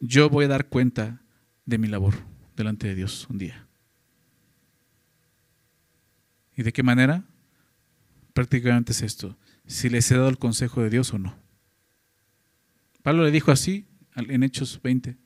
Yo 0.00 0.30
voy 0.30 0.46
a 0.46 0.48
dar 0.48 0.68
cuenta 0.68 1.22
de 1.66 1.78
mi 1.78 1.88
labor 1.88 2.14
delante 2.56 2.88
de 2.88 2.94
Dios 2.94 3.26
un 3.28 3.38
día. 3.38 3.67
¿Y 6.58 6.64
de 6.64 6.72
qué 6.72 6.82
manera? 6.82 7.24
Prácticamente 8.34 8.90
es 8.90 9.02
esto, 9.02 9.38
si 9.64 9.88
les 9.88 10.10
he 10.10 10.16
dado 10.16 10.28
el 10.28 10.38
consejo 10.38 10.82
de 10.82 10.90
Dios 10.90 11.14
o 11.14 11.18
no. 11.18 11.36
Pablo 13.04 13.24
le 13.24 13.30
dijo 13.30 13.52
así 13.52 13.86
en 14.16 14.42
Hechos 14.42 14.80
20, 14.82 15.16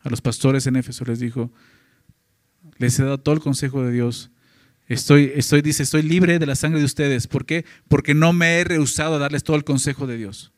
a 0.00 0.10
los 0.10 0.20
pastores 0.20 0.66
en 0.66 0.76
Éfeso 0.76 1.06
les 1.06 1.20
dijo, 1.20 1.50
les 2.76 2.98
he 2.98 3.02
dado 3.02 3.18
todo 3.18 3.34
el 3.34 3.40
consejo 3.40 3.82
de 3.82 3.92
Dios. 3.92 4.30
Estoy, 4.86 5.32
estoy, 5.34 5.62
dice, 5.62 5.82
estoy 5.82 6.02
libre 6.02 6.38
de 6.38 6.44
la 6.44 6.54
sangre 6.54 6.80
de 6.80 6.84
ustedes. 6.84 7.28
¿Por 7.28 7.46
qué? 7.46 7.64
Porque 7.88 8.12
no 8.12 8.34
me 8.34 8.58
he 8.58 8.64
rehusado 8.64 9.14
a 9.14 9.18
darles 9.18 9.42
todo 9.42 9.56
el 9.56 9.64
consejo 9.64 10.06
de 10.06 10.18
Dios. 10.18 10.52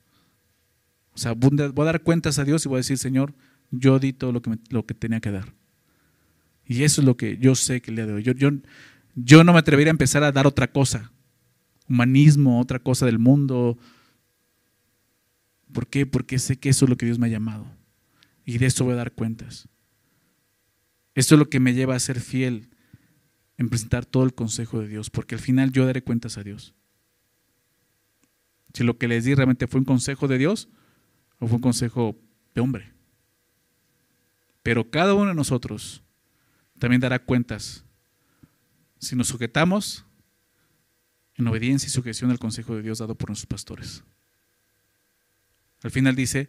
O 1.13 1.19
sea, 1.19 1.35
voy 1.35 1.53
a 1.61 1.85
dar 1.85 2.03
cuentas 2.03 2.41
a 2.41 2.45
Dios 2.45 2.67
y 2.67 2.69
voy 2.69 2.79
a 2.79 2.79
decir, 2.79 2.99
Señor, 2.99 3.33
yo 3.71 4.01
di 4.01 4.13
todo 4.13 4.33
lo 4.33 4.43
que, 4.43 4.59
lo 4.71 4.85
que 4.87 4.95
tenía 4.95 5.21
que 5.21 5.31
dar. 5.31 5.55
Y 6.67 6.83
eso 6.83 7.01
es 7.01 7.07
lo 7.07 7.17
que 7.17 7.39
yo 7.39 7.55
sé 7.55 7.81
que 7.81 7.93
de 7.93 8.13
hoy. 8.13 8.25
Yo, 8.25 8.33
yo, 8.33 8.51
yo 9.17 9.43
no 9.45 9.55
me 9.55 9.59
atrevería 9.59 9.91
a 9.91 9.93
empezar 9.93 10.23
a 10.23 10.31
dar 10.31 10.47
otra 10.47 10.71
cosa. 10.71 11.11
Humanismo, 11.89 12.61
otra 12.61 12.79
cosa 12.79 13.07
del 13.07 13.19
mundo. 13.19 13.79
¿Por 15.73 15.89
qué? 15.89 16.05
Porque 16.05 16.39
sé 16.39 16.59
que 16.59 16.69
eso 16.69 16.85
es 16.85 16.91
lo 16.91 16.97
que 16.97 17.07
Dios 17.07 17.19
me 17.19 17.27
ha 17.27 17.31
llamado. 17.31 17.67
Y 18.45 18.59
de 18.59 18.67
eso 18.67 18.85
voy 18.85 18.93
a 18.93 18.97
dar 18.97 19.13
cuentas. 19.13 19.69
Esto 21.15 21.35
es 21.35 21.39
lo 21.39 21.49
que 21.49 21.61
me 21.61 21.73
lleva 21.73 21.97
a 21.97 21.99
ser 21.99 22.21
fiel 22.21 22.69
en 23.57 23.71
presentar 23.71 24.05
todo 24.05 24.25
el 24.25 24.35
consejo 24.35 24.81
de 24.81 24.89
Dios, 24.89 25.09
porque 25.09 25.35
al 25.35 25.41
final 25.41 25.73
yo 25.73 25.87
daré 25.87 26.03
cuentas 26.03 26.37
a 26.37 26.43
Dios. 26.43 26.75
Si 28.75 28.85
lo 28.85 28.99
que 28.99 29.09
les 29.09 29.25
di 29.25 29.35
realmente 29.35 29.67
fue 29.67 29.81
un 29.81 29.87
consejo 29.87 30.29
de 30.29 30.37
Dios 30.37 30.69
o 31.39 31.47
fue 31.47 31.57
un 31.57 31.63
consejo 31.63 32.21
de 32.55 32.61
hombre. 32.61 32.93
Pero 34.63 34.91
cada 34.91 35.15
uno 35.15 35.29
de 35.29 35.35
nosotros 35.35 36.03
también 36.79 37.01
dará 37.01 37.19
cuentas 37.19 37.86
si 38.99 39.17
nos 39.17 39.29
sujetamos 39.29 40.05
en 41.35 41.47
obediencia 41.47 41.87
y 41.87 41.91
sujeción 41.91 42.31
al 42.31 42.39
consejo 42.39 42.75
de 42.75 42.83
Dios 42.83 42.99
dado 42.99 43.15
por 43.15 43.31
nuestros 43.31 43.47
pastores. 43.47 44.05
Al 45.83 45.91
final 45.91 46.17
dice, 46.17 46.49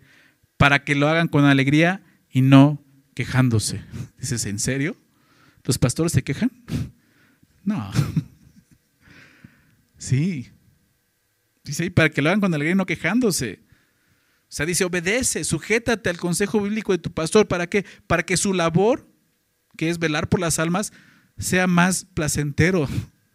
para 0.57 0.83
que 0.83 0.95
lo 0.95 1.07
hagan 1.07 1.27
con 1.27 1.45
alegría 1.45 2.03
y 2.29 2.41
no 2.41 2.83
quejándose. 3.13 3.83
Dices, 4.19 4.45
¿en 4.45 4.59
serio? 4.59 4.97
¿Los 5.63 5.77
pastores 5.77 6.11
se 6.11 6.23
quejan? 6.23 6.51
No. 7.63 7.91
Sí. 9.99 10.51
Dice, 11.65 11.91
para 11.91 12.09
que 12.09 12.21
lo 12.21 12.29
hagan 12.29 12.39
con 12.39 12.53
alegría 12.53 12.73
y 12.73 12.77
no 12.77 12.85
quejándose. 12.85 13.59
O 14.43 14.45
sea, 14.47 14.65
dice, 14.65 14.85
obedece, 14.85 15.43
sujétate 15.43 16.09
al 16.09 16.17
consejo 16.17 16.61
bíblico 16.61 16.93
de 16.93 16.99
tu 16.99 17.11
pastor. 17.11 17.47
¿Para 17.47 17.67
qué? 17.67 17.83
Para 18.05 18.23
que 18.23 18.37
su 18.37 18.53
labor, 18.53 19.11
que 19.75 19.89
es 19.89 19.99
velar 19.99 20.29
por 20.29 20.39
las 20.39 20.59
almas, 20.59 20.93
sea 21.37 21.67
más 21.67 22.05
placentero, 22.05 22.87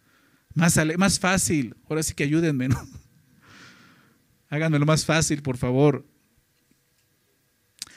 más, 0.53 0.79
más 0.97 1.19
fácil. 1.19 1.75
Ahora 1.89 2.03
sí 2.03 2.13
que 2.13 2.23
ayúdenme, 2.23 2.69
¿no? 2.69 2.81
Háganmelo 4.49 4.85
más 4.85 5.05
fácil, 5.05 5.41
por 5.41 5.57
favor. 5.57 6.05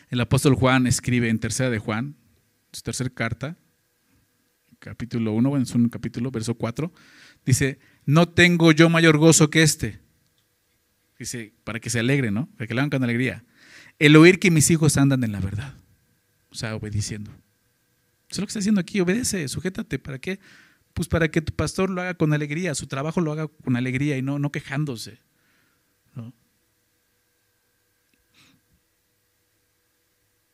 El 0.08 0.20
apóstol 0.20 0.54
Juan 0.54 0.86
escribe 0.86 1.28
en 1.28 1.38
tercera 1.38 1.68
de 1.68 1.78
Juan, 1.78 2.16
su 2.72 2.82
tercera 2.82 3.10
carta, 3.10 3.56
capítulo 4.78 5.32
1, 5.32 5.48
bueno, 5.50 5.64
es 5.64 5.74
un 5.74 5.88
capítulo, 5.88 6.30
verso 6.30 6.54
4, 6.54 6.92
dice, 7.44 7.80
no 8.04 8.28
tengo 8.28 8.70
yo 8.72 8.88
mayor 8.88 9.18
gozo 9.18 9.50
que 9.50 9.62
este 9.62 10.06
Dice, 11.18 11.54
para 11.64 11.80
que 11.80 11.90
se 11.90 11.98
alegre, 11.98 12.30
¿no? 12.30 12.48
Para 12.56 12.66
que 12.66 12.74
le 12.74 12.80
hagan 12.80 12.90
con 12.90 13.02
alegría. 13.02 13.44
El 13.98 14.16
oír 14.16 14.38
que 14.38 14.50
mis 14.50 14.70
hijos 14.70 14.96
andan 14.96 15.24
en 15.24 15.32
la 15.32 15.40
verdad. 15.40 15.74
O 16.50 16.54
sea, 16.54 16.76
obedeciendo. 16.76 17.30
Es 18.36 18.40
lo 18.40 18.46
que 18.46 18.50
está 18.50 18.58
haciendo 18.58 18.80
aquí. 18.80 19.00
Obedece, 19.00 19.48
sujétate. 19.48 19.98
¿Para 19.98 20.18
qué? 20.18 20.38
Pues 20.92 21.08
para 21.08 21.30
que 21.30 21.40
tu 21.40 21.54
pastor 21.54 21.90
lo 21.90 22.02
haga 22.02 22.14
con 22.14 22.32
alegría, 22.32 22.74
su 22.74 22.86
trabajo 22.86 23.20
lo 23.20 23.32
haga 23.32 23.48
con 23.48 23.76
alegría 23.76 24.18
y 24.18 24.22
no, 24.22 24.38
no 24.38 24.52
quejándose. 24.52 25.18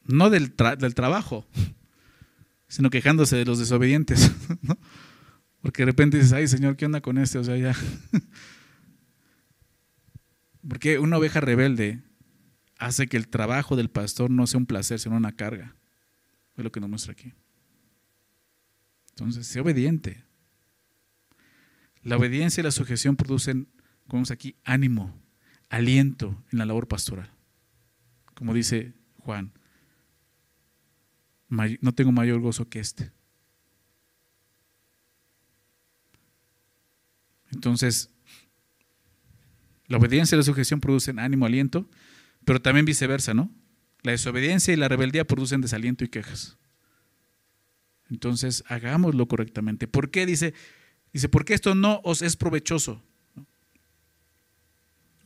No, 0.05 0.31
del, 0.31 0.53
trabajo, 0.53 1.47
sino 2.67 2.91
quejándose 2.91 3.37
de 3.37 3.45
los 3.45 3.59
desobedientes. 3.59 4.33
Porque 5.63 5.83
de 5.83 5.87
repente 5.87 6.17
dices, 6.17 6.33
ay 6.33 6.49
Señor, 6.49 6.77
¿qué 6.77 6.87
onda 6.87 7.01
con 7.01 7.19
este? 7.19 7.39
O 7.39 7.45
sea, 7.45 7.57
ya 7.57 7.73
Porque 10.69 10.99
una 10.99 11.19
oveja 11.19 11.41
rebelde 11.41 12.03
hace 12.79 13.07
que 13.07 13.17
el 13.17 13.29
trabajo 13.29 13.77
del 13.77 13.91
pastor 13.91 14.31
no 14.31 14.47
sea 14.47 14.59
un 14.59 14.67
placer, 14.67 14.99
sino 14.99 15.17
una 15.17 15.33
carga. 15.33 15.77
Es 16.57 16.65
lo 16.65 16.73
que 16.73 16.81
nos 16.81 16.91
muestra 16.91 17.13
aquí. 17.13 17.33
Entonces, 19.13 19.47
sé 19.47 19.61
obediente. 19.61 20.25
La 22.03 22.17
obediencia 22.17 22.61
y 22.61 22.65
la 22.65 22.71
sujeción 22.71 23.17
producen, 23.17 23.69
como 24.07 24.19
vemos 24.19 24.31
aquí, 24.31 24.57
ánimo. 24.65 25.21
aliento 25.69 26.43
en 26.51 26.59
la 26.59 26.67
labor 26.67 26.87
pastoral. 26.87 27.31
Como 28.35 28.53
dice 28.53 28.93
Juan, 29.21 29.53
no 31.49 31.93
tengo 31.95 32.13
mayor 32.13 32.41
gozo 32.41 32.69
que 32.69 32.81
este. 32.81 33.11
Entonces, 37.53 38.11
la 39.87 39.99
obediencia 39.99 40.35
y 40.35 40.39
la 40.39 40.45
sujeción 40.45 40.81
producen 40.81 41.19
ánimo, 41.19 41.47
aliento, 41.47 41.89
pero 42.45 42.61
también 42.61 42.87
viceversa, 42.87 43.35
¿no? 43.35 43.51
La 44.03 44.13
desobediencia 44.13 44.73
y 44.73 44.77
la 44.77 44.89
rebeldía 44.89 45.27
producen 45.27 45.61
desaliento 45.61 46.05
y 46.05 46.09
quejas. 46.09 46.57
Entonces, 48.13 48.63
hagámoslo 48.67 49.27
correctamente. 49.27 49.89
¿Por 49.89 50.11
qué? 50.11 50.27
Dice, 50.27 50.53
dice, 51.15 51.31
porque 51.31 51.55
esto 51.55 51.75
no 51.75 52.03
os 52.05 52.21
es 52.21 52.37
provechoso. 52.37 53.03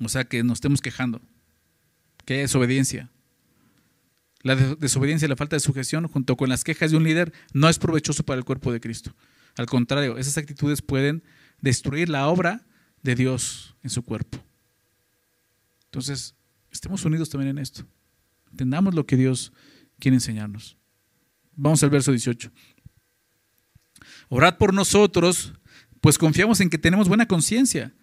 O 0.00 0.08
sea, 0.08 0.24
que 0.24 0.44
nos 0.44 0.58
estemos 0.58 0.80
quejando. 0.80 1.20
Que 2.24 2.42
es 2.42 2.50
desobediencia. 2.50 3.10
La 4.42 4.54
desobediencia 4.54 5.26
y 5.26 5.28
la 5.28 5.34
falta 5.34 5.56
de 5.56 5.60
sujeción, 5.60 6.06
junto 6.06 6.36
con 6.36 6.48
las 6.48 6.62
quejas 6.62 6.92
de 6.92 6.96
un 6.96 7.02
líder, 7.02 7.32
no 7.52 7.68
es 7.68 7.80
provechoso 7.80 8.22
para 8.22 8.38
el 8.38 8.44
cuerpo 8.44 8.72
de 8.72 8.78
Cristo. 8.78 9.16
Al 9.56 9.66
contrario, 9.66 10.16
esas 10.16 10.38
actitudes 10.38 10.80
pueden 10.80 11.24
destruir 11.60 12.08
la 12.08 12.28
obra 12.28 12.66
de 13.02 13.16
Dios 13.16 13.74
en 13.82 13.90
su 13.90 14.04
cuerpo. 14.04 14.38
Entonces, 15.86 16.36
estemos 16.70 17.04
unidos 17.04 17.30
también 17.30 17.50
en 17.50 17.58
esto. 17.58 17.84
Entendamos 18.52 18.94
lo 18.94 19.06
que 19.06 19.16
Dios 19.16 19.52
quiere 19.98 20.14
enseñarnos. 20.14 20.76
Vamos 21.56 21.82
al 21.82 21.90
verso 21.90 22.12
18. 22.12 22.52
Orad 24.28 24.58
por 24.58 24.74
nosotros, 24.74 25.54
pues 26.00 26.18
confiamos 26.18 26.60
en 26.60 26.70
que 26.70 26.78
tenemos 26.78 27.08
buena 27.08 27.26
conciencia, 27.26 27.94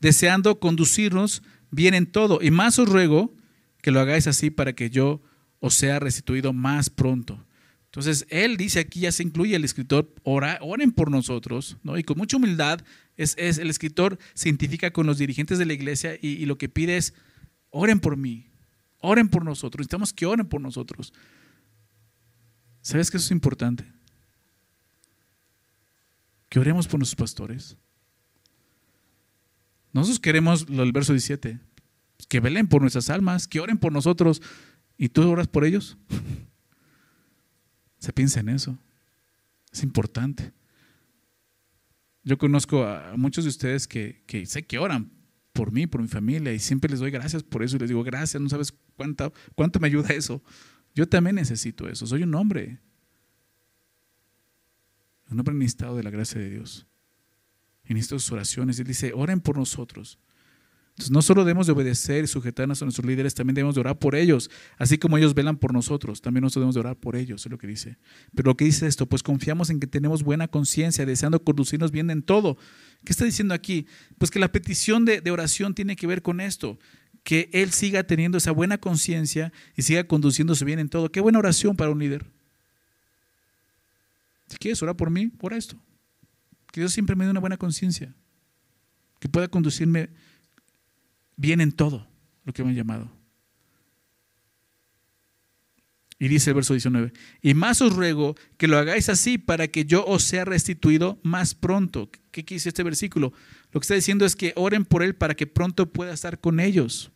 deseando 0.00 0.60
conducirnos 0.60 1.42
bien 1.70 1.94
en 1.94 2.06
todo. 2.06 2.40
Y 2.42 2.50
más 2.50 2.78
os 2.78 2.88
ruego 2.88 3.34
que 3.82 3.90
lo 3.90 4.00
hagáis 4.00 4.26
así 4.26 4.50
para 4.50 4.74
que 4.74 4.90
yo 4.90 5.22
os 5.58 5.74
sea 5.74 5.98
restituido 5.98 6.52
más 6.52 6.90
pronto. 6.90 7.44
Entonces, 7.86 8.24
él 8.30 8.56
dice 8.56 8.78
aquí, 8.78 9.00
ya 9.00 9.12
se 9.12 9.24
incluye 9.24 9.56
el 9.56 9.64
escritor, 9.64 10.14
ora, 10.22 10.58
oren 10.62 10.92
por 10.92 11.10
nosotros, 11.10 11.76
¿no? 11.82 11.98
Y 11.98 12.04
con 12.04 12.16
mucha 12.18 12.36
humildad, 12.36 12.82
es, 13.16 13.36
el 13.36 13.68
escritor 13.68 14.18
se 14.34 14.48
identifica 14.48 14.92
con 14.92 15.06
los 15.06 15.18
dirigentes 15.18 15.58
de 15.58 15.66
la 15.66 15.72
iglesia 15.72 16.16
y, 16.20 16.46
lo 16.46 16.56
que 16.56 16.68
pide 16.68 16.96
es, 16.96 17.14
oren 17.70 17.98
por 17.98 18.16
mí, 18.16 18.46
oren 18.98 19.28
por 19.28 19.44
nosotros, 19.44 19.80
necesitamos 19.80 20.12
que 20.12 20.24
oren 20.24 20.46
por 20.46 20.60
nosotros. 20.60 21.12
¿Sabes 22.80 23.10
que 23.10 23.16
eso 23.16 23.26
es 23.26 23.32
importante? 23.32 23.84
Que 26.50 26.58
oremos 26.58 26.86
por 26.86 27.00
nuestros 27.00 27.16
pastores. 27.16 27.78
Nosotros 29.92 30.20
queremos, 30.20 30.66
el 30.68 30.92
verso 30.92 31.12
17, 31.12 31.58
que 32.28 32.40
velen 32.40 32.68
por 32.68 32.82
nuestras 32.82 33.08
almas, 33.08 33.48
que 33.48 33.60
oren 33.60 33.78
por 33.78 33.92
nosotros. 33.92 34.42
¿Y 34.98 35.08
tú 35.08 35.28
oras 35.30 35.48
por 35.48 35.64
ellos? 35.64 35.96
Se 37.98 38.12
piensa 38.12 38.40
en 38.40 38.50
eso. 38.50 38.78
Es 39.72 39.82
importante. 39.82 40.52
Yo 42.22 42.36
conozco 42.36 42.84
a 42.84 43.16
muchos 43.16 43.44
de 43.44 43.50
ustedes 43.50 43.88
que, 43.88 44.22
sé 44.44 44.66
que 44.66 44.78
oran 44.78 45.10
por 45.52 45.72
mí, 45.72 45.86
por 45.86 46.02
mi 46.02 46.08
familia, 46.08 46.52
y 46.52 46.58
siempre 46.58 46.90
les 46.90 47.00
doy 47.00 47.10
gracias 47.10 47.42
por 47.42 47.62
eso 47.62 47.76
y 47.76 47.78
les 47.78 47.88
digo, 47.88 48.02
gracias, 48.04 48.42
no 48.42 48.48
sabes 48.48 48.74
cuánto 49.54 49.80
me 49.80 49.86
ayuda 49.86 50.10
eso. 50.10 50.42
Yo 50.94 51.08
también 51.08 51.36
necesito 51.36 51.88
eso, 51.88 52.06
soy 52.06 52.22
un 52.22 52.34
hombre. 52.34 52.80
Un 55.30 55.38
hombre 55.38 55.54
necesitado 55.54 55.96
de 55.96 56.02
la 56.02 56.10
gracia 56.10 56.40
de 56.40 56.50
Dios. 56.50 56.86
Necesito 57.84 58.18
sus 58.18 58.32
oraciones. 58.32 58.78
Él 58.78 58.86
dice, 58.86 59.12
oren 59.14 59.40
por 59.40 59.56
nosotros 59.56 60.18
no 61.08 61.22
solo 61.22 61.44
debemos 61.44 61.66
de 61.66 61.72
obedecer 61.72 62.24
y 62.24 62.26
sujetarnos 62.26 62.82
a 62.82 62.84
nuestros 62.84 63.06
líderes, 63.06 63.34
también 63.34 63.54
debemos 63.54 63.74
de 63.74 63.80
orar 63.80 63.98
por 63.98 64.14
ellos, 64.14 64.50
así 64.76 64.98
como 64.98 65.16
ellos 65.16 65.34
velan 65.34 65.56
por 65.56 65.72
nosotros, 65.72 66.20
también 66.20 66.42
nosotros 66.42 66.62
debemos 66.62 66.74
de 66.74 66.80
orar 66.80 66.96
por 66.96 67.16
ellos, 67.16 67.46
es 67.46 67.50
lo 67.50 67.56
que 67.56 67.66
dice. 67.66 67.96
Pero 68.34 68.50
lo 68.50 68.56
que 68.56 68.66
dice 68.66 68.86
esto, 68.86 69.06
pues 69.06 69.22
confiamos 69.22 69.70
en 69.70 69.80
que 69.80 69.86
tenemos 69.86 70.22
buena 70.22 70.48
conciencia, 70.48 71.06
deseando 71.06 71.42
conducirnos 71.42 71.90
bien 71.92 72.10
en 72.10 72.22
todo. 72.22 72.58
¿Qué 73.04 73.12
está 73.12 73.24
diciendo 73.24 73.54
aquí? 73.54 73.86
Pues 74.18 74.30
que 74.30 74.38
la 74.38 74.52
petición 74.52 75.04
de, 75.04 75.20
de 75.20 75.30
oración 75.30 75.74
tiene 75.74 75.96
que 75.96 76.06
ver 76.06 76.20
con 76.22 76.40
esto, 76.40 76.78
que 77.22 77.48
él 77.52 77.70
siga 77.70 78.02
teniendo 78.02 78.38
esa 78.38 78.50
buena 78.50 78.78
conciencia 78.78 79.52
y 79.76 79.82
siga 79.82 80.04
conduciéndose 80.04 80.64
bien 80.64 80.80
en 80.80 80.88
todo. 80.88 81.10
Qué 81.10 81.20
buena 81.20 81.38
oración 81.38 81.76
para 81.76 81.90
un 81.90 81.98
líder. 82.00 82.26
Si 84.50 84.58
quieres 84.58 84.82
orar 84.82 84.96
por 84.96 85.10
mí, 85.10 85.28
por 85.28 85.54
esto. 85.54 85.80
Que 86.72 86.80
Dios 86.80 86.92
siempre 86.92 87.14
me 87.14 87.24
dé 87.24 87.30
una 87.30 87.40
buena 87.40 87.56
conciencia, 87.56 88.14
que 89.20 89.28
pueda 89.28 89.48
conducirme 89.48 90.10
bien 91.36 91.60
en 91.60 91.72
todo 91.72 92.06
lo 92.44 92.52
que 92.52 92.64
me 92.64 92.70
han 92.70 92.76
llamado. 92.76 93.10
Y 96.18 96.28
dice 96.28 96.50
el 96.50 96.54
verso 96.54 96.74
19, 96.74 97.12
y 97.40 97.54
más 97.54 97.80
os 97.80 97.94
ruego 97.94 98.34
que 98.58 98.68
lo 98.68 98.76
hagáis 98.76 99.08
así 99.08 99.38
para 99.38 99.68
que 99.68 99.86
yo 99.86 100.04
os 100.04 100.22
sea 100.22 100.44
restituido 100.44 101.18
más 101.22 101.54
pronto. 101.54 102.10
¿Qué 102.30 102.42
dice 102.42 102.68
este 102.68 102.82
versículo? 102.82 103.32
Lo 103.72 103.80
que 103.80 103.84
está 103.84 103.94
diciendo 103.94 104.26
es 104.26 104.36
que 104.36 104.52
oren 104.56 104.84
por 104.84 105.02
él 105.02 105.14
para 105.14 105.34
que 105.34 105.46
pronto 105.46 105.90
pueda 105.90 106.12
estar 106.12 106.38
con 106.38 106.60
ellos. 106.60 107.10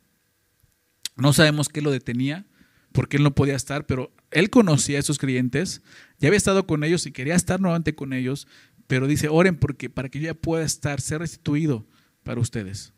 No 1.16 1.32
sabemos 1.32 1.68
qué 1.68 1.82
lo 1.82 1.90
detenía, 1.90 2.46
porque 2.94 3.18
él 3.18 3.22
no 3.24 3.34
podía 3.34 3.56
estar, 3.56 3.84
pero 3.84 4.14
él 4.30 4.48
conocía 4.48 4.96
a 4.96 5.00
esos 5.00 5.18
creyentes, 5.18 5.82
ya 6.18 6.28
había 6.28 6.38
estado 6.38 6.66
con 6.66 6.82
ellos 6.84 7.04
y 7.04 7.12
quería 7.12 7.34
estar 7.34 7.60
nuevamente 7.60 7.94
con 7.94 8.14
ellos, 8.14 8.46
pero 8.86 9.06
dice, 9.06 9.28
oren 9.28 9.56
porque, 9.56 9.90
para 9.90 10.08
que 10.08 10.20
yo 10.20 10.26
ya 10.26 10.34
pueda 10.34 10.64
estar, 10.64 11.00
ser 11.00 11.18
restituido 11.18 11.86
para 12.22 12.40
ustedes 12.40 12.94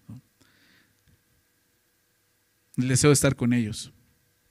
el 2.77 2.89
deseo 2.89 3.11
de 3.11 3.15
estar 3.15 3.37
con 3.37 3.53
ellos. 3.53 3.93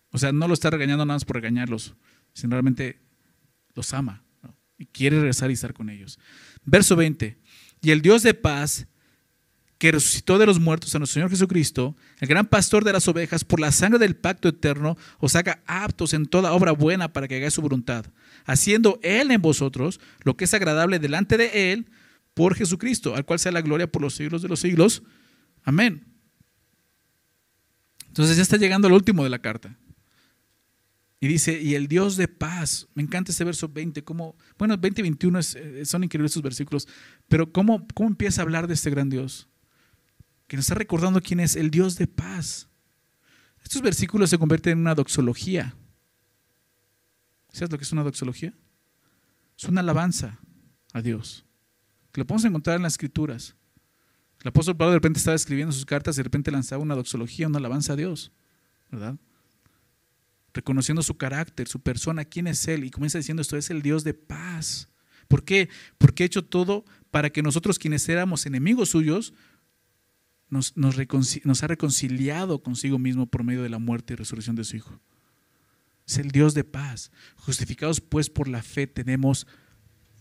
O 0.09 0.17
sea, 0.17 0.31
no 0.31 0.47
lo 0.47 0.53
está 0.53 0.69
regañando 0.69 1.05
nada 1.05 1.15
más 1.15 1.25
por 1.25 1.35
regañarlos, 1.35 1.95
sino 2.33 2.51
realmente 2.51 2.99
los 3.73 3.93
ama 3.93 4.23
y 4.77 4.85
quiere 4.85 5.17
regresar 5.17 5.49
y 5.49 5.53
estar 5.53 5.73
con 5.73 5.89
ellos. 5.89 6.19
Verso 6.63 6.95
20. 6.95 7.37
Y 7.81 7.91
el 7.91 8.01
Dios 8.01 8.23
de 8.23 8.33
paz, 8.33 8.87
que 9.85 9.91
resucitó 9.91 10.39
de 10.39 10.47
los 10.47 10.59
muertos 10.59 10.95
a 10.95 10.97
nuestro 10.97 11.13
Señor 11.13 11.29
Jesucristo, 11.29 11.95
el 12.19 12.27
gran 12.27 12.47
pastor 12.47 12.83
de 12.83 12.91
las 12.91 13.07
ovejas, 13.07 13.43
por 13.43 13.59
la 13.59 13.71
sangre 13.71 13.99
del 13.99 14.15
pacto 14.15 14.47
eterno, 14.47 14.97
os 15.19 15.35
haga 15.35 15.61
aptos 15.67 16.15
en 16.15 16.25
toda 16.25 16.53
obra 16.53 16.71
buena 16.71 17.13
para 17.13 17.27
que 17.27 17.35
hagáis 17.35 17.53
su 17.53 17.61
voluntad, 17.61 18.03
haciendo 18.45 18.99
Él 19.03 19.29
en 19.29 19.43
vosotros 19.43 19.99
lo 20.23 20.35
que 20.35 20.45
es 20.45 20.55
agradable 20.55 20.97
delante 20.97 21.37
de 21.37 21.71
Él 21.71 21.91
por 22.33 22.55
Jesucristo, 22.55 23.15
al 23.15 23.25
cual 23.25 23.37
sea 23.37 23.51
la 23.51 23.61
gloria 23.61 23.85
por 23.85 24.01
los 24.01 24.15
siglos 24.15 24.41
de 24.41 24.47
los 24.47 24.59
siglos. 24.59 25.03
Amén. 25.63 26.03
Entonces 28.07 28.37
ya 28.37 28.41
está 28.41 28.57
llegando 28.57 28.87
al 28.87 28.93
último 28.95 29.23
de 29.23 29.29
la 29.29 29.39
carta. 29.39 29.77
Y 31.19 31.27
dice, 31.27 31.61
y 31.61 31.75
el 31.75 31.87
Dios 31.87 32.17
de 32.17 32.27
paz, 32.27 32.87
me 32.95 33.03
encanta 33.03 33.31
ese 33.31 33.43
verso 33.43 33.69
20, 33.69 34.03
como, 34.03 34.35
bueno, 34.57 34.79
20 34.79 35.01
y 35.01 35.03
21 35.03 35.39
eh, 35.39 35.85
son 35.85 36.03
increíbles 36.03 36.31
esos 36.31 36.41
versículos, 36.41 36.87
pero 37.27 37.51
¿cómo, 37.51 37.85
¿cómo 37.93 38.09
empieza 38.09 38.41
a 38.41 38.45
hablar 38.45 38.67
de 38.67 38.73
este 38.73 38.89
gran 38.89 39.11
Dios? 39.11 39.47
Que 40.47 40.55
nos 40.57 40.65
está 40.65 40.75
recordando 40.75 41.21
quién 41.21 41.39
es 41.39 41.55
el 41.55 41.71
Dios 41.71 41.97
de 41.97 42.07
paz. 42.07 42.69
Estos 43.63 43.81
versículos 43.81 44.29
se 44.29 44.37
convierten 44.37 44.73
en 44.73 44.79
una 44.79 44.95
doxología. 44.95 45.75
¿Sabes 47.51 47.71
lo 47.71 47.77
que 47.77 47.83
es 47.83 47.91
una 47.91 48.03
doxología? 48.03 48.53
Es 49.57 49.63
una 49.65 49.81
alabanza 49.81 50.39
a 50.93 51.01
Dios, 51.01 51.45
lo 52.19 52.25
podemos 52.25 52.45
encontrar 52.45 52.77
en 52.77 52.83
las 52.83 52.93
escrituras. 52.93 53.55
El 54.41 54.49
apóstol 54.49 54.77
Pablo 54.77 54.91
de 54.91 54.97
repente 54.97 55.17
estaba 55.17 55.35
escribiendo 55.35 55.71
sus 55.71 55.85
cartas 55.85 56.15
y 56.15 56.19
de 56.19 56.23
repente 56.23 56.51
lanzaba 56.51 56.81
una 56.81 56.95
doxología, 56.95 57.47
una 57.47 57.57
alabanza 57.57 57.93
a 57.93 57.95
Dios, 57.95 58.31
¿verdad? 58.91 59.17
Reconociendo 60.53 61.01
su 61.01 61.17
carácter, 61.17 61.67
su 61.67 61.81
persona, 61.81 62.25
quién 62.25 62.47
es 62.47 62.67
Él. 62.67 62.83
Y 62.83 62.91
comienza 62.91 63.17
diciendo 63.17 63.41
esto, 63.41 63.57
es 63.57 63.69
el 63.69 63.81
Dios 63.81 64.03
de 64.03 64.13
paz. 64.13 64.89
¿Por 65.27 65.43
qué? 65.43 65.69
Porque 65.97 66.23
ha 66.23 66.25
hecho 66.27 66.45
todo 66.45 66.85
para 67.11 67.29
que 67.29 67.41
nosotros 67.41 67.79
quienes 67.79 68.07
éramos 68.07 68.45
enemigos 68.45 68.89
suyos, 68.89 69.33
nos, 70.49 70.73
ha 71.63 71.67
reconciliado 71.67 72.61
consigo 72.61 72.99
mismo 72.99 73.25
por 73.25 73.43
medio 73.43 73.63
de 73.63 73.69
la 73.69 73.79
muerte 73.79 74.13
y 74.13 74.15
resurrección 74.15 74.55
de 74.55 74.63
su 74.63 74.77
Hijo. 74.77 74.99
Es 76.07 76.17
el 76.17 76.31
Dios 76.31 76.53
de 76.53 76.63
paz. 76.63 77.11
Justificados 77.35 77.99
pues 77.99 78.29
por 78.29 78.47
la 78.47 78.61
fe 78.61 78.87
tenemos 78.87 79.47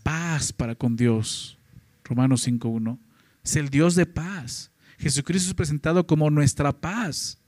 paz 0.03 0.53
para 0.53 0.75
con 0.75 0.97
Dios. 0.97 1.59
Romanos 2.05 2.47
5.1 2.47 2.99
es 3.45 3.57
el 3.57 3.69
Dios 3.69 3.95
de 3.95 4.07
paz. 4.07 4.73
Jesucristo 4.99 5.51
es 5.51 5.55
presentado 5.55 6.07
como 6.07 6.31
nuestra 6.31 6.73
paz, 6.73 7.39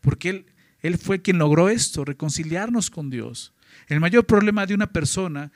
porque 0.00 0.30
Él, 0.30 0.46
Él 0.80 0.96
fue 0.96 1.20
quien 1.20 1.38
logró 1.38 1.68
esto, 1.68 2.04
reconciliarnos 2.04 2.90
con 2.90 3.10
Dios. 3.10 3.52
El 3.88 4.00
mayor 4.00 4.26
problema 4.26 4.64
de 4.64 4.74
una 4.74 4.90
persona 4.90 5.52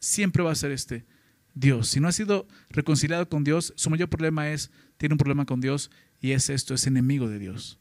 siempre 0.00 0.42
va 0.42 0.50
a 0.50 0.56
ser 0.56 0.72
este, 0.72 1.06
Dios. 1.54 1.88
Si 1.88 2.00
no 2.00 2.08
ha 2.08 2.12
sido 2.12 2.48
reconciliado 2.70 3.28
con 3.28 3.44
Dios, 3.44 3.72
su 3.76 3.90
mayor 3.90 4.08
problema 4.08 4.50
es, 4.50 4.70
tiene 5.02 5.14
un 5.14 5.18
problema 5.18 5.46
con 5.46 5.60
Dios 5.60 5.90
y 6.20 6.30
es 6.30 6.48
esto, 6.48 6.74
es 6.74 6.86
enemigo 6.86 7.28
de 7.28 7.40
Dios. 7.40 7.80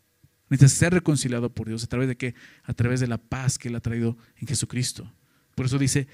Necesita 0.49 0.79
ser 0.79 0.93
reconciliado 0.95 1.53
por 1.53 1.67
Dios. 1.67 1.83
¿A 1.83 1.87
través 1.87 2.07
de 2.07 2.17
qué? 2.17 2.33
A 2.63 2.73
través 2.73 2.99
de 2.99 3.05
la 3.05 3.19
paz 3.19 3.59
que 3.59 3.67
Él 3.67 3.75
ha 3.75 3.79
traído 3.79 4.17
en 4.37 4.47
Jesucristo. 4.47 5.13
Por 5.53 5.67
eso 5.67 5.77
dice, 5.77 6.07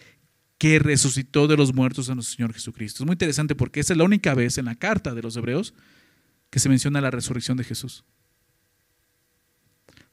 que 0.57 0.79
resucitó 0.79 1.47
de 1.47 1.55
los 1.55 1.73
muertos 1.73 2.09
a 2.09 2.15
nuestro 2.15 2.35
Señor 2.35 2.53
Jesucristo. 2.53 3.03
Es 3.03 3.05
muy 3.05 3.13
interesante 3.13 3.55
porque 3.55 3.79
esa 3.79 3.93
es 3.93 3.97
la 3.97 4.03
única 4.03 4.33
vez 4.33 4.57
en 4.57 4.65
la 4.65 4.75
carta 4.75 5.15
de 5.15 5.21
los 5.21 5.37
hebreos 5.37 5.73
que 6.49 6.59
se 6.59 6.67
menciona 6.67 6.99
la 6.99 7.09
resurrección 7.09 7.55
de 7.55 7.63
Jesús. 7.63 8.03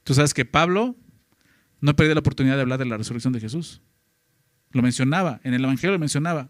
Tú 0.05 0.13
sabes 0.13 0.33
que 0.33 0.45
Pablo 0.45 0.95
no 1.81 1.93
perdió 1.97 2.13
la 2.13 2.21
oportunidad 2.21 2.55
de 2.55 2.61
hablar 2.61 2.79
de 2.79 2.85
la 2.85 2.95
resurrección 2.95 3.33
de 3.33 3.41
Jesús. 3.41 3.81
Lo 4.71 4.81
mencionaba, 4.81 5.41
en 5.43 5.53
el 5.53 5.61
Evangelio 5.61 5.91
lo 5.91 5.99
mencionaba. 5.99 6.49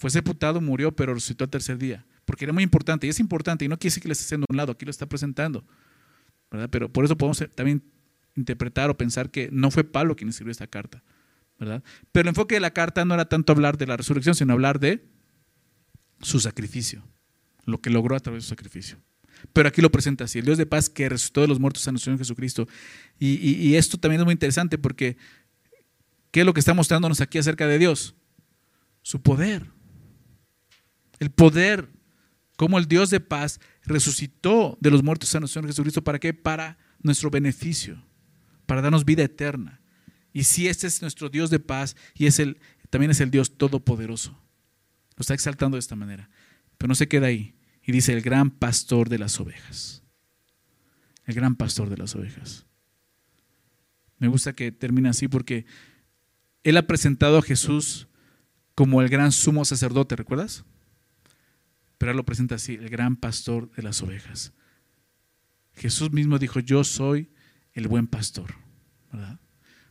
Fue 0.00 0.08
sepultado, 0.08 0.62
murió, 0.62 0.96
pero 0.96 1.12
resucitó 1.12 1.44
al 1.44 1.50
tercer 1.50 1.76
día. 1.76 2.06
Porque 2.24 2.46
era 2.46 2.54
muy 2.54 2.62
importante, 2.62 3.06
y 3.06 3.10
es 3.10 3.20
importante, 3.20 3.66
y 3.66 3.68
no 3.68 3.78
quiere 3.78 3.90
decir 3.90 4.02
que 4.02 4.08
le 4.08 4.12
esté 4.12 4.24
haciendo 4.24 4.46
un 4.48 4.56
lado, 4.56 4.72
aquí 4.72 4.86
lo 4.86 4.90
está 4.90 5.06
presentando. 5.06 5.62
¿verdad? 6.50 6.70
Pero 6.70 6.90
por 6.90 7.04
eso 7.04 7.18
podemos 7.18 7.44
también 7.54 7.82
interpretar 8.34 8.88
o 8.88 8.96
pensar 8.96 9.30
que 9.30 9.50
no 9.52 9.70
fue 9.70 9.84
Pablo 9.84 10.16
quien 10.16 10.30
escribió 10.30 10.52
esta 10.52 10.66
carta. 10.66 11.02
¿verdad? 11.58 11.84
Pero 12.12 12.22
el 12.22 12.28
enfoque 12.28 12.54
de 12.54 12.62
la 12.62 12.70
carta 12.70 13.04
no 13.04 13.12
era 13.12 13.26
tanto 13.26 13.52
hablar 13.52 13.76
de 13.76 13.86
la 13.86 13.98
resurrección, 13.98 14.34
sino 14.34 14.54
hablar 14.54 14.80
de 14.80 15.04
su 16.22 16.40
sacrificio, 16.40 17.04
lo 17.66 17.82
que 17.82 17.90
logró 17.90 18.16
a 18.16 18.20
través 18.20 18.44
de 18.44 18.44
su 18.44 18.48
sacrificio. 18.48 18.96
Pero 19.52 19.68
aquí 19.68 19.82
lo 19.82 19.92
presenta 19.92 20.24
así, 20.24 20.38
el 20.38 20.46
Dios 20.46 20.56
de 20.56 20.64
paz 20.64 20.88
que 20.88 21.10
resucitó 21.10 21.42
de 21.42 21.48
los 21.48 21.60
muertos 21.60 21.86
a 21.86 21.92
nuestro 21.92 22.06
Señor 22.06 22.20
Jesucristo. 22.20 22.66
Y, 23.18 23.34
y 23.36 23.76
esto 23.76 23.98
también 23.98 24.22
es 24.22 24.24
muy 24.24 24.32
interesante 24.32 24.78
porque, 24.78 25.18
¿qué 26.30 26.40
es 26.40 26.46
lo 26.46 26.54
que 26.54 26.60
está 26.60 26.72
mostrándonos 26.72 27.20
aquí 27.20 27.36
acerca 27.36 27.66
de 27.66 27.78
Dios? 27.78 28.14
Su 29.02 29.20
poder. 29.20 29.66
El 31.20 31.30
poder, 31.30 31.88
como 32.56 32.78
el 32.78 32.86
Dios 32.86 33.10
de 33.10 33.20
paz 33.20 33.60
resucitó 33.84 34.76
de 34.80 34.90
los 34.90 35.04
muertos 35.04 35.32
a 35.34 35.40
nuestro 35.40 35.60
Señor 35.60 35.70
Jesucristo. 35.70 36.02
¿Para 36.02 36.18
qué? 36.18 36.34
Para 36.34 36.78
nuestro 37.02 37.30
beneficio, 37.30 38.02
para 38.66 38.82
darnos 38.82 39.04
vida 39.04 39.22
eterna. 39.22 39.80
Y 40.32 40.44
si 40.44 40.66
este 40.66 40.86
es 40.86 41.02
nuestro 41.02 41.28
Dios 41.28 41.50
de 41.50 41.60
paz 41.60 41.94
y 42.14 42.26
es 42.26 42.38
el, 42.38 42.58
también 42.88 43.10
es 43.10 43.20
el 43.20 43.30
Dios 43.30 43.56
todopoderoso. 43.56 44.32
Lo 45.16 45.20
está 45.20 45.34
exaltando 45.34 45.76
de 45.76 45.80
esta 45.80 45.94
manera. 45.94 46.30
Pero 46.78 46.88
no 46.88 46.94
se 46.94 47.08
queda 47.08 47.26
ahí. 47.26 47.54
Y 47.82 47.92
dice 47.92 48.12
el 48.12 48.22
gran 48.22 48.50
pastor 48.50 49.08
de 49.08 49.18
las 49.18 49.38
ovejas. 49.40 50.02
El 51.26 51.34
gran 51.34 51.56
pastor 51.56 51.90
de 51.90 51.98
las 51.98 52.14
ovejas. 52.14 52.64
Me 54.18 54.28
gusta 54.28 54.54
que 54.54 54.72
termine 54.72 55.08
así 55.08 55.28
porque 55.28 55.66
él 56.62 56.76
ha 56.76 56.86
presentado 56.86 57.38
a 57.38 57.42
Jesús 57.42 58.08
como 58.74 59.02
el 59.02 59.08
gran 59.08 59.32
sumo 59.32 59.64
sacerdote, 59.64 60.16
¿recuerdas? 60.16 60.64
Pero 62.00 62.12
él 62.12 62.16
lo 62.16 62.24
presenta 62.24 62.54
así, 62.54 62.76
el 62.76 62.88
gran 62.88 63.14
pastor 63.14 63.70
de 63.72 63.82
las 63.82 64.02
ovejas. 64.02 64.54
Jesús 65.74 66.10
mismo 66.12 66.38
dijo, 66.38 66.58
yo 66.58 66.82
soy 66.82 67.30
el 67.74 67.88
buen 67.88 68.06
pastor, 68.06 68.54
¿verdad? 69.12 69.38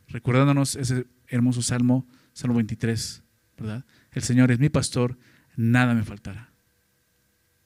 recordándonos 0.08 0.74
ese 0.74 1.06
hermoso 1.28 1.62
salmo, 1.62 2.08
Salmo 2.32 2.56
23, 2.56 3.22
¿verdad? 3.56 3.84
El 4.10 4.24
Señor 4.24 4.50
es 4.50 4.58
mi 4.58 4.70
pastor, 4.70 5.16
nada 5.54 5.94
me 5.94 6.02
faltará, 6.02 6.52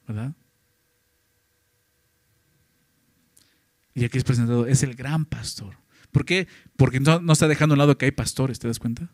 ¿verdad? 0.06 0.34
Y 3.94 4.04
aquí 4.04 4.18
es 4.18 4.24
presentado, 4.24 4.66
es 4.66 4.82
el 4.82 4.94
gran 4.94 5.24
pastor. 5.24 5.78
¿Por 6.12 6.26
qué? 6.26 6.48
Porque 6.76 7.00
no, 7.00 7.18
no 7.18 7.32
está 7.32 7.48
dejando 7.48 7.72
a 7.72 7.76
un 7.76 7.78
lado 7.78 7.96
que 7.96 8.04
hay 8.04 8.10
pastores, 8.10 8.58
¿te 8.58 8.68
das 8.68 8.78
cuenta? 8.78 9.10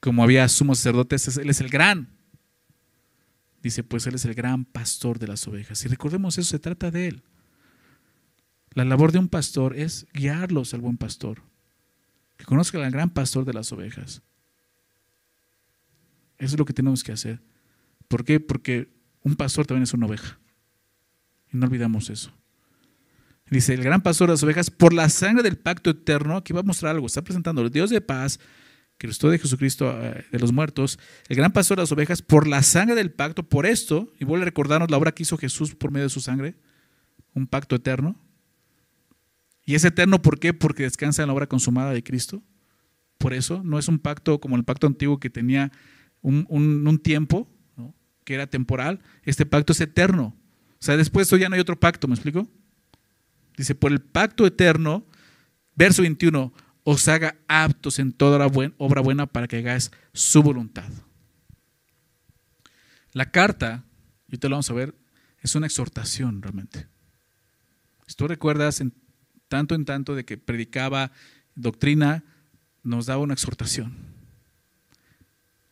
Como 0.00 0.24
había 0.24 0.48
sumos 0.48 0.78
sacerdotes, 0.78 1.36
él 1.36 1.48
es 1.48 1.60
el 1.60 1.68
gran. 1.68 2.13
Dice, 3.64 3.82
pues 3.82 4.06
él 4.06 4.14
es 4.14 4.26
el 4.26 4.34
gran 4.34 4.66
pastor 4.66 5.18
de 5.18 5.26
las 5.26 5.48
ovejas. 5.48 5.82
Y 5.84 5.88
recordemos 5.88 6.38
eso, 6.38 6.50
se 6.50 6.58
trata 6.58 6.90
de 6.90 7.08
él. 7.08 7.22
La 8.74 8.84
labor 8.84 9.10
de 9.10 9.18
un 9.18 9.28
pastor 9.28 9.74
es 9.74 10.06
guiarlos 10.12 10.74
al 10.74 10.82
buen 10.82 10.98
pastor 10.98 11.40
que 12.36 12.44
conozca 12.44 12.84
al 12.84 12.90
gran 12.90 13.08
pastor 13.08 13.46
de 13.46 13.54
las 13.54 13.72
ovejas. 13.72 14.20
Eso 16.36 16.54
es 16.54 16.58
lo 16.58 16.66
que 16.66 16.74
tenemos 16.74 17.02
que 17.02 17.12
hacer. 17.12 17.40
¿Por 18.06 18.24
qué? 18.24 18.38
Porque 18.38 18.92
un 19.22 19.34
pastor 19.34 19.66
también 19.66 19.84
es 19.84 19.94
una 19.94 20.06
oveja. 20.06 20.38
Y 21.50 21.56
no 21.56 21.64
olvidamos 21.64 22.10
eso. 22.10 22.32
Dice, 23.48 23.72
el 23.72 23.82
gran 23.82 24.02
pastor 24.02 24.28
de 24.28 24.34
las 24.34 24.42
ovejas, 24.42 24.68
por 24.70 24.92
la 24.92 25.08
sangre 25.08 25.42
del 25.42 25.56
pacto 25.56 25.88
eterno, 25.88 26.36
aquí 26.36 26.52
va 26.52 26.60
a 26.60 26.64
mostrar 26.64 26.94
algo, 26.94 27.06
está 27.06 27.22
presentando 27.22 27.62
el 27.62 27.70
Dios 27.70 27.88
de 27.88 28.02
paz, 28.02 28.38
Cristo 29.06 29.28
de 29.30 29.38
Jesucristo 29.38 29.92
eh, 30.02 30.24
de 30.30 30.38
los 30.38 30.52
muertos, 30.52 30.98
el 31.28 31.36
gran 31.36 31.52
pastor 31.52 31.76
de 31.76 31.82
las 31.82 31.92
ovejas, 31.92 32.22
por 32.22 32.46
la 32.46 32.62
sangre 32.62 32.94
del 32.94 33.12
pacto, 33.12 33.42
por 33.42 33.66
esto, 33.66 34.12
y 34.18 34.24
vuelve 34.24 34.42
a 34.42 34.46
recordarnos 34.46 34.90
la 34.90 34.96
obra 34.96 35.12
que 35.12 35.24
hizo 35.24 35.36
Jesús 35.36 35.74
por 35.74 35.90
medio 35.90 36.04
de 36.04 36.10
su 36.10 36.20
sangre, 36.20 36.54
un 37.34 37.46
pacto 37.46 37.76
eterno, 37.76 38.16
y 39.66 39.74
es 39.74 39.84
eterno, 39.84 40.20
¿por 40.20 40.38
qué? 40.38 40.52
Porque 40.52 40.82
descansa 40.82 41.22
en 41.22 41.28
la 41.28 41.34
obra 41.34 41.46
consumada 41.46 41.92
de 41.92 42.02
Cristo. 42.02 42.42
Por 43.18 43.32
eso 43.32 43.62
no 43.64 43.78
es 43.78 43.88
un 43.88 43.98
pacto 43.98 44.40
como 44.40 44.56
el 44.56 44.64
pacto 44.64 44.86
antiguo 44.86 45.18
que 45.18 45.30
tenía 45.30 45.72
un, 46.20 47.00
tiempo, 47.02 47.48
que 48.24 48.34
era 48.34 48.46
temporal. 48.46 49.00
Este 49.22 49.46
pacto 49.46 49.72
es 49.72 49.80
eterno. 49.80 50.36
O 50.72 50.84
sea, 50.84 50.96
después 50.96 51.26
de 51.26 51.28
eso 51.28 51.40
ya 51.40 51.48
no 51.48 51.54
hay 51.54 51.60
otro 51.60 51.80
pacto, 51.80 52.08
¿me 52.08 52.14
explico? 52.14 52.46
Dice, 53.56 53.74
por 53.74 53.92
el 53.92 54.00
pacto 54.00 54.46
eterno, 54.46 55.06
verso 55.74 56.02
21, 56.02 56.52
os 56.84 57.08
haga 57.08 57.36
aptos 57.48 57.98
en 57.98 58.12
toda 58.12 58.46
obra 58.46 59.00
buena 59.00 59.26
para 59.26 59.48
que 59.48 59.56
hagáis 59.56 59.90
su 60.12 60.42
voluntad. 60.42 60.90
La 63.12 63.30
carta, 63.30 63.84
y 64.28 64.38
te 64.38 64.48
lo 64.48 64.54
vamos 64.54 64.70
a 64.70 64.74
ver, 64.74 64.94
es 65.40 65.54
una 65.54 65.66
exhortación 65.66 66.42
realmente. 66.42 66.86
Si 68.06 68.14
tú 68.14 68.28
recuerdas 68.28 68.80
en 68.80 68.92
tanto 69.48 69.74
en 69.74 69.84
tanto 69.84 70.14
de 70.14 70.24
que 70.24 70.36
predicaba 70.36 71.12
doctrina, 71.54 72.24
nos 72.82 73.06
daba 73.06 73.22
una 73.22 73.34
exhortación. 73.34 73.94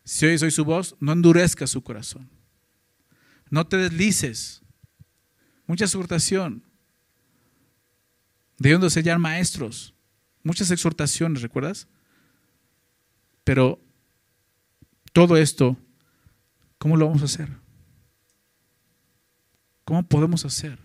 Si 0.05 0.27
hoy 0.27 0.39
soy 0.39 0.51
su 0.51 0.65
voz, 0.65 0.97
no 1.01 1.13
endurezca 1.13 1.67
su 1.67 1.83
corazón. 1.83 2.29
No 3.51 3.67
te 3.67 3.77
deslices. 3.77 4.63
Mucha 5.67 5.85
exhortación. 5.85 6.65
Debiendo 8.59 8.89
sellar 8.89 9.19
maestros. 9.19 9.95
Muchas 10.43 10.71
exhortaciones, 10.71 11.43
¿recuerdas? 11.43 11.89
Pero 13.45 13.81
todo 15.13 15.37
esto, 15.37 15.77
¿cómo 16.79 16.97
lo 16.97 17.07
vamos 17.07 17.23
a 17.23 17.27
hacer? 17.27 17.49
¿Cómo 19.85 20.03
podemos 20.09 20.45
hacer? 20.45 20.79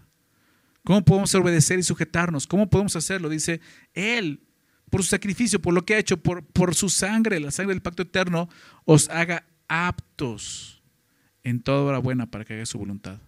¿Cómo 0.84 1.04
podemos 1.04 1.34
obedecer 1.36 1.80
y 1.80 1.84
sujetarnos? 1.84 2.48
¿Cómo 2.48 2.70
podemos 2.70 2.96
hacerlo? 2.96 3.30
Dice, 3.30 3.62
Él, 3.94 4.48
por 4.90 5.04
su 5.04 5.10
sacrificio, 5.10 5.62
por 5.62 5.74
lo 5.74 5.86
que 5.86 5.96
ha 5.96 6.00
hecho, 6.00 6.18
por, 6.18 6.46
por 6.46 6.76
su 6.76 6.90
sangre, 6.90 7.40
la 7.40 7.52
sangre 7.52 7.74
del 7.74 7.82
pacto 7.82 8.04
eterno, 8.04 8.50
os 8.86 9.10
haga 9.10 9.46
aptos 9.68 10.82
en 11.44 11.62
toda 11.62 11.82
obra 11.82 12.00
buena 12.00 12.30
para 12.30 12.46
que 12.46 12.54
haga 12.54 12.66
su 12.66 12.78
voluntad. 12.78 13.20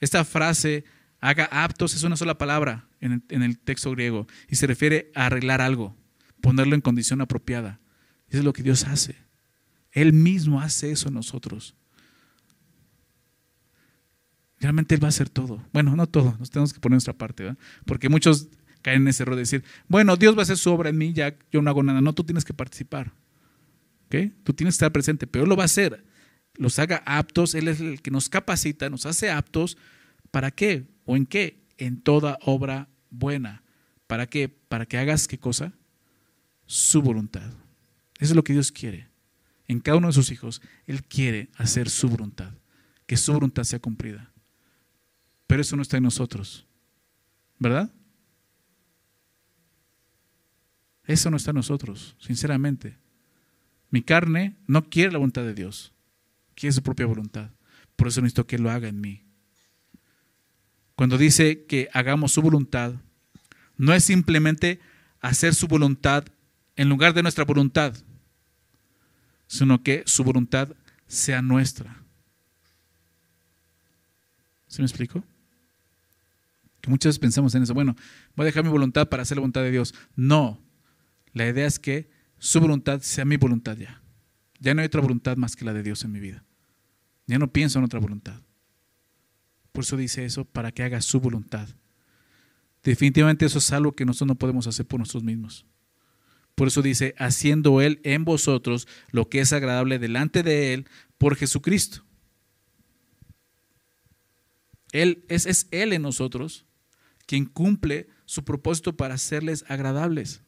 Esta 0.00 0.24
frase, 0.24 0.84
haga 1.20 1.44
aptos, 1.50 1.94
es 1.94 2.02
una 2.02 2.16
sola 2.16 2.38
palabra 2.38 2.88
en 3.00 3.22
el, 3.30 3.58
texto 3.58 3.90
griego 3.92 4.26
y 4.48 4.56
se 4.56 4.66
refiere 4.66 5.10
a 5.14 5.26
arreglar 5.26 5.60
algo, 5.60 5.96
ponerlo 6.40 6.74
en 6.74 6.80
condición 6.80 7.20
apropiada. 7.20 7.80
Eso 8.28 8.38
es 8.38 8.44
lo 8.44 8.52
que 8.52 8.62
Dios 8.62 8.84
hace. 8.84 9.16
Él 9.92 10.12
mismo 10.12 10.60
hace 10.60 10.90
eso 10.90 11.08
en 11.08 11.14
nosotros. 11.14 11.74
Realmente 14.58 14.94
Él 14.94 15.02
va 15.02 15.08
a 15.08 15.10
hacer 15.10 15.28
todo. 15.28 15.64
Bueno, 15.72 15.96
no 15.96 16.06
todo, 16.06 16.36
nos 16.38 16.50
tenemos 16.50 16.72
que 16.72 16.80
poner 16.80 16.94
nuestra 16.94 17.14
parte, 17.14 17.44
¿verdad? 17.44 17.58
Porque 17.86 18.08
muchos 18.08 18.48
caen 18.82 19.02
en 19.02 19.08
ese 19.08 19.22
error 19.22 19.34
de 19.34 19.42
decir, 19.42 19.64
bueno, 19.88 20.16
Dios 20.16 20.34
va 20.34 20.40
a 20.40 20.42
hacer 20.42 20.58
su 20.58 20.70
obra 20.70 20.90
en 20.90 20.98
mí, 20.98 21.12
ya 21.12 21.36
yo 21.50 21.62
no 21.62 21.70
hago 21.70 21.82
nada. 21.82 22.00
No, 22.00 22.12
tú 22.12 22.24
tienes 22.24 22.44
que 22.44 22.54
participar. 22.54 23.12
¿Ok? 24.06 24.32
Tú 24.44 24.52
tienes 24.52 24.74
que 24.74 24.76
estar 24.76 24.92
presente, 24.92 25.26
pero 25.26 25.44
Él 25.44 25.50
lo 25.50 25.56
va 25.56 25.64
a 25.64 25.66
hacer. 25.66 26.04
Los 26.54 26.78
haga 26.78 27.02
aptos, 27.06 27.54
Él 27.54 27.68
es 27.68 27.80
el 27.80 28.02
que 28.02 28.10
nos 28.10 28.28
capacita, 28.28 28.90
nos 28.90 29.06
hace 29.06 29.30
aptos. 29.30 29.76
¿Para 30.30 30.50
qué? 30.50 30.86
¿O 31.10 31.16
en 31.16 31.26
qué? 31.26 31.66
En 31.76 32.00
toda 32.00 32.38
obra 32.42 32.88
buena. 33.10 33.64
¿Para 34.06 34.28
qué? 34.28 34.48
Para 34.48 34.86
que 34.86 34.96
hagas 34.96 35.26
qué 35.26 35.40
cosa? 35.40 35.72
Su 36.66 37.02
voluntad. 37.02 37.50
Eso 38.20 38.32
es 38.32 38.36
lo 38.36 38.44
que 38.44 38.52
Dios 38.52 38.70
quiere. 38.70 39.08
En 39.66 39.80
cada 39.80 39.98
uno 39.98 40.06
de 40.06 40.12
sus 40.12 40.30
hijos, 40.30 40.62
Él 40.86 41.02
quiere 41.02 41.50
hacer 41.56 41.90
su 41.90 42.08
voluntad. 42.08 42.52
Que 43.06 43.16
su 43.16 43.32
voluntad 43.32 43.64
sea 43.64 43.80
cumplida. 43.80 44.30
Pero 45.48 45.62
eso 45.62 45.74
no 45.74 45.82
está 45.82 45.96
en 45.96 46.04
nosotros. 46.04 46.68
¿Verdad? 47.58 47.92
Eso 51.06 51.28
no 51.28 51.38
está 51.38 51.50
en 51.50 51.56
nosotros, 51.56 52.14
sinceramente. 52.20 52.98
Mi 53.90 54.00
carne 54.02 54.58
no 54.68 54.88
quiere 54.88 55.10
la 55.10 55.18
voluntad 55.18 55.42
de 55.42 55.54
Dios, 55.54 55.92
quiere 56.54 56.72
su 56.72 56.84
propia 56.84 57.06
voluntad. 57.06 57.50
Por 57.96 58.06
eso 58.06 58.20
necesito 58.20 58.46
que 58.46 58.54
Él 58.54 58.62
lo 58.62 58.70
haga 58.70 58.86
en 58.86 59.00
mí. 59.00 59.24
Cuando 61.00 61.16
dice 61.16 61.64
que 61.64 61.88
hagamos 61.94 62.30
su 62.32 62.42
voluntad, 62.42 62.92
no 63.78 63.94
es 63.94 64.04
simplemente 64.04 64.80
hacer 65.22 65.54
su 65.54 65.66
voluntad 65.66 66.26
en 66.76 66.90
lugar 66.90 67.14
de 67.14 67.22
nuestra 67.22 67.46
voluntad, 67.46 67.96
sino 69.46 69.82
que 69.82 70.02
su 70.04 70.24
voluntad 70.24 70.76
sea 71.06 71.40
nuestra. 71.40 72.04
¿Se 74.66 74.82
me 74.82 74.86
explico? 74.86 75.24
Que 76.82 76.90
muchas 76.90 77.12
veces 77.12 77.18
pensamos 77.18 77.54
en 77.54 77.62
eso. 77.62 77.72
Bueno, 77.72 77.96
voy 78.36 78.44
a 78.44 78.48
dejar 78.48 78.64
mi 78.64 78.70
voluntad 78.70 79.08
para 79.08 79.22
hacer 79.22 79.38
la 79.38 79.40
voluntad 79.40 79.62
de 79.62 79.70
Dios. 79.70 79.94
No. 80.16 80.62
La 81.32 81.48
idea 81.48 81.66
es 81.66 81.78
que 81.78 82.10
su 82.36 82.60
voluntad 82.60 83.00
sea 83.00 83.24
mi 83.24 83.38
voluntad 83.38 83.74
ya. 83.78 84.02
Ya 84.58 84.74
no 84.74 84.82
hay 84.82 84.86
otra 84.88 85.00
voluntad 85.00 85.38
más 85.38 85.56
que 85.56 85.64
la 85.64 85.72
de 85.72 85.82
Dios 85.82 86.04
en 86.04 86.12
mi 86.12 86.20
vida. 86.20 86.44
Ya 87.26 87.38
no 87.38 87.50
pienso 87.50 87.78
en 87.78 87.86
otra 87.86 88.00
voluntad. 88.00 88.42
Por 89.72 89.84
eso 89.84 89.96
dice 89.96 90.24
eso, 90.24 90.44
para 90.44 90.72
que 90.72 90.82
haga 90.82 91.00
su 91.00 91.20
voluntad. 91.20 91.68
Definitivamente 92.82 93.46
eso 93.46 93.58
es 93.58 93.72
algo 93.72 93.92
que 93.92 94.04
nosotros 94.04 94.28
no 94.28 94.34
podemos 94.38 94.66
hacer 94.66 94.86
por 94.86 95.00
nosotros 95.00 95.22
mismos. 95.22 95.66
Por 96.54 96.68
eso 96.68 96.82
dice, 96.82 97.14
haciendo 97.18 97.80
Él 97.80 98.00
en 98.04 98.24
vosotros 98.24 98.88
lo 99.10 99.28
que 99.28 99.40
es 99.40 99.52
agradable 99.52 99.98
delante 99.98 100.42
de 100.42 100.74
Él 100.74 100.88
por 101.18 101.36
Jesucristo. 101.36 102.04
Él 104.92 105.24
es, 105.28 105.46
es 105.46 105.68
Él 105.70 105.92
en 105.92 106.02
nosotros 106.02 106.66
quien 107.26 107.44
cumple 107.44 108.08
su 108.24 108.44
propósito 108.44 108.96
para 108.96 109.14
hacerles 109.14 109.64
agradables. 109.68 110.42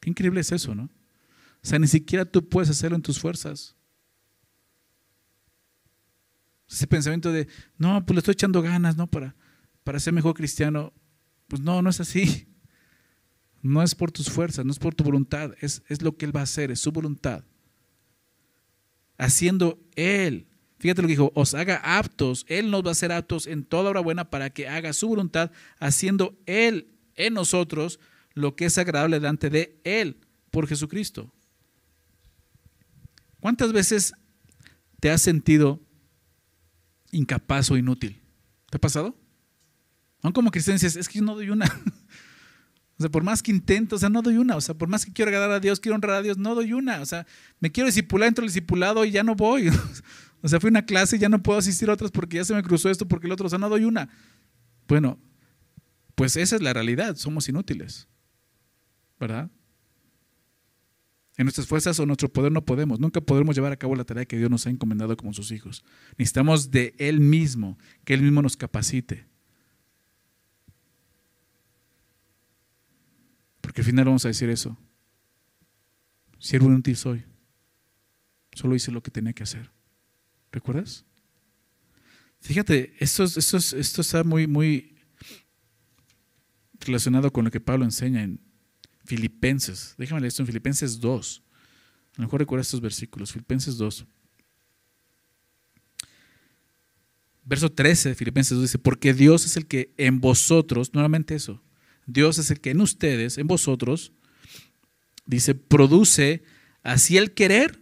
Qué 0.00 0.10
increíble 0.10 0.40
es 0.40 0.50
eso, 0.52 0.74
¿no? 0.74 0.84
O 0.84 1.66
sea, 1.66 1.78
ni 1.78 1.88
siquiera 1.88 2.24
tú 2.24 2.48
puedes 2.48 2.70
hacerlo 2.70 2.96
en 2.96 3.02
tus 3.02 3.18
fuerzas. 3.18 3.76
Ese 6.70 6.86
pensamiento 6.86 7.32
de, 7.32 7.48
no, 7.78 8.04
pues 8.04 8.14
le 8.14 8.18
estoy 8.18 8.32
echando 8.32 8.62
ganas, 8.62 8.96
¿no? 8.96 9.06
Para, 9.06 9.34
para 9.84 10.00
ser 10.00 10.12
mejor 10.12 10.34
cristiano. 10.34 10.92
Pues 11.46 11.62
no, 11.62 11.80
no 11.80 11.90
es 11.90 12.00
así. 12.00 12.48
No 13.62 13.82
es 13.82 13.94
por 13.94 14.12
tus 14.12 14.30
fuerzas, 14.30 14.64
no 14.64 14.70
es 14.70 14.78
por 14.78 14.94
tu 14.94 15.04
voluntad, 15.04 15.52
es, 15.60 15.82
es 15.88 16.02
lo 16.02 16.16
que 16.16 16.24
Él 16.24 16.34
va 16.34 16.40
a 16.40 16.44
hacer, 16.44 16.70
es 16.70 16.80
su 16.80 16.92
voluntad. 16.92 17.44
Haciendo 19.16 19.80
Él, 19.96 20.46
fíjate 20.78 21.02
lo 21.02 21.08
que 21.08 21.12
dijo, 21.14 21.32
os 21.34 21.54
haga 21.54 21.98
aptos, 21.98 22.46
Él 22.48 22.70
nos 22.70 22.84
va 22.84 22.90
a 22.90 22.92
hacer 22.92 23.10
aptos 23.10 23.48
en 23.48 23.64
toda 23.64 23.90
obra 23.90 24.00
buena 24.00 24.30
para 24.30 24.50
que 24.50 24.68
haga 24.68 24.92
su 24.92 25.08
voluntad, 25.08 25.50
haciendo 25.80 26.38
Él 26.46 26.94
en 27.16 27.34
nosotros 27.34 27.98
lo 28.34 28.54
que 28.54 28.66
es 28.66 28.78
agradable 28.78 29.18
delante 29.18 29.50
de 29.50 29.80
Él 29.82 30.20
por 30.52 30.68
Jesucristo. 30.68 31.32
¿Cuántas 33.40 33.72
veces 33.72 34.14
te 35.00 35.10
has 35.10 35.22
sentido 35.22 35.80
incapaz 37.12 37.70
o 37.70 37.76
inútil? 37.76 38.20
¿Te 38.70 38.76
ha 38.76 38.80
pasado? 38.80 39.16
Aún 40.22 40.32
como 40.32 40.50
cristiano 40.50 40.74
dices, 40.74 40.96
es 40.96 41.08
que 41.08 41.18
yo 41.18 41.24
no 41.24 41.34
doy 41.34 41.50
una. 41.50 41.66
o 42.98 43.02
sea, 43.02 43.10
por 43.10 43.22
más 43.22 43.42
que 43.42 43.50
intento, 43.50 43.96
o 43.96 43.98
sea, 43.98 44.08
no 44.08 44.22
doy 44.22 44.36
una. 44.36 44.56
O 44.56 44.60
sea, 44.60 44.74
por 44.74 44.88
más 44.88 45.04
que 45.04 45.12
quiero 45.12 45.30
agradar 45.30 45.50
a 45.52 45.60
Dios, 45.60 45.80
quiero 45.80 45.94
honrar 45.94 46.16
a 46.16 46.22
Dios, 46.22 46.38
no 46.38 46.54
doy 46.54 46.72
una. 46.72 47.00
O 47.00 47.06
sea, 47.06 47.26
me 47.60 47.70
quiero 47.70 47.86
discipular 47.86 48.26
dentro 48.26 48.42
del 48.42 48.48
discipulado 48.48 49.04
y 49.04 49.10
ya 49.10 49.22
no 49.22 49.34
voy. 49.34 49.68
o 50.42 50.48
sea, 50.48 50.60
fui 50.60 50.68
a 50.68 50.72
una 50.72 50.86
clase 50.86 51.16
y 51.16 51.18
ya 51.18 51.28
no 51.28 51.42
puedo 51.42 51.58
asistir 51.58 51.88
a 51.90 51.94
otras 51.94 52.10
porque 52.10 52.36
ya 52.36 52.44
se 52.44 52.54
me 52.54 52.62
cruzó 52.62 52.90
esto, 52.90 53.06
porque 53.06 53.26
el 53.26 53.32
otro, 53.32 53.46
o 53.46 53.50
sea, 53.50 53.58
no 53.58 53.68
doy 53.68 53.84
una. 53.84 54.08
Bueno, 54.86 55.18
pues 56.14 56.36
esa 56.36 56.56
es 56.56 56.62
la 56.62 56.72
realidad, 56.72 57.16
somos 57.16 57.48
inútiles. 57.48 58.08
¿Verdad? 59.20 59.50
En 61.38 61.44
nuestras 61.44 61.68
fuerzas 61.68 61.98
o 62.00 62.04
nuestro 62.04 62.28
poder 62.30 62.50
no 62.50 62.64
podemos. 62.64 62.98
Nunca 62.98 63.20
podremos 63.20 63.54
llevar 63.54 63.70
a 63.70 63.76
cabo 63.76 63.94
la 63.94 64.04
tarea 64.04 64.26
que 64.26 64.36
Dios 64.36 64.50
nos 64.50 64.66
ha 64.66 64.70
encomendado 64.70 65.16
como 65.16 65.32
sus 65.32 65.52
hijos. 65.52 65.84
Necesitamos 66.18 66.72
de 66.72 66.96
Él 66.98 67.20
mismo, 67.20 67.78
que 68.04 68.14
Él 68.14 68.22
mismo 68.22 68.42
nos 68.42 68.56
capacite. 68.56 69.24
Porque 73.60 73.82
al 73.82 73.86
final 73.86 74.06
vamos 74.06 74.24
a 74.24 74.28
decir 74.28 74.50
eso. 74.50 74.76
Siervo 76.40 76.66
inútil 76.66 76.96
soy. 76.96 77.24
Solo 78.52 78.74
hice 78.74 78.90
lo 78.90 79.00
que 79.00 79.12
tenía 79.12 79.32
que 79.32 79.44
hacer. 79.44 79.70
¿Recuerdas? 80.50 81.04
Fíjate, 82.40 82.94
esto, 82.98 83.22
esto, 83.22 84.00
está 84.00 84.24
muy, 84.24 84.48
muy 84.48 84.96
relacionado 86.80 87.32
con 87.32 87.44
lo 87.44 87.52
que 87.52 87.60
Pablo 87.60 87.84
enseña 87.84 88.24
en 88.24 88.40
Filipenses. 89.08 89.94
Déjame 89.96 90.20
leer 90.20 90.28
esto 90.28 90.42
en 90.42 90.46
Filipenses 90.46 91.00
2. 91.00 91.42
A 92.12 92.20
lo 92.20 92.24
mejor 92.24 92.40
recuerda 92.40 92.60
estos 92.60 92.82
versículos. 92.82 93.32
Filipenses 93.32 93.78
2. 93.78 94.04
Verso 97.42 97.72
13 97.72 98.10
de 98.10 98.14
Filipenses 98.14 98.54
2 98.54 98.62
dice, 98.62 98.78
porque 98.78 99.14
Dios 99.14 99.46
es 99.46 99.56
el 99.56 99.66
que 99.66 99.94
en 99.96 100.20
vosotros, 100.20 100.92
nuevamente 100.92 101.34
eso, 101.34 101.62
Dios 102.04 102.36
es 102.36 102.50
el 102.50 102.60
que 102.60 102.72
en 102.72 102.82
ustedes, 102.82 103.38
en 103.38 103.46
vosotros, 103.46 104.12
dice, 105.24 105.54
produce 105.54 106.42
así 106.82 107.16
el 107.16 107.32
querer, 107.32 107.80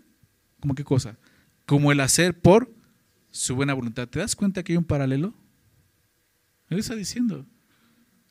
¿como 0.61 0.77
qué 0.77 0.85
cosa? 0.85 1.19
Como 1.65 1.91
el 1.91 1.99
hacer 1.99 2.41
por 2.41 2.73
su 3.33 3.57
buena 3.57 3.75
voluntad. 3.75 4.09
¿Te 4.09 4.21
das 4.21 4.37
cuenta 4.37 4.63
que 4.63 4.75
hay 4.75 4.77
un 4.77 4.85
paralelo? 4.85 5.35
Él 6.69 6.79
está 6.79 6.95
diciendo, 6.95 7.45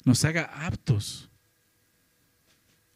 nos 0.06 0.24
haga 0.24 0.46
aptos 0.66 1.30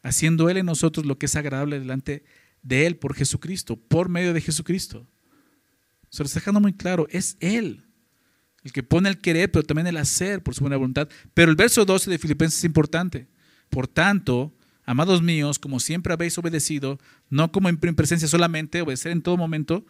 haciendo 0.02 0.48
Él 0.50 0.56
en 0.56 0.66
nosotros 0.66 1.06
lo 1.06 1.18
que 1.18 1.26
es 1.26 1.36
agradable 1.36 1.78
delante 1.78 2.24
de 2.62 2.86
Él 2.86 2.96
por 2.96 3.14
Jesucristo, 3.14 3.76
por 3.76 4.08
medio 4.08 4.32
de 4.32 4.40
Jesucristo. 4.40 5.06
Se 6.10 6.22
lo 6.22 6.26
está 6.26 6.40
dejando 6.40 6.60
muy 6.60 6.72
claro, 6.72 7.06
es 7.10 7.36
Él 7.40 7.84
el 8.62 8.72
que 8.72 8.82
pone 8.82 9.08
el 9.08 9.18
querer, 9.18 9.50
pero 9.50 9.62
también 9.62 9.86
el 9.86 9.96
hacer 9.96 10.42
por 10.42 10.54
su 10.54 10.60
buena 10.60 10.76
voluntad. 10.76 11.08
Pero 11.34 11.50
el 11.50 11.56
verso 11.56 11.84
12 11.84 12.10
de 12.10 12.18
Filipenses 12.18 12.58
es 12.58 12.64
importante. 12.64 13.28
Por 13.68 13.88
tanto, 13.88 14.54
amados 14.84 15.22
míos, 15.22 15.58
como 15.58 15.80
siempre 15.80 16.12
habéis 16.12 16.36
obedecido, 16.38 16.98
no 17.28 17.52
como 17.52 17.68
en 17.68 17.78
presencia 17.78 18.28
solamente, 18.28 18.82
obedecer 18.82 19.12
en 19.12 19.22
todo 19.22 19.36
momento, 19.36 19.86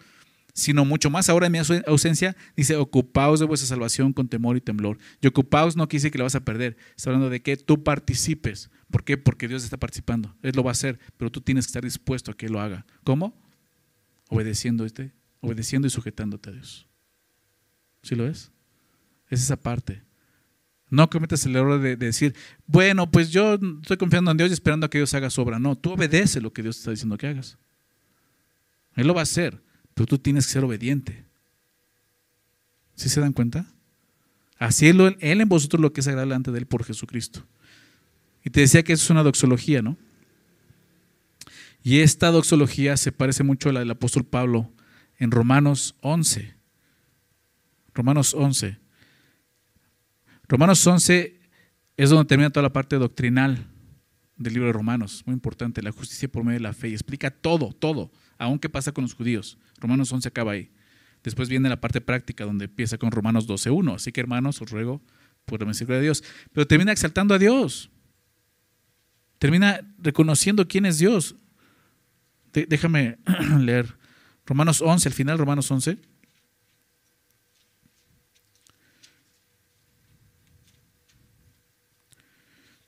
sino 0.52 0.84
mucho 0.84 1.10
más 1.10 1.28
ahora 1.28 1.46
en 1.46 1.52
mi 1.52 1.58
ausencia, 1.86 2.36
dice, 2.56 2.76
ocupaos 2.76 3.40
de 3.40 3.46
vuestra 3.46 3.68
salvación 3.68 4.12
con 4.12 4.28
temor 4.28 4.56
y 4.56 4.60
temblor. 4.60 4.98
Y 5.20 5.26
ocupaos 5.26 5.76
no 5.76 5.86
decir 5.86 6.10
que 6.10 6.18
la 6.18 6.24
vas 6.24 6.34
a 6.34 6.44
perder, 6.44 6.76
está 6.96 7.10
hablando 7.10 7.30
de 7.30 7.42
que 7.42 7.56
tú 7.56 7.82
participes. 7.82 8.70
¿Por 8.90 9.04
qué? 9.04 9.16
Porque 9.16 9.48
Dios 9.48 9.64
está 9.64 9.76
participando, 9.76 10.34
Él 10.42 10.52
lo 10.54 10.62
va 10.62 10.70
a 10.70 10.72
hacer, 10.72 10.98
pero 11.16 11.30
tú 11.30 11.40
tienes 11.40 11.66
que 11.66 11.70
estar 11.70 11.84
dispuesto 11.84 12.30
a 12.30 12.36
que 12.36 12.46
Él 12.46 12.52
lo 12.52 12.60
haga. 12.60 12.86
¿Cómo? 13.04 13.40
Obedeciendo, 14.28 14.84
este, 14.84 15.12
obedeciendo 15.40 15.86
y 15.86 15.90
sujetándote 15.90 16.50
a 16.50 16.52
Dios. 16.52 16.86
¿Sí 18.02 18.14
lo 18.14 18.24
ves? 18.24 18.50
Es 19.28 19.42
esa 19.42 19.56
parte. 19.56 20.02
No 20.88 21.08
cometas 21.08 21.46
el 21.46 21.54
error 21.54 21.80
de, 21.80 21.96
de, 21.96 22.06
decir, 22.06 22.34
bueno, 22.66 23.10
pues 23.10 23.30
yo 23.30 23.54
estoy 23.82 23.96
confiando 23.96 24.32
en 24.32 24.36
Dios 24.36 24.50
y 24.50 24.54
esperando 24.54 24.86
a 24.86 24.90
que 24.90 24.98
Dios 24.98 25.14
haga 25.14 25.30
su 25.30 25.40
obra. 25.40 25.58
No, 25.58 25.76
tú 25.76 25.92
obedece 25.92 26.40
lo 26.40 26.52
que 26.52 26.62
Dios 26.62 26.78
está 26.78 26.90
diciendo 26.90 27.16
que 27.16 27.28
hagas. 27.28 27.58
Él 28.96 29.06
lo 29.06 29.14
va 29.14 29.20
a 29.20 29.22
hacer 29.22 29.62
pero 30.00 30.06
tú 30.06 30.18
tienes 30.18 30.46
que 30.46 30.54
ser 30.54 30.64
obediente. 30.64 31.26
¿Sí 32.94 33.10
se 33.10 33.20
dan 33.20 33.34
cuenta? 33.34 33.66
Así 34.56 34.88
Él, 34.88 35.14
él 35.20 35.40
en 35.42 35.48
vosotros 35.48 35.78
lo 35.78 35.92
que 35.92 36.00
es 36.00 36.08
agradable 36.08 36.30
delante 36.30 36.52
de 36.52 36.58
Él 36.58 36.66
por 36.66 36.84
Jesucristo. 36.84 37.46
Y 38.44 38.50
te 38.50 38.60
decía 38.60 38.82
que 38.82 38.92
eso 38.92 39.04
es 39.04 39.10
una 39.10 39.22
doxología, 39.22 39.82
¿no? 39.82 39.96
Y 41.82 42.00
esta 42.00 42.30
doxología 42.30 42.96
se 42.96 43.12
parece 43.12 43.42
mucho 43.42 43.70
a 43.70 43.72
la 43.72 43.80
del 43.80 43.90
apóstol 43.90 44.24
Pablo 44.24 44.70
en 45.18 45.30
Romanos 45.30 45.96
11. 46.00 46.54
Romanos 47.94 48.34
11. 48.34 48.78
Romanos 50.48 50.86
11 50.86 51.40
es 51.96 52.10
donde 52.10 52.26
termina 52.26 52.50
toda 52.50 52.62
la 52.64 52.72
parte 52.72 52.96
doctrinal 52.96 53.66
del 54.36 54.54
libro 54.54 54.66
de 54.66 54.72
Romanos. 54.72 55.22
Muy 55.26 55.34
importante, 55.34 55.82
la 55.82 55.92
justicia 55.92 56.30
por 56.30 56.44
medio 56.44 56.58
de 56.58 56.62
la 56.62 56.72
fe. 56.72 56.88
Y 56.88 56.92
explica 56.92 57.30
todo, 57.30 57.72
todo 57.72 58.10
aún 58.38 58.58
qué 58.58 58.68
pasa 58.68 58.92
con 58.92 59.02
los 59.02 59.14
judíos. 59.14 59.58
Romanos 59.78 60.10
11 60.12 60.28
acaba 60.28 60.52
ahí. 60.52 60.70
Después 61.22 61.48
viene 61.48 61.68
la 61.68 61.80
parte 61.80 62.00
práctica 62.00 62.44
donde 62.44 62.64
empieza 62.64 62.96
con 62.96 63.10
Romanos 63.10 63.46
12.1. 63.46 63.94
Así 63.94 64.12
que 64.12 64.20
hermanos, 64.20 64.60
os 64.62 64.70
ruego 64.70 65.02
por 65.44 65.60
la 65.60 65.66
misericordia 65.66 65.98
de 65.98 66.04
Dios. 66.04 66.24
Pero 66.52 66.66
termina 66.66 66.92
exaltando 66.92 67.34
a 67.34 67.38
Dios. 67.38 67.90
Termina 69.40 69.80
reconociendo 69.96 70.68
quién 70.68 70.84
es 70.84 70.98
Dios. 70.98 71.34
déjame 72.52 73.16
leer 73.58 73.96
Romanos 74.44 74.82
11, 74.82 75.08
al 75.08 75.14
final 75.14 75.38
Romanos 75.38 75.70
11. 75.70 75.96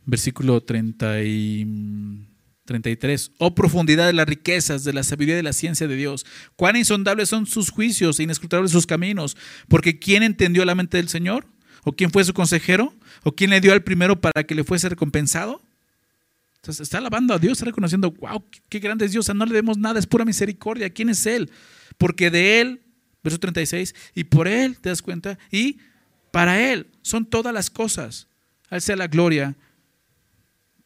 Versículo 0.05 0.63
30 0.63 1.23
y 1.23 2.27
33. 2.67 3.31
Oh 3.39 3.55
profundidad 3.55 4.07
de 4.07 4.13
las 4.13 4.29
riquezas, 4.29 4.85
de 4.85 4.93
la 4.93 5.05
sabiduría 5.05 5.37
de 5.37 5.43
la 5.43 5.55
ciencia 5.55 5.89
de 5.89 5.97
Dios. 5.97 6.27
Cuán 6.57 6.77
insondables 6.77 7.31
son 7.31 7.47
sus 7.47 7.71
juicios 7.71 8.21
e 8.21 8.25
inescrutables 8.25 8.73
sus 8.73 8.87
caminos. 8.87 9.39
Porque 9.69 9.99
¿quién 9.99 10.23
entendió 10.23 10.67
la 10.67 10.75
mente 10.75 10.99
del 10.99 11.09
Señor? 11.09 11.47
¿O 11.83 11.93
quién 11.93 12.11
fue 12.11 12.25
su 12.25 12.35
consejero? 12.35 12.95
¿O 13.23 13.33
quién 13.35 13.49
le 13.49 13.63
dio 13.63 13.73
al 13.73 13.83
primero 13.83 14.21
para 14.21 14.45
que 14.45 14.55
le 14.55 14.65
fuese 14.65 14.91
recompensado? 14.91 15.63
Entonces 16.63 16.83
está 16.83 16.99
alabando 16.99 17.35
a 17.35 17.41
Dios, 17.41 17.55
está 17.55 17.65
reconociendo, 17.65 18.13
wow, 18.13 18.45
qué 18.69 18.79
grande 18.79 19.05
es 19.05 19.11
Dios. 19.11 19.29
No 19.35 19.45
le 19.45 19.53
demos 19.53 19.79
nada, 19.79 19.99
es 19.99 20.07
pura 20.07 20.25
misericordia. 20.25 20.91
¿Quién 20.91 21.09
es 21.09 21.27
Él? 21.27 21.51
Porque 21.99 22.31
de 22.31 22.61
Él, 22.61 22.83
verso 23.25 23.41
36, 23.41 23.93
y 24.15 24.23
por 24.23 24.47
Él, 24.47 24.79
¿te 24.79 24.89
das 24.89 25.03
cuenta? 25.03 25.41
Y 25.51 25.81
para 26.31 26.71
Él 26.71 26.87
son 27.03 27.27
todas 27.27 27.53
las 27.53 27.69
cosas. 27.69 28.29
A 28.71 28.77
Él 28.77 28.81
sea 28.81 28.95
la 28.95 29.09
gloria 29.09 29.57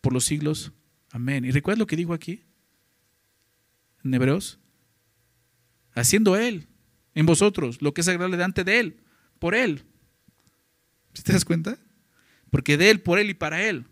por 0.01 0.15
los 0.15 0.25
siglos 0.25 0.73
Amén. 1.11 1.45
¿Y 1.45 1.51
recuerda 1.51 1.79
lo 1.79 1.87
que 1.87 1.97
dijo 1.97 2.15
aquí? 2.15 2.43
En 4.03 4.13
Hebreos. 4.15 4.59
Haciendo 5.95 6.37
Él 6.37 6.69
en 7.15 7.27
vosotros 7.27 7.83
lo 7.83 7.95
que 7.95 8.01
es 8.01 8.09
agradable 8.09 8.37
delante 8.37 8.65
de 8.65 8.81
Él, 8.81 9.01
por 9.39 9.55
Él. 9.55 9.83
te 11.23 11.33
das 11.33 11.45
cuenta? 11.45 11.79
Porque 12.51 12.77
de 12.77 12.91
Él, 12.91 13.01
por 13.01 13.19
Él 13.19 13.31
y 13.31 13.35
para 13.35 13.63
Él 13.63 13.87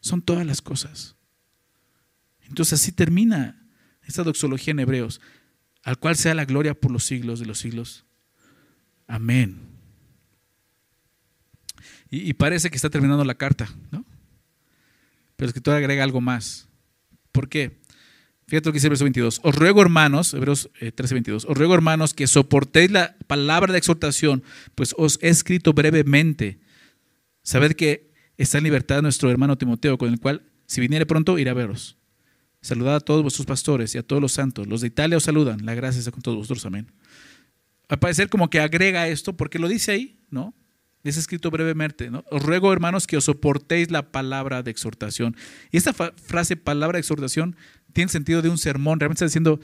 son 0.00 0.22
todas 0.22 0.46
las 0.46 0.62
cosas. 0.62 1.16
Entonces 2.42 2.80
así 2.80 2.92
termina 2.92 3.66
esta 4.02 4.24
doxología 4.24 4.72
en 4.72 4.80
Hebreos, 4.80 5.20
al 5.82 5.98
cual 5.98 6.16
sea 6.16 6.34
la 6.34 6.44
gloria 6.44 6.74
por 6.74 6.90
los 6.90 7.04
siglos 7.04 7.38
de 7.38 7.46
los 7.46 7.58
siglos. 7.58 8.04
Amén. 9.06 9.70
Y, 12.10 12.32
parece 12.34 12.70
que 12.70 12.76
está 12.76 12.90
terminando 12.90 13.24
la 13.24 13.36
carta, 13.36 13.72
¿no? 13.92 14.04
Pero 15.36 15.46
el 15.46 15.50
escritor 15.50 15.76
agrega 15.76 16.02
algo 16.02 16.20
más. 16.20 16.68
¿Por 17.30 17.48
qué? 17.48 17.78
Fíjate 18.48 18.68
lo 18.68 18.72
que 18.72 18.78
dice 18.78 18.88
el 18.88 18.90
verso 18.90 19.04
22. 19.04 19.40
Os 19.44 19.54
ruego, 19.54 19.80
hermanos, 19.80 20.34
Hebreos 20.34 20.70
13, 20.80 20.88
eh, 20.88 21.14
22, 21.14 21.44
os 21.44 21.56
ruego, 21.56 21.72
hermanos, 21.72 22.12
que 22.12 22.26
soportéis 22.26 22.90
la 22.90 23.16
palabra 23.28 23.72
de 23.72 23.78
exhortación, 23.78 24.42
pues 24.74 24.92
os 24.98 25.20
he 25.22 25.28
escrito 25.28 25.72
brevemente. 25.72 26.58
Sabed 27.44 27.74
que 27.74 28.09
está 28.42 28.58
en 28.58 28.64
libertad 28.64 29.02
nuestro 29.02 29.30
hermano 29.30 29.58
Timoteo, 29.58 29.98
con 29.98 30.08
el 30.08 30.18
cual, 30.18 30.42
si 30.66 30.80
viniere 30.80 31.06
pronto, 31.06 31.38
irá 31.38 31.50
a 31.50 31.54
veros. 31.54 31.98
Saludad 32.62 32.96
a 32.96 33.00
todos 33.00 33.22
vuestros 33.22 33.46
pastores 33.46 33.94
y 33.94 33.98
a 33.98 34.02
todos 34.02 34.20
los 34.20 34.32
santos. 34.32 34.66
Los 34.66 34.82
de 34.82 34.88
Italia 34.88 35.16
os 35.16 35.24
saludan. 35.24 35.64
La 35.64 35.74
gracia 35.74 36.02
sea 36.02 36.12
con 36.12 36.22
todos 36.22 36.36
vosotros. 36.36 36.64
Amén. 36.66 36.92
Al 37.88 37.98
parecer 37.98 38.28
como 38.28 38.50
que 38.50 38.60
agrega 38.60 39.08
esto, 39.08 39.36
porque 39.36 39.58
lo 39.58 39.68
dice 39.68 39.92
ahí, 39.92 40.20
¿no? 40.30 40.54
Es 41.02 41.16
escrito 41.16 41.50
brevemente, 41.50 42.10
¿no? 42.10 42.24
Os 42.30 42.42
ruego, 42.42 42.72
hermanos, 42.72 43.06
que 43.06 43.16
os 43.16 43.24
soportéis 43.24 43.90
la 43.90 44.12
palabra 44.12 44.62
de 44.62 44.70
exhortación. 44.70 45.34
Y 45.70 45.78
esta 45.78 45.92
frase, 45.92 46.56
palabra 46.56 46.96
de 46.96 47.00
exhortación, 47.00 47.56
tiene 47.92 48.10
sentido 48.10 48.42
de 48.42 48.50
un 48.50 48.58
sermón. 48.58 49.00
Realmente 49.00 49.24
está 49.24 49.26
diciendo, 49.26 49.60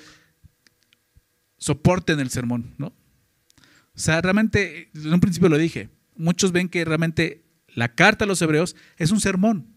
soporten 1.59 2.19
el 2.21 2.31
sermón, 2.31 2.75
¿no? 2.79 2.89
O 2.89 3.99
sea, 3.99 4.21
realmente, 4.21 4.91
en 4.95 5.13
un 5.13 5.21
principio 5.21 5.49
lo 5.49 5.57
dije, 5.57 5.89
muchos 6.17 6.53
ven 6.53 6.69
que 6.69 6.85
realmente 6.85 7.46
la 7.77 7.95
carta 7.95 8.25
a 8.25 8.29
los 8.29 8.43
hebreos 8.43 8.75
es 8.97 9.13
un 9.13 9.21
sermón. 9.21 9.69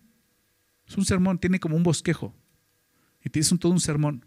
Es 0.87 0.97
un 0.97 1.05
sermón, 1.05 1.37
tiene 1.37 1.59
como 1.59 1.75
un 1.75 1.83
bosquejo. 1.83 2.35
Y 3.23 3.29
tiene 3.29 3.47
todo 3.59 3.71
un 3.71 3.79
sermón. 3.79 4.25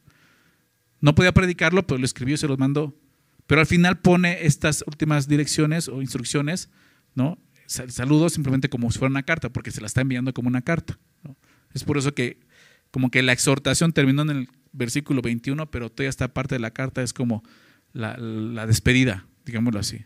No 1.01 1.17
podía 1.17 1.33
predicarlo, 1.33 1.85
pero 1.85 1.99
lo 1.99 2.05
escribió 2.05 2.37
y 2.37 2.39
se 2.39 2.47
los 2.47 2.59
mandó. 2.59 2.97
Pero 3.49 3.61
al 3.61 3.67
final 3.67 3.99
pone 3.99 4.47
estas 4.47 4.85
últimas 4.87 5.27
direcciones 5.27 5.89
o 5.89 6.01
instrucciones 6.01 6.71
¿no? 7.15 7.39
Saludos 7.67 8.35
simplemente 8.35 8.69
como 8.69 8.91
si 8.91 8.99
fuera 8.99 9.11
una 9.11 9.23
carta, 9.23 9.51
porque 9.51 9.71
se 9.71 9.81
la 9.81 9.87
está 9.87 10.03
enviando 10.03 10.35
como 10.35 10.49
una 10.49 10.63
carta. 10.63 10.99
Es 11.73 11.85
por 11.85 11.97
eso 11.97 12.15
que 12.15 12.41
como 12.91 13.11
que 13.11 13.23
la 13.23 13.33
exhortación 13.33 13.93
terminó 13.93 14.23
en 14.23 14.31
el 14.31 14.49
versículo 14.73 15.23
21, 15.23 15.71
pero 15.71 15.91
toda 15.91 16.09
esta 16.09 16.35
parte 16.35 16.57
de 16.57 16.59
la 16.59 16.73
carta 16.73 17.03
es 17.03 17.15
como 17.15 17.43
la, 17.93 18.17
despedida, 18.67 19.27
digámoslo 19.47 19.81
así. 19.81 20.05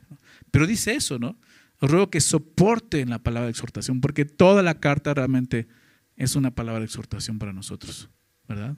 Pero 0.52 0.66
dice 0.66 0.94
eso, 0.94 1.18
¿no? 1.18 1.36
Os 1.80 1.90
ruego 1.90 2.10
que 2.10 2.20
soporten 2.20 3.10
la 3.10 3.22
palabra 3.22 3.46
de 3.46 3.50
exhortación, 3.50 4.00
porque 4.00 4.24
toda 4.24 4.62
la 4.62 4.80
carta 4.80 5.12
realmente 5.14 5.68
es 6.16 6.36
una 6.36 6.50
palabra 6.50 6.80
de 6.80 6.86
exhortación 6.86 7.38
para 7.38 7.52
nosotros, 7.52 8.08
¿verdad? 8.48 8.76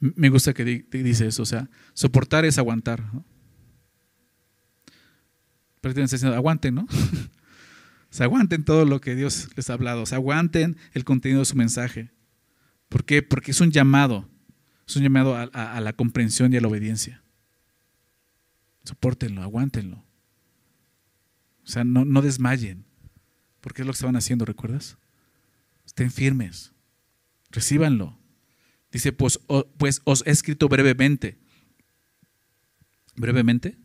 Me 0.00 0.30
gusta 0.30 0.52
que 0.52 0.64
dice 0.64 1.28
eso, 1.28 1.42
o 1.42 1.46
sea, 1.46 1.70
soportar 1.94 2.44
es 2.44 2.58
aguantar. 2.58 3.04
¿no? 3.14 3.24
Aguanten, 6.34 6.74
¿no? 6.74 6.82
o 6.90 8.10
sea, 8.10 8.26
aguanten 8.26 8.64
todo 8.64 8.84
lo 8.84 9.00
que 9.00 9.14
Dios 9.14 9.48
les 9.54 9.70
ha 9.70 9.74
hablado, 9.74 10.02
o 10.02 10.06
sea, 10.06 10.18
aguanten 10.18 10.76
el 10.92 11.04
contenido 11.04 11.40
de 11.40 11.44
su 11.44 11.54
mensaje. 11.56 12.10
¿Por 12.88 13.04
qué? 13.04 13.22
Porque 13.22 13.52
es 13.52 13.60
un 13.60 13.70
llamado, 13.70 14.28
es 14.92 14.96
un 14.96 15.02
llamado 15.02 15.36
a, 15.36 15.80
la 15.80 15.92
comprensión 15.94 16.52
y 16.52 16.56
a 16.56 16.60
la 16.60 16.68
obediencia. 16.68 17.22
Sopórtenlo, 18.84 19.42
aguántenlo. 19.42 20.04
O 21.64 21.66
sea, 21.66 21.82
no, 21.84 22.04
no 22.04 22.20
desmayen, 22.20 22.84
porque 23.60 23.82
es 23.82 23.86
lo 23.86 23.92
que 23.92 23.96
estaban 23.96 24.16
haciendo, 24.16 24.44
¿recuerdas? 24.44 24.98
Estén 25.86 26.10
firmes, 26.10 26.72
recíbanlo. 27.50 28.18
Dice, 28.90 29.12
pues, 29.12 29.40
pues 29.78 30.02
os 30.04 30.22
he 30.26 30.30
escrito 30.30 30.68
brevemente. 30.68 31.38
¿Brevemente? 33.16 33.78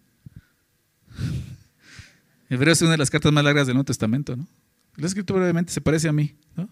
Hebreo 2.49 2.73
es 2.73 2.81
una 2.81 2.91
de 2.91 2.97
las 2.97 3.09
cartas 3.09 3.31
más 3.31 3.43
largas 3.43 3.67
del 3.67 3.75
Nuevo 3.75 3.85
Testamento, 3.85 4.35
¿no? 4.35 4.47
Lo 4.95 5.03
he 5.03 5.07
escrito 5.07 5.33
brevemente, 5.33 5.71
se 5.71 5.79
parece 5.79 6.09
a 6.09 6.13
mí, 6.13 6.35
¿no? 6.55 6.69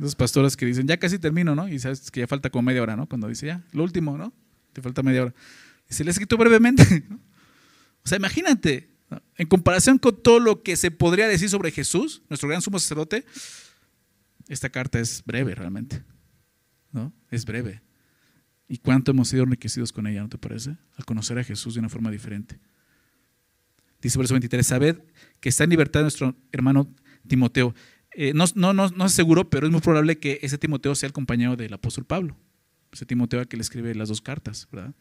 Los 0.00 0.14
pastores 0.14 0.56
que 0.56 0.64
dicen, 0.64 0.86
ya 0.86 0.96
casi 0.96 1.18
termino, 1.18 1.54
¿no? 1.54 1.68
Y 1.68 1.78
sabes 1.78 2.10
que 2.10 2.20
ya 2.20 2.26
falta 2.26 2.48
como 2.48 2.62
media 2.62 2.82
hora, 2.82 2.96
¿no? 2.96 3.06
Cuando 3.06 3.28
dice, 3.28 3.46
ya, 3.46 3.62
lo 3.72 3.82
último, 3.84 4.16
¿no? 4.16 4.32
Te 4.72 4.80
falta 4.80 5.02
media 5.02 5.22
hora. 5.22 5.34
Dice, 5.86 6.04
le 6.04 6.10
he 6.10 6.12
escrito 6.12 6.38
brevemente. 6.38 7.04
¿no? 7.08 7.16
O 7.16 8.08
sea, 8.08 8.16
imagínate, 8.16 8.88
en 9.36 9.46
comparación 9.46 9.98
con 9.98 10.22
todo 10.22 10.40
lo 10.40 10.62
que 10.62 10.76
se 10.76 10.90
podría 10.90 11.28
decir 11.28 11.50
sobre 11.50 11.70
Jesús, 11.70 12.22
nuestro 12.30 12.48
gran 12.48 12.62
sumo 12.62 12.78
sacerdote, 12.78 13.26
esta 14.48 14.70
carta 14.70 14.98
es 14.98 15.22
breve 15.26 15.54
realmente. 15.54 16.02
¿no? 16.92 17.12
Es 17.30 17.44
breve. 17.44 17.82
¿Y 18.68 18.78
cuánto 18.78 19.10
hemos 19.10 19.28
sido 19.28 19.42
enriquecidos 19.42 19.92
con 19.92 20.06
ella, 20.06 20.22
no 20.22 20.30
te 20.30 20.38
parece? 20.38 20.78
Al 20.96 21.04
conocer 21.04 21.38
a 21.38 21.44
Jesús 21.44 21.74
de 21.74 21.80
una 21.80 21.90
forma 21.90 22.10
diferente. 22.10 22.58
Dice 24.00 24.16
verso 24.16 24.32
23, 24.32 24.66
sabed 24.66 25.02
que 25.40 25.50
está 25.50 25.64
en 25.64 25.70
libertad 25.70 26.00
nuestro 26.00 26.34
hermano 26.52 26.88
Timoteo. 27.28 27.74
Eh, 28.12 28.32
no, 28.34 28.44
no, 28.54 28.72
no, 28.72 28.88
no 28.88 29.06
es 29.06 29.12
seguro, 29.12 29.48
pero 29.48 29.66
es 29.66 29.72
muy 29.72 29.80
probable 29.80 30.18
que 30.18 30.40
ese 30.42 30.58
Timoteo 30.58 30.94
sea 30.94 31.06
el 31.06 31.12
compañero 31.12 31.56
del 31.56 31.72
apóstol 31.72 32.04
Pablo. 32.04 32.36
Ese 32.92 33.06
Timoteo 33.06 33.46
que 33.46 33.56
le 33.56 33.62
escribe 33.62 33.94
las 33.94 34.08
dos 34.08 34.20
cartas, 34.20 34.68
¿verdad? 34.72 34.94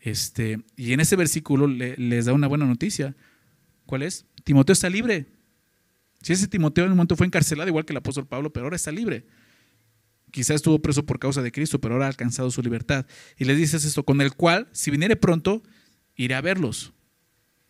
Este, 0.00 0.60
y 0.76 0.92
en 0.92 1.00
ese 1.00 1.16
versículo 1.16 1.66
les 1.66 2.24
da 2.26 2.32
una 2.32 2.48
buena 2.48 2.66
noticia. 2.66 3.16
¿Cuál 3.86 4.02
es? 4.02 4.26
Timoteo 4.44 4.72
está 4.72 4.90
libre. 4.90 5.26
Si 6.22 6.32
ese 6.32 6.48
Timoteo 6.48 6.84
en 6.84 6.90
un 6.90 6.96
momento 6.96 7.16
fue 7.16 7.26
encarcelado, 7.26 7.68
igual 7.68 7.84
que 7.84 7.92
el 7.92 7.98
apóstol 7.98 8.26
Pablo, 8.26 8.52
pero 8.52 8.66
ahora 8.66 8.76
está 8.76 8.90
libre 8.90 9.26
quizás 10.30 10.56
estuvo 10.56 10.80
preso 10.80 11.04
por 11.04 11.18
causa 11.18 11.42
de 11.42 11.52
Cristo, 11.52 11.80
pero 11.80 11.94
ahora 11.94 12.06
ha 12.06 12.08
alcanzado 12.08 12.50
su 12.50 12.62
libertad. 12.62 13.06
Y 13.36 13.44
le 13.44 13.54
dices 13.54 13.84
esto, 13.84 14.04
con 14.04 14.20
el 14.20 14.34
cual, 14.34 14.68
si 14.72 14.90
viniere 14.90 15.16
pronto, 15.16 15.62
iré 16.16 16.34
a 16.34 16.40
verlos. 16.40 16.92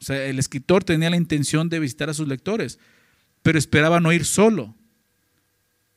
O 0.01 0.05
sea, 0.05 0.25
el 0.27 0.39
escritor 0.39 0.85
tenía 0.85 1.11
la 1.11 1.17
intención 1.17 1.69
de 1.69 1.81
visitar 1.81 2.11
a 2.11 2.15
sus 2.15 2.29
lectores, 2.29 2.79
pero 3.43 3.59
esperaba 3.59 4.01
no 4.01 4.13
ir 4.13 4.25
solo. 4.25 4.75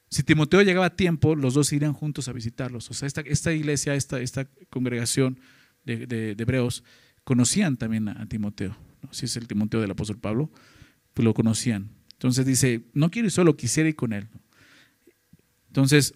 Si 0.09 0.23
Timoteo 0.23 0.61
llegaba 0.61 0.87
a 0.87 0.95
tiempo, 0.95 1.35
los 1.35 1.53
dos 1.53 1.71
irían 1.71 1.93
juntos 1.93 2.27
a 2.27 2.33
visitarlos. 2.33 2.89
O 2.91 2.93
sea, 2.93 3.07
esta, 3.07 3.53
iglesia, 3.53 3.95
esta, 3.95 4.45
congregación 4.69 5.39
de, 5.85 6.35
hebreos, 6.37 6.83
conocían 7.23 7.77
también 7.77 8.09
a, 8.09 8.25
Timoteo. 8.27 8.75
Si 9.11 9.25
es 9.25 9.37
el 9.37 9.47
Timoteo 9.47 9.79
del 9.79 9.91
apóstol 9.91 10.19
Pablo, 10.19 10.51
pues 11.13 11.23
lo 11.23 11.33
conocían. 11.33 11.89
Entonces 12.13 12.45
dice, 12.45 12.81
no 12.93 13.09
quiero 13.09 13.27
ir 13.27 13.31
solo, 13.31 13.55
quisiera 13.55 13.89
ir 13.89 13.95
con 13.95 14.13
él. 14.13 14.27
Entonces, 15.67 16.13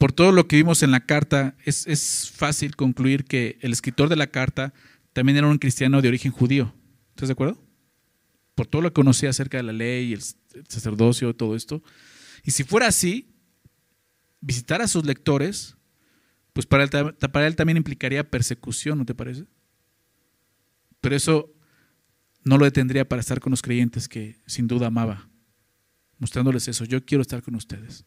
por 0.00 0.12
todo 0.12 0.32
lo 0.32 0.48
que 0.48 0.56
vimos 0.56 0.82
en 0.82 0.90
la 0.90 1.00
carta, 1.00 1.54
es, 1.64 2.32
fácil 2.34 2.74
concluir 2.74 3.24
que 3.24 3.58
el 3.60 3.70
escritor 3.70 4.08
de 4.08 4.16
la 4.16 4.28
carta 4.28 4.72
también 5.12 5.36
era 5.36 5.46
un 5.46 5.58
cristiano 5.58 6.00
de 6.00 6.08
origen 6.08 6.32
judío. 6.32 6.74
¿Estás 7.10 7.28
de 7.28 7.34
acuerdo? 7.34 7.62
Por 8.60 8.66
todo 8.66 8.82
lo 8.82 8.90
que 8.90 8.92
conocía 8.92 9.30
acerca 9.30 9.56
de 9.56 9.62
la 9.62 9.72
ley, 9.72 10.12
el 10.12 10.20
sacerdocio, 10.68 11.34
todo 11.34 11.56
esto. 11.56 11.82
Y 12.44 12.50
si 12.50 12.62
fuera 12.62 12.88
así, 12.88 13.34
visitar 14.42 14.82
a 14.82 14.86
sus 14.86 15.06
lectores, 15.06 15.78
pues 16.52 16.66
para 16.66 16.84
él, 16.84 16.90
para 16.90 17.46
él 17.46 17.56
también 17.56 17.78
implicaría 17.78 18.28
persecución, 18.30 18.98
¿no 18.98 19.06
te 19.06 19.14
parece? 19.14 19.46
Pero 21.00 21.16
eso 21.16 21.54
no 22.44 22.58
lo 22.58 22.66
detendría 22.66 23.08
para 23.08 23.20
estar 23.20 23.40
con 23.40 23.50
los 23.50 23.62
creyentes 23.62 24.10
que 24.10 24.36
sin 24.44 24.66
duda 24.66 24.88
amaba, 24.88 25.30
mostrándoles 26.18 26.68
eso, 26.68 26.84
yo 26.84 27.02
quiero 27.02 27.22
estar 27.22 27.42
con 27.42 27.54
ustedes. 27.54 28.04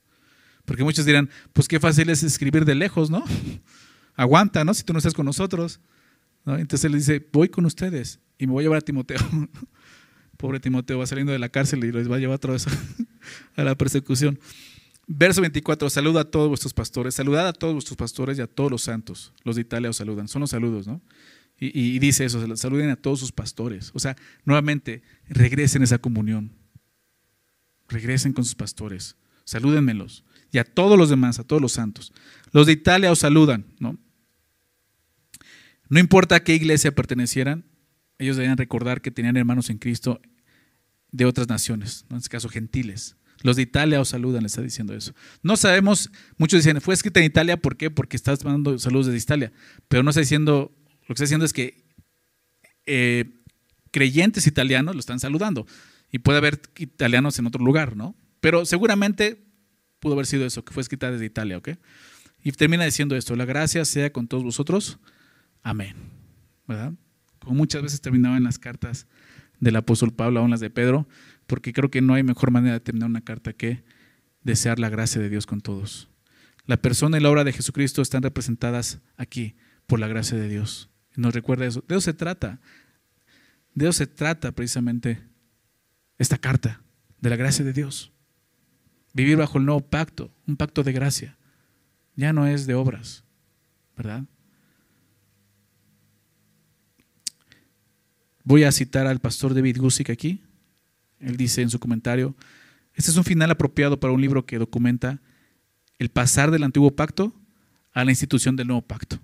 Porque 0.65 0.83
muchos 0.83 1.03
dirán, 1.03 1.31
pues 1.53 1.67
qué 1.67 1.79
fácil 1.79 2.11
es 2.11 2.21
escribir 2.21 2.63
de 2.63 2.75
lejos, 2.75 3.09
¿no? 3.09 3.23
Aguanta, 4.13 4.63
¿no? 4.63 4.75
Si 4.75 4.83
tú 4.83 4.93
no 4.93 4.99
estás 4.99 5.15
con 5.15 5.25
nosotros. 5.25 5.79
Entonces 6.45 6.85
él 6.85 6.93
dice, 6.93 7.27
voy 7.33 7.49
con 7.49 7.65
ustedes 7.65 8.19
y 8.37 8.45
me 8.45 8.53
voy 8.53 8.61
a 8.61 8.65
llevar 8.65 8.77
a 8.77 8.81
Timoteo. 8.81 9.17
Pobre 10.43 10.59
Timoteo 10.59 10.99
va 10.99 11.07
saliendo 11.07 11.31
de 11.31 11.39
la 11.39 11.47
cárcel 11.47 11.85
y 11.85 11.91
les 11.93 12.11
va 12.11 12.17
a 12.17 12.19
llevar 12.19 12.35
otra 12.35 12.51
vez 12.51 12.67
a 13.55 13.63
la 13.63 13.75
persecución. 13.75 14.37
Verso 15.07 15.39
24, 15.39 15.89
saluda 15.89 16.19
a 16.19 16.25
todos 16.25 16.49
vuestros 16.49 16.73
pastores, 16.73 17.15
saludad 17.15 17.47
a 17.47 17.53
todos 17.53 17.75
vuestros 17.75 17.95
pastores 17.95 18.37
y 18.37 18.41
a 18.41 18.47
todos 18.47 18.69
los 18.69 18.81
santos. 18.81 19.31
Los 19.45 19.55
de 19.55 19.61
Italia 19.61 19.89
os 19.89 19.95
saludan, 19.95 20.27
son 20.27 20.41
los 20.41 20.49
saludos, 20.49 20.85
¿no? 20.85 21.01
Y, 21.57 21.97
dice 21.99 22.25
eso, 22.25 22.57
saluden 22.57 22.89
a 22.89 22.97
todos 22.97 23.21
sus 23.21 23.31
pastores. 23.31 23.91
O 23.93 23.99
sea, 23.99 24.17
nuevamente, 24.43 25.01
regresen 25.29 25.81
a 25.81 25.85
esa 25.85 25.99
comunión. 25.99 26.51
Regresen 27.87 28.33
con 28.33 28.43
sus 28.43 28.55
pastores, 28.55 29.15
salúdenmelos 29.45 30.25
y 30.51 30.57
a 30.57 30.65
todos 30.65 30.97
los 30.97 31.09
demás, 31.09 31.39
a 31.39 31.45
todos 31.45 31.61
los 31.61 31.71
santos. 31.71 32.11
Los 32.51 32.67
de 32.67 32.73
Italia 32.73 33.13
os 33.13 33.19
saludan, 33.19 33.65
¿no? 33.79 33.97
No 35.87 35.99
importa 36.01 36.35
a 36.35 36.43
qué 36.43 36.53
iglesia 36.53 36.93
pertenecieran, 36.93 37.63
ellos 38.17 38.35
debían 38.35 38.57
recordar 38.57 39.01
que 39.01 39.09
tenían 39.09 39.37
hermanos 39.37 39.69
en 39.69 39.77
Cristo 39.77 40.19
de 41.13 41.25
otras 41.25 41.47
naciones, 41.47 42.05
en 42.09 42.17
este 42.17 42.27
caso 42.27 42.49
gentiles. 42.49 43.15
Los 43.43 43.55
de 43.55 43.61
Italia 43.61 44.01
os 44.01 44.09
saludan, 44.09 44.41
le 44.41 44.47
está 44.47 44.61
diciendo 44.61 44.93
eso. 44.93 45.13
No 45.43 45.57
sabemos, 45.57 46.09
muchos 46.37 46.63
dicen, 46.63 46.81
fue 46.81 46.93
escrita 46.93 47.19
en 47.19 47.27
Italia, 47.27 47.57
¿por 47.57 47.77
qué? 47.77 47.91
Porque 47.91 48.17
estás 48.17 48.43
mandando 48.43 48.77
saludos 48.79 49.07
desde 49.07 49.19
Italia. 49.19 49.53
Pero 49.87 50.01
no 50.01 50.09
está 50.09 50.21
diciendo, 50.21 50.75
lo 51.01 51.07
que 51.07 51.13
está 51.13 51.23
diciendo 51.25 51.45
es 51.45 51.53
que 51.53 51.83
eh, 52.85 53.25
creyentes 53.91 54.47
italianos 54.47 54.95
lo 54.95 54.99
están 54.99 55.19
saludando. 55.19 55.67
Y 56.11 56.19
puede 56.19 56.39
haber 56.39 56.61
italianos 56.77 57.37
en 57.37 57.45
otro 57.45 57.63
lugar, 57.63 57.95
¿no? 57.95 58.15
Pero 58.39 58.65
seguramente 58.65 59.43
pudo 59.99 60.13
haber 60.13 60.25
sido 60.25 60.45
eso, 60.45 60.65
que 60.65 60.73
fue 60.73 60.81
escrita 60.81 61.11
desde 61.11 61.25
Italia, 61.25 61.57
¿ok? 61.57 61.69
Y 62.43 62.51
termina 62.53 62.85
diciendo 62.85 63.15
esto, 63.15 63.35
la 63.35 63.45
gracia 63.45 63.85
sea 63.85 64.11
con 64.11 64.27
todos 64.27 64.43
vosotros. 64.43 64.99
Amén. 65.61 65.95
¿Verdad? 66.67 66.93
Como 67.39 67.55
muchas 67.55 67.83
veces 67.83 68.01
terminaba 68.01 68.37
en 68.37 68.43
las 68.43 68.57
cartas 68.57 69.05
del 69.63 69.77
apóstol 69.77 70.13
Pablo, 70.13 70.41
aún 70.41 70.51
las 70.51 70.59
de 70.59 70.69
Pedro, 70.69 71.07
porque 71.47 71.73
creo 71.73 71.89
que 71.89 72.01
no 72.01 72.13
hay 72.13 72.23
mejor 72.23 72.51
manera 72.51 72.73
de 72.73 72.79
terminar 72.81 73.09
una 73.09 73.21
carta 73.21 73.53
que 73.53 73.83
desear 74.43 74.77
la 74.77 74.89
gracia 74.89 75.21
de 75.21 75.29
Dios 75.29 75.45
con 75.45 75.61
todos. 75.61 76.09
La 76.65 76.77
persona 76.77 77.17
y 77.17 77.21
la 77.21 77.29
obra 77.29 77.43
de 77.43 77.53
Jesucristo 77.53 78.01
están 78.01 78.23
representadas 78.23 78.99
aquí 79.17 79.55
por 79.87 79.99
la 79.99 80.07
gracia 80.07 80.37
de 80.37 80.49
Dios. 80.49 80.89
nos 81.15 81.33
recuerda 81.33 81.65
eso. 81.65 81.83
De 81.87 81.95
eso 81.95 82.01
se 82.01 82.13
trata. 82.13 82.59
De 83.73 83.85
eso 83.85 83.93
se 83.93 84.07
trata 84.07 84.51
precisamente 84.51 85.21
esta 86.17 86.37
carta, 86.37 86.81
de 87.19 87.29
la 87.29 87.35
gracia 87.35 87.63
de 87.63 87.73
Dios. 87.73 88.11
Vivir 89.13 89.37
bajo 89.37 89.57
el 89.57 89.65
nuevo 89.65 89.81
pacto, 89.81 90.33
un 90.45 90.57
pacto 90.57 90.83
de 90.83 90.91
gracia. 90.91 91.37
Ya 92.15 92.33
no 92.33 92.47
es 92.47 92.67
de 92.67 92.75
obras, 92.75 93.23
¿verdad? 93.95 94.25
Voy 98.43 98.63
a 98.63 98.71
citar 98.71 99.07
al 99.07 99.19
pastor 99.19 99.53
David 99.53 99.77
Gusick 99.79 100.09
aquí. 100.09 100.43
Él 101.19 101.37
dice 101.37 101.61
en 101.61 101.69
su 101.69 101.79
comentario, 101.79 102.35
este 102.93 103.11
es 103.11 103.17
un 103.17 103.23
final 103.23 103.49
apropiado 103.51 103.99
para 103.99 104.13
un 104.13 104.21
libro 104.21 104.45
que 104.45 104.59
documenta 104.59 105.21
el 105.97 106.09
pasar 106.09 106.51
del 106.51 106.63
antiguo 106.63 106.91
pacto 106.95 107.33
a 107.93 108.03
la 108.03 108.11
institución 108.11 108.55
del 108.55 108.67
nuevo 108.67 108.81
pacto. 108.81 109.19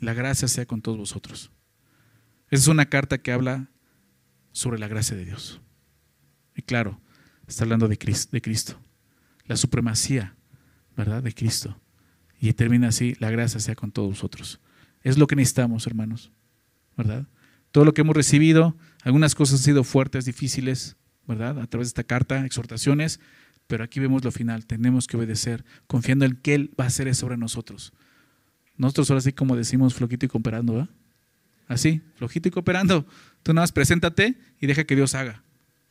La 0.00 0.12
gracia 0.12 0.48
sea 0.48 0.66
con 0.66 0.82
todos 0.82 0.98
vosotros. 0.98 1.50
Esa 2.50 2.62
es 2.62 2.68
una 2.68 2.86
carta 2.86 3.18
que 3.18 3.32
habla 3.32 3.70
sobre 4.52 4.78
la 4.78 4.88
gracia 4.88 5.16
de 5.16 5.24
Dios. 5.24 5.60
Y 6.56 6.62
claro, 6.62 7.00
está 7.46 7.64
hablando 7.64 7.88
de 7.88 7.98
Cristo, 7.98 8.80
la 9.46 9.56
supremacía, 9.56 10.34
¿verdad? 10.96 11.22
De 11.22 11.32
Cristo. 11.32 11.80
Y 12.40 12.52
termina 12.52 12.88
así, 12.88 13.16
la 13.20 13.30
gracia 13.30 13.60
sea 13.60 13.74
con 13.74 13.92
todos 13.92 14.08
vosotros. 14.08 14.60
Es 15.02 15.16
lo 15.16 15.26
que 15.26 15.36
necesitamos, 15.36 15.86
hermanos, 15.86 16.32
¿verdad? 16.96 17.26
Todo 17.74 17.84
lo 17.84 17.92
que 17.92 18.02
hemos 18.02 18.14
recibido, 18.14 18.76
algunas 19.02 19.34
cosas 19.34 19.58
han 19.58 19.64
sido 19.64 19.82
fuertes, 19.82 20.26
difíciles, 20.26 20.94
¿verdad? 21.26 21.58
A 21.58 21.66
través 21.66 21.88
de 21.88 21.90
esta 21.90 22.04
carta, 22.04 22.46
exhortaciones, 22.46 23.18
pero 23.66 23.82
aquí 23.82 23.98
vemos 23.98 24.22
lo 24.22 24.30
final, 24.30 24.64
tenemos 24.64 25.08
que 25.08 25.16
obedecer, 25.16 25.64
confiando 25.88 26.24
en 26.24 26.36
que 26.36 26.54
Él 26.54 26.70
va 26.78 26.84
a 26.84 26.86
hacer 26.86 27.08
eso 27.08 27.22
sobre 27.22 27.36
nosotros. 27.36 27.92
Nosotros 28.76 29.10
ahora 29.10 29.22
sí 29.22 29.32
como 29.32 29.56
decimos 29.56 29.92
flojito 29.92 30.24
y 30.24 30.28
cooperando, 30.28 30.74
¿verdad? 30.74 30.88
Así, 31.66 32.00
flojito 32.14 32.46
y 32.46 32.52
cooperando. 32.52 33.08
Tú 33.42 33.52
nada 33.52 33.64
más 33.64 33.72
preséntate 33.72 34.36
y 34.60 34.68
deja 34.68 34.84
que 34.84 34.94
Dios 34.94 35.16
haga, 35.16 35.42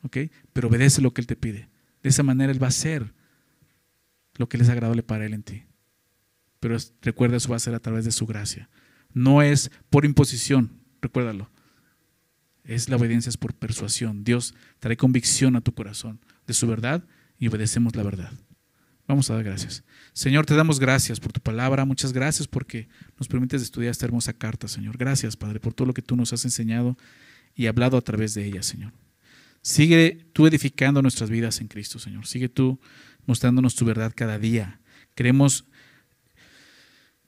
¿ok? 0.03 0.19
Pero 0.53 0.69
obedece 0.69 1.01
lo 1.01 1.13
que 1.13 1.19
Él 1.19 1.27
te 1.27 1.35
pide. 1.35 1.67
De 2.01 2.07
esa 2.11 2.23
manera 2.23 2.53
Él 2.53 2.63
va 2.63 2.67
a 2.67 2.69
hacer 2.69 3.11
lo 4.35 4.47
que 4.47 4.55
es 4.55 4.69
agradable 4.69 5.03
para 5.03 5.25
Él 5.25 5.33
en 5.33 5.43
ti. 5.43 5.63
Pero 6.61 6.77
recuerda, 7.01 7.35
eso 7.35 7.49
va 7.49 7.57
a 7.57 7.59
ser 7.59 7.75
a 7.75 7.81
través 7.81 8.05
de 8.05 8.13
su 8.13 8.25
gracia. 8.25 8.69
No 9.13 9.41
es 9.41 9.69
por 9.89 10.05
imposición, 10.05 10.79
recuérdalo. 11.01 11.51
Es 12.63 12.89
la 12.89 12.95
obediencia, 12.95 13.29
es 13.29 13.37
por 13.37 13.53
persuasión. 13.53 14.23
Dios 14.23 14.53
trae 14.79 14.95
convicción 14.95 15.55
a 15.55 15.61
tu 15.61 15.73
corazón 15.73 16.19
de 16.47 16.53
su 16.53 16.67
verdad 16.67 17.03
y 17.37 17.47
obedecemos 17.47 17.95
la 17.95 18.03
verdad. 18.03 18.31
Vamos 19.05 19.29
a 19.29 19.35
dar 19.35 19.43
gracias. 19.43 19.83
Señor, 20.13 20.45
te 20.45 20.55
damos 20.55 20.79
gracias 20.79 21.19
por 21.19 21.33
tu 21.33 21.41
palabra. 21.41 21.83
Muchas 21.83 22.13
gracias 22.13 22.47
porque 22.47 22.87
nos 23.17 23.27
permites 23.27 23.61
estudiar 23.61 23.91
esta 23.91 24.05
hermosa 24.05 24.31
carta, 24.31 24.69
Señor. 24.69 24.97
Gracias, 24.97 25.35
Padre, 25.35 25.59
por 25.59 25.73
todo 25.73 25.87
lo 25.87 25.93
que 25.93 26.01
tú 26.01 26.15
nos 26.15 26.31
has 26.31 26.45
enseñado 26.45 26.97
y 27.53 27.67
hablado 27.67 27.97
a 27.97 28.01
través 28.01 28.33
de 28.33 28.45
ella, 28.45 28.63
Señor. 28.63 28.93
Sigue 29.61 30.25
tú 30.31 30.47
edificando 30.47 31.01
nuestras 31.01 31.29
vidas 31.29 31.59
en 31.59 31.67
Cristo, 31.67 31.99
Señor. 31.99 32.25
Sigue 32.27 32.47
tú 32.47 32.79
mostrándonos 33.25 33.75
tu 33.75 33.83
verdad 33.83 34.13
cada 34.15 34.39
día. 34.39 34.79
Queremos 35.15 35.65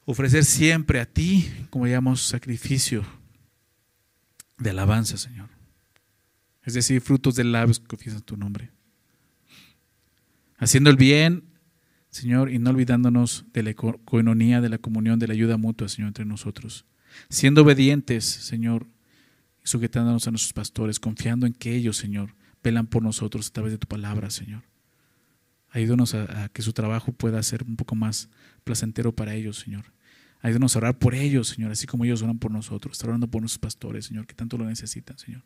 ofrecer 0.05 0.45
siempre 0.45 1.01
a 1.01 1.05
ti, 1.05 1.49
como 1.69 1.87
llamamos, 1.87 2.21
sacrificio 2.21 3.05
de 4.57 4.69
alabanza, 4.69 5.17
Señor. 5.17 5.49
Es 6.63 6.73
decir, 6.73 7.01
frutos 7.01 7.35
de 7.35 7.43
labios 7.43 7.79
que 7.79 7.87
confiesan 7.87 8.21
tu 8.21 8.37
nombre. 8.37 8.71
Haciendo 10.57 10.89
el 10.89 10.95
bien, 10.95 11.43
Señor, 12.09 12.49
y 12.49 12.59
no 12.59 12.69
olvidándonos 12.69 13.45
de 13.53 13.63
la 13.63 13.73
coinonía, 13.73 14.61
de 14.61 14.69
la 14.69 14.77
comunión, 14.77 15.19
de 15.19 15.27
la 15.27 15.33
ayuda 15.33 15.57
mutua, 15.57 15.89
Señor, 15.89 16.07
entre 16.07 16.25
nosotros. 16.25 16.85
Siendo 17.29 17.61
obedientes, 17.61 18.25
Señor, 18.25 18.87
y 19.63 19.67
sujetándonos 19.67 20.27
a 20.27 20.31
nuestros 20.31 20.53
pastores, 20.53 20.99
confiando 20.99 21.45
en 21.45 21.53
que 21.53 21.75
ellos, 21.75 21.97
Señor, 21.97 22.35
velan 22.63 22.87
por 22.87 23.03
nosotros 23.03 23.49
a 23.49 23.53
través 23.53 23.73
de 23.73 23.77
tu 23.77 23.87
palabra, 23.87 24.29
Señor. 24.29 24.63
Ayúdanos 25.69 26.15
a, 26.15 26.45
a, 26.45 26.49
que 26.49 26.61
su 26.61 26.71
trabajo 26.71 27.11
pueda 27.11 27.43
ser 27.43 27.63
un 27.63 27.75
poco 27.75 27.95
más 27.95 28.29
placentero 28.63 29.13
para 29.13 29.35
ellos, 29.35 29.59
Señor. 29.59 29.94
Ayúdanos 30.45 30.75
a 30.75 30.77
orar 30.77 30.99
por 30.99 31.15
ellos, 31.15 31.47
Señor, 31.47 31.71
así 31.71 31.87
como 31.87 32.05
ellos 32.05 32.21
oran 32.21 32.37
por 32.37 32.51
nosotros. 32.51 32.91
Está 32.91 33.07
orando 33.07 33.27
por 33.27 33.41
nuestros 33.41 33.57
pastores, 33.57 34.05
Señor, 34.05 34.27
que 34.27 34.35
tanto 34.35 34.59
lo 34.59 34.65
necesitan, 34.65 35.17
Señor. 35.17 35.43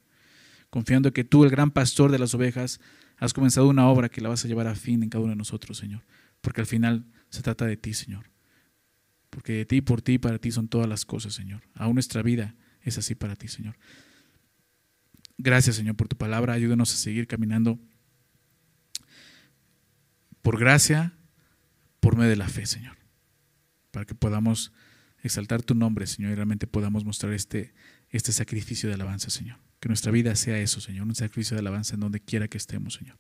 Confiando 0.70 1.14
que 1.14 1.24
tú, 1.24 1.46
el 1.46 1.50
gran 1.50 1.72
pastor 1.72 2.12
de 2.12 2.20
las 2.20 2.34
ovejas, 2.34 2.82
has 3.16 3.32
comenzado 3.32 3.70
una 3.70 3.88
obra 3.88 4.10
que 4.10 4.20
la 4.20 4.28
vas 4.28 4.44
a 4.44 4.50
llevar 4.50 4.68
a 4.68 4.76
fin 4.76 5.02
en 5.02 5.10
cada 5.10 5.24
uno 5.24 5.30
de 5.32 5.38
nosotros, 5.38 5.78
Señor. 5.78 6.04
Porque 6.42 6.60
al 6.60 6.68
final 6.68 7.06
se 7.30 7.42
trata 7.42 7.66
de 7.66 7.78
ti, 7.78 7.94
Señor. 7.94 8.30
Porque 9.30 9.54
de 9.54 9.66
ti, 9.66 9.80
por 9.80 10.02
ti 10.02 10.16
y 10.16 10.18
para 10.18 10.38
ti 10.38 10.52
son 10.52 10.68
todas 10.68 10.90
las 10.90 11.06
cosas, 11.06 11.34
Señor. 11.34 11.62
Aún 11.76 11.94
nuestra 11.94 12.22
vida 12.22 12.58
es 12.82 12.98
así 12.98 13.16
para 13.16 13.38
ti, 13.38 13.48
Señor. 13.48 13.78
Gracias, 15.38 15.78
Señor, 15.78 15.96
por 15.96 16.10
tu 16.10 16.18
palabra. 16.18 16.52
Ayúdanos 16.52 16.94
a 16.94 16.98
seguir 16.98 17.26
caminando 17.26 17.80
por 20.42 20.60
gracia, 20.60 21.14
por 22.02 22.18
medio 22.18 22.32
de 22.32 22.36
la 22.36 22.50
fe, 22.50 22.66
Señor. 22.66 22.98
Para 23.92 24.06
que 24.06 24.14
podamos 24.14 24.74
exaltar 25.24 25.64
tu 25.64 25.76
nombre, 25.76 26.08
Señor, 26.08 26.32
y 26.32 26.36
realmente 26.36 26.68
podamos 26.68 27.06
mostrar 27.06 27.34
este, 27.34 27.74
este 28.10 28.32
sacrificio 28.32 28.90
de 28.90 28.96
alabanza, 28.96 29.30
Señor. 29.30 29.58
Que 29.80 29.88
nuestra 29.88 30.12
vida 30.12 30.36
sea 30.36 30.60
eso, 30.60 30.82
Señor, 30.82 31.08
un 31.08 31.16
sacrificio 31.16 31.56
de 31.56 31.60
alabanza 31.60 31.96
en 31.96 32.02
donde 32.02 32.20
quiera 32.20 32.48
que 32.48 32.58
estemos, 32.58 32.96
Señor. 32.96 33.18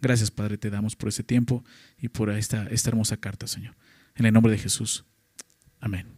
Gracias, 0.00 0.30
Padre, 0.30 0.58
te 0.58 0.70
damos 0.70 0.94
por 0.94 1.08
ese 1.08 1.24
tiempo 1.24 1.64
y 1.98 2.08
por 2.08 2.30
esta, 2.30 2.66
esta 2.68 2.90
hermosa 2.90 3.16
carta, 3.16 3.46
Señor. 3.46 3.76
En 4.14 4.26
el 4.26 4.32
nombre 4.32 4.52
de 4.52 4.58
Jesús. 4.58 5.04
Amén. 5.80 6.17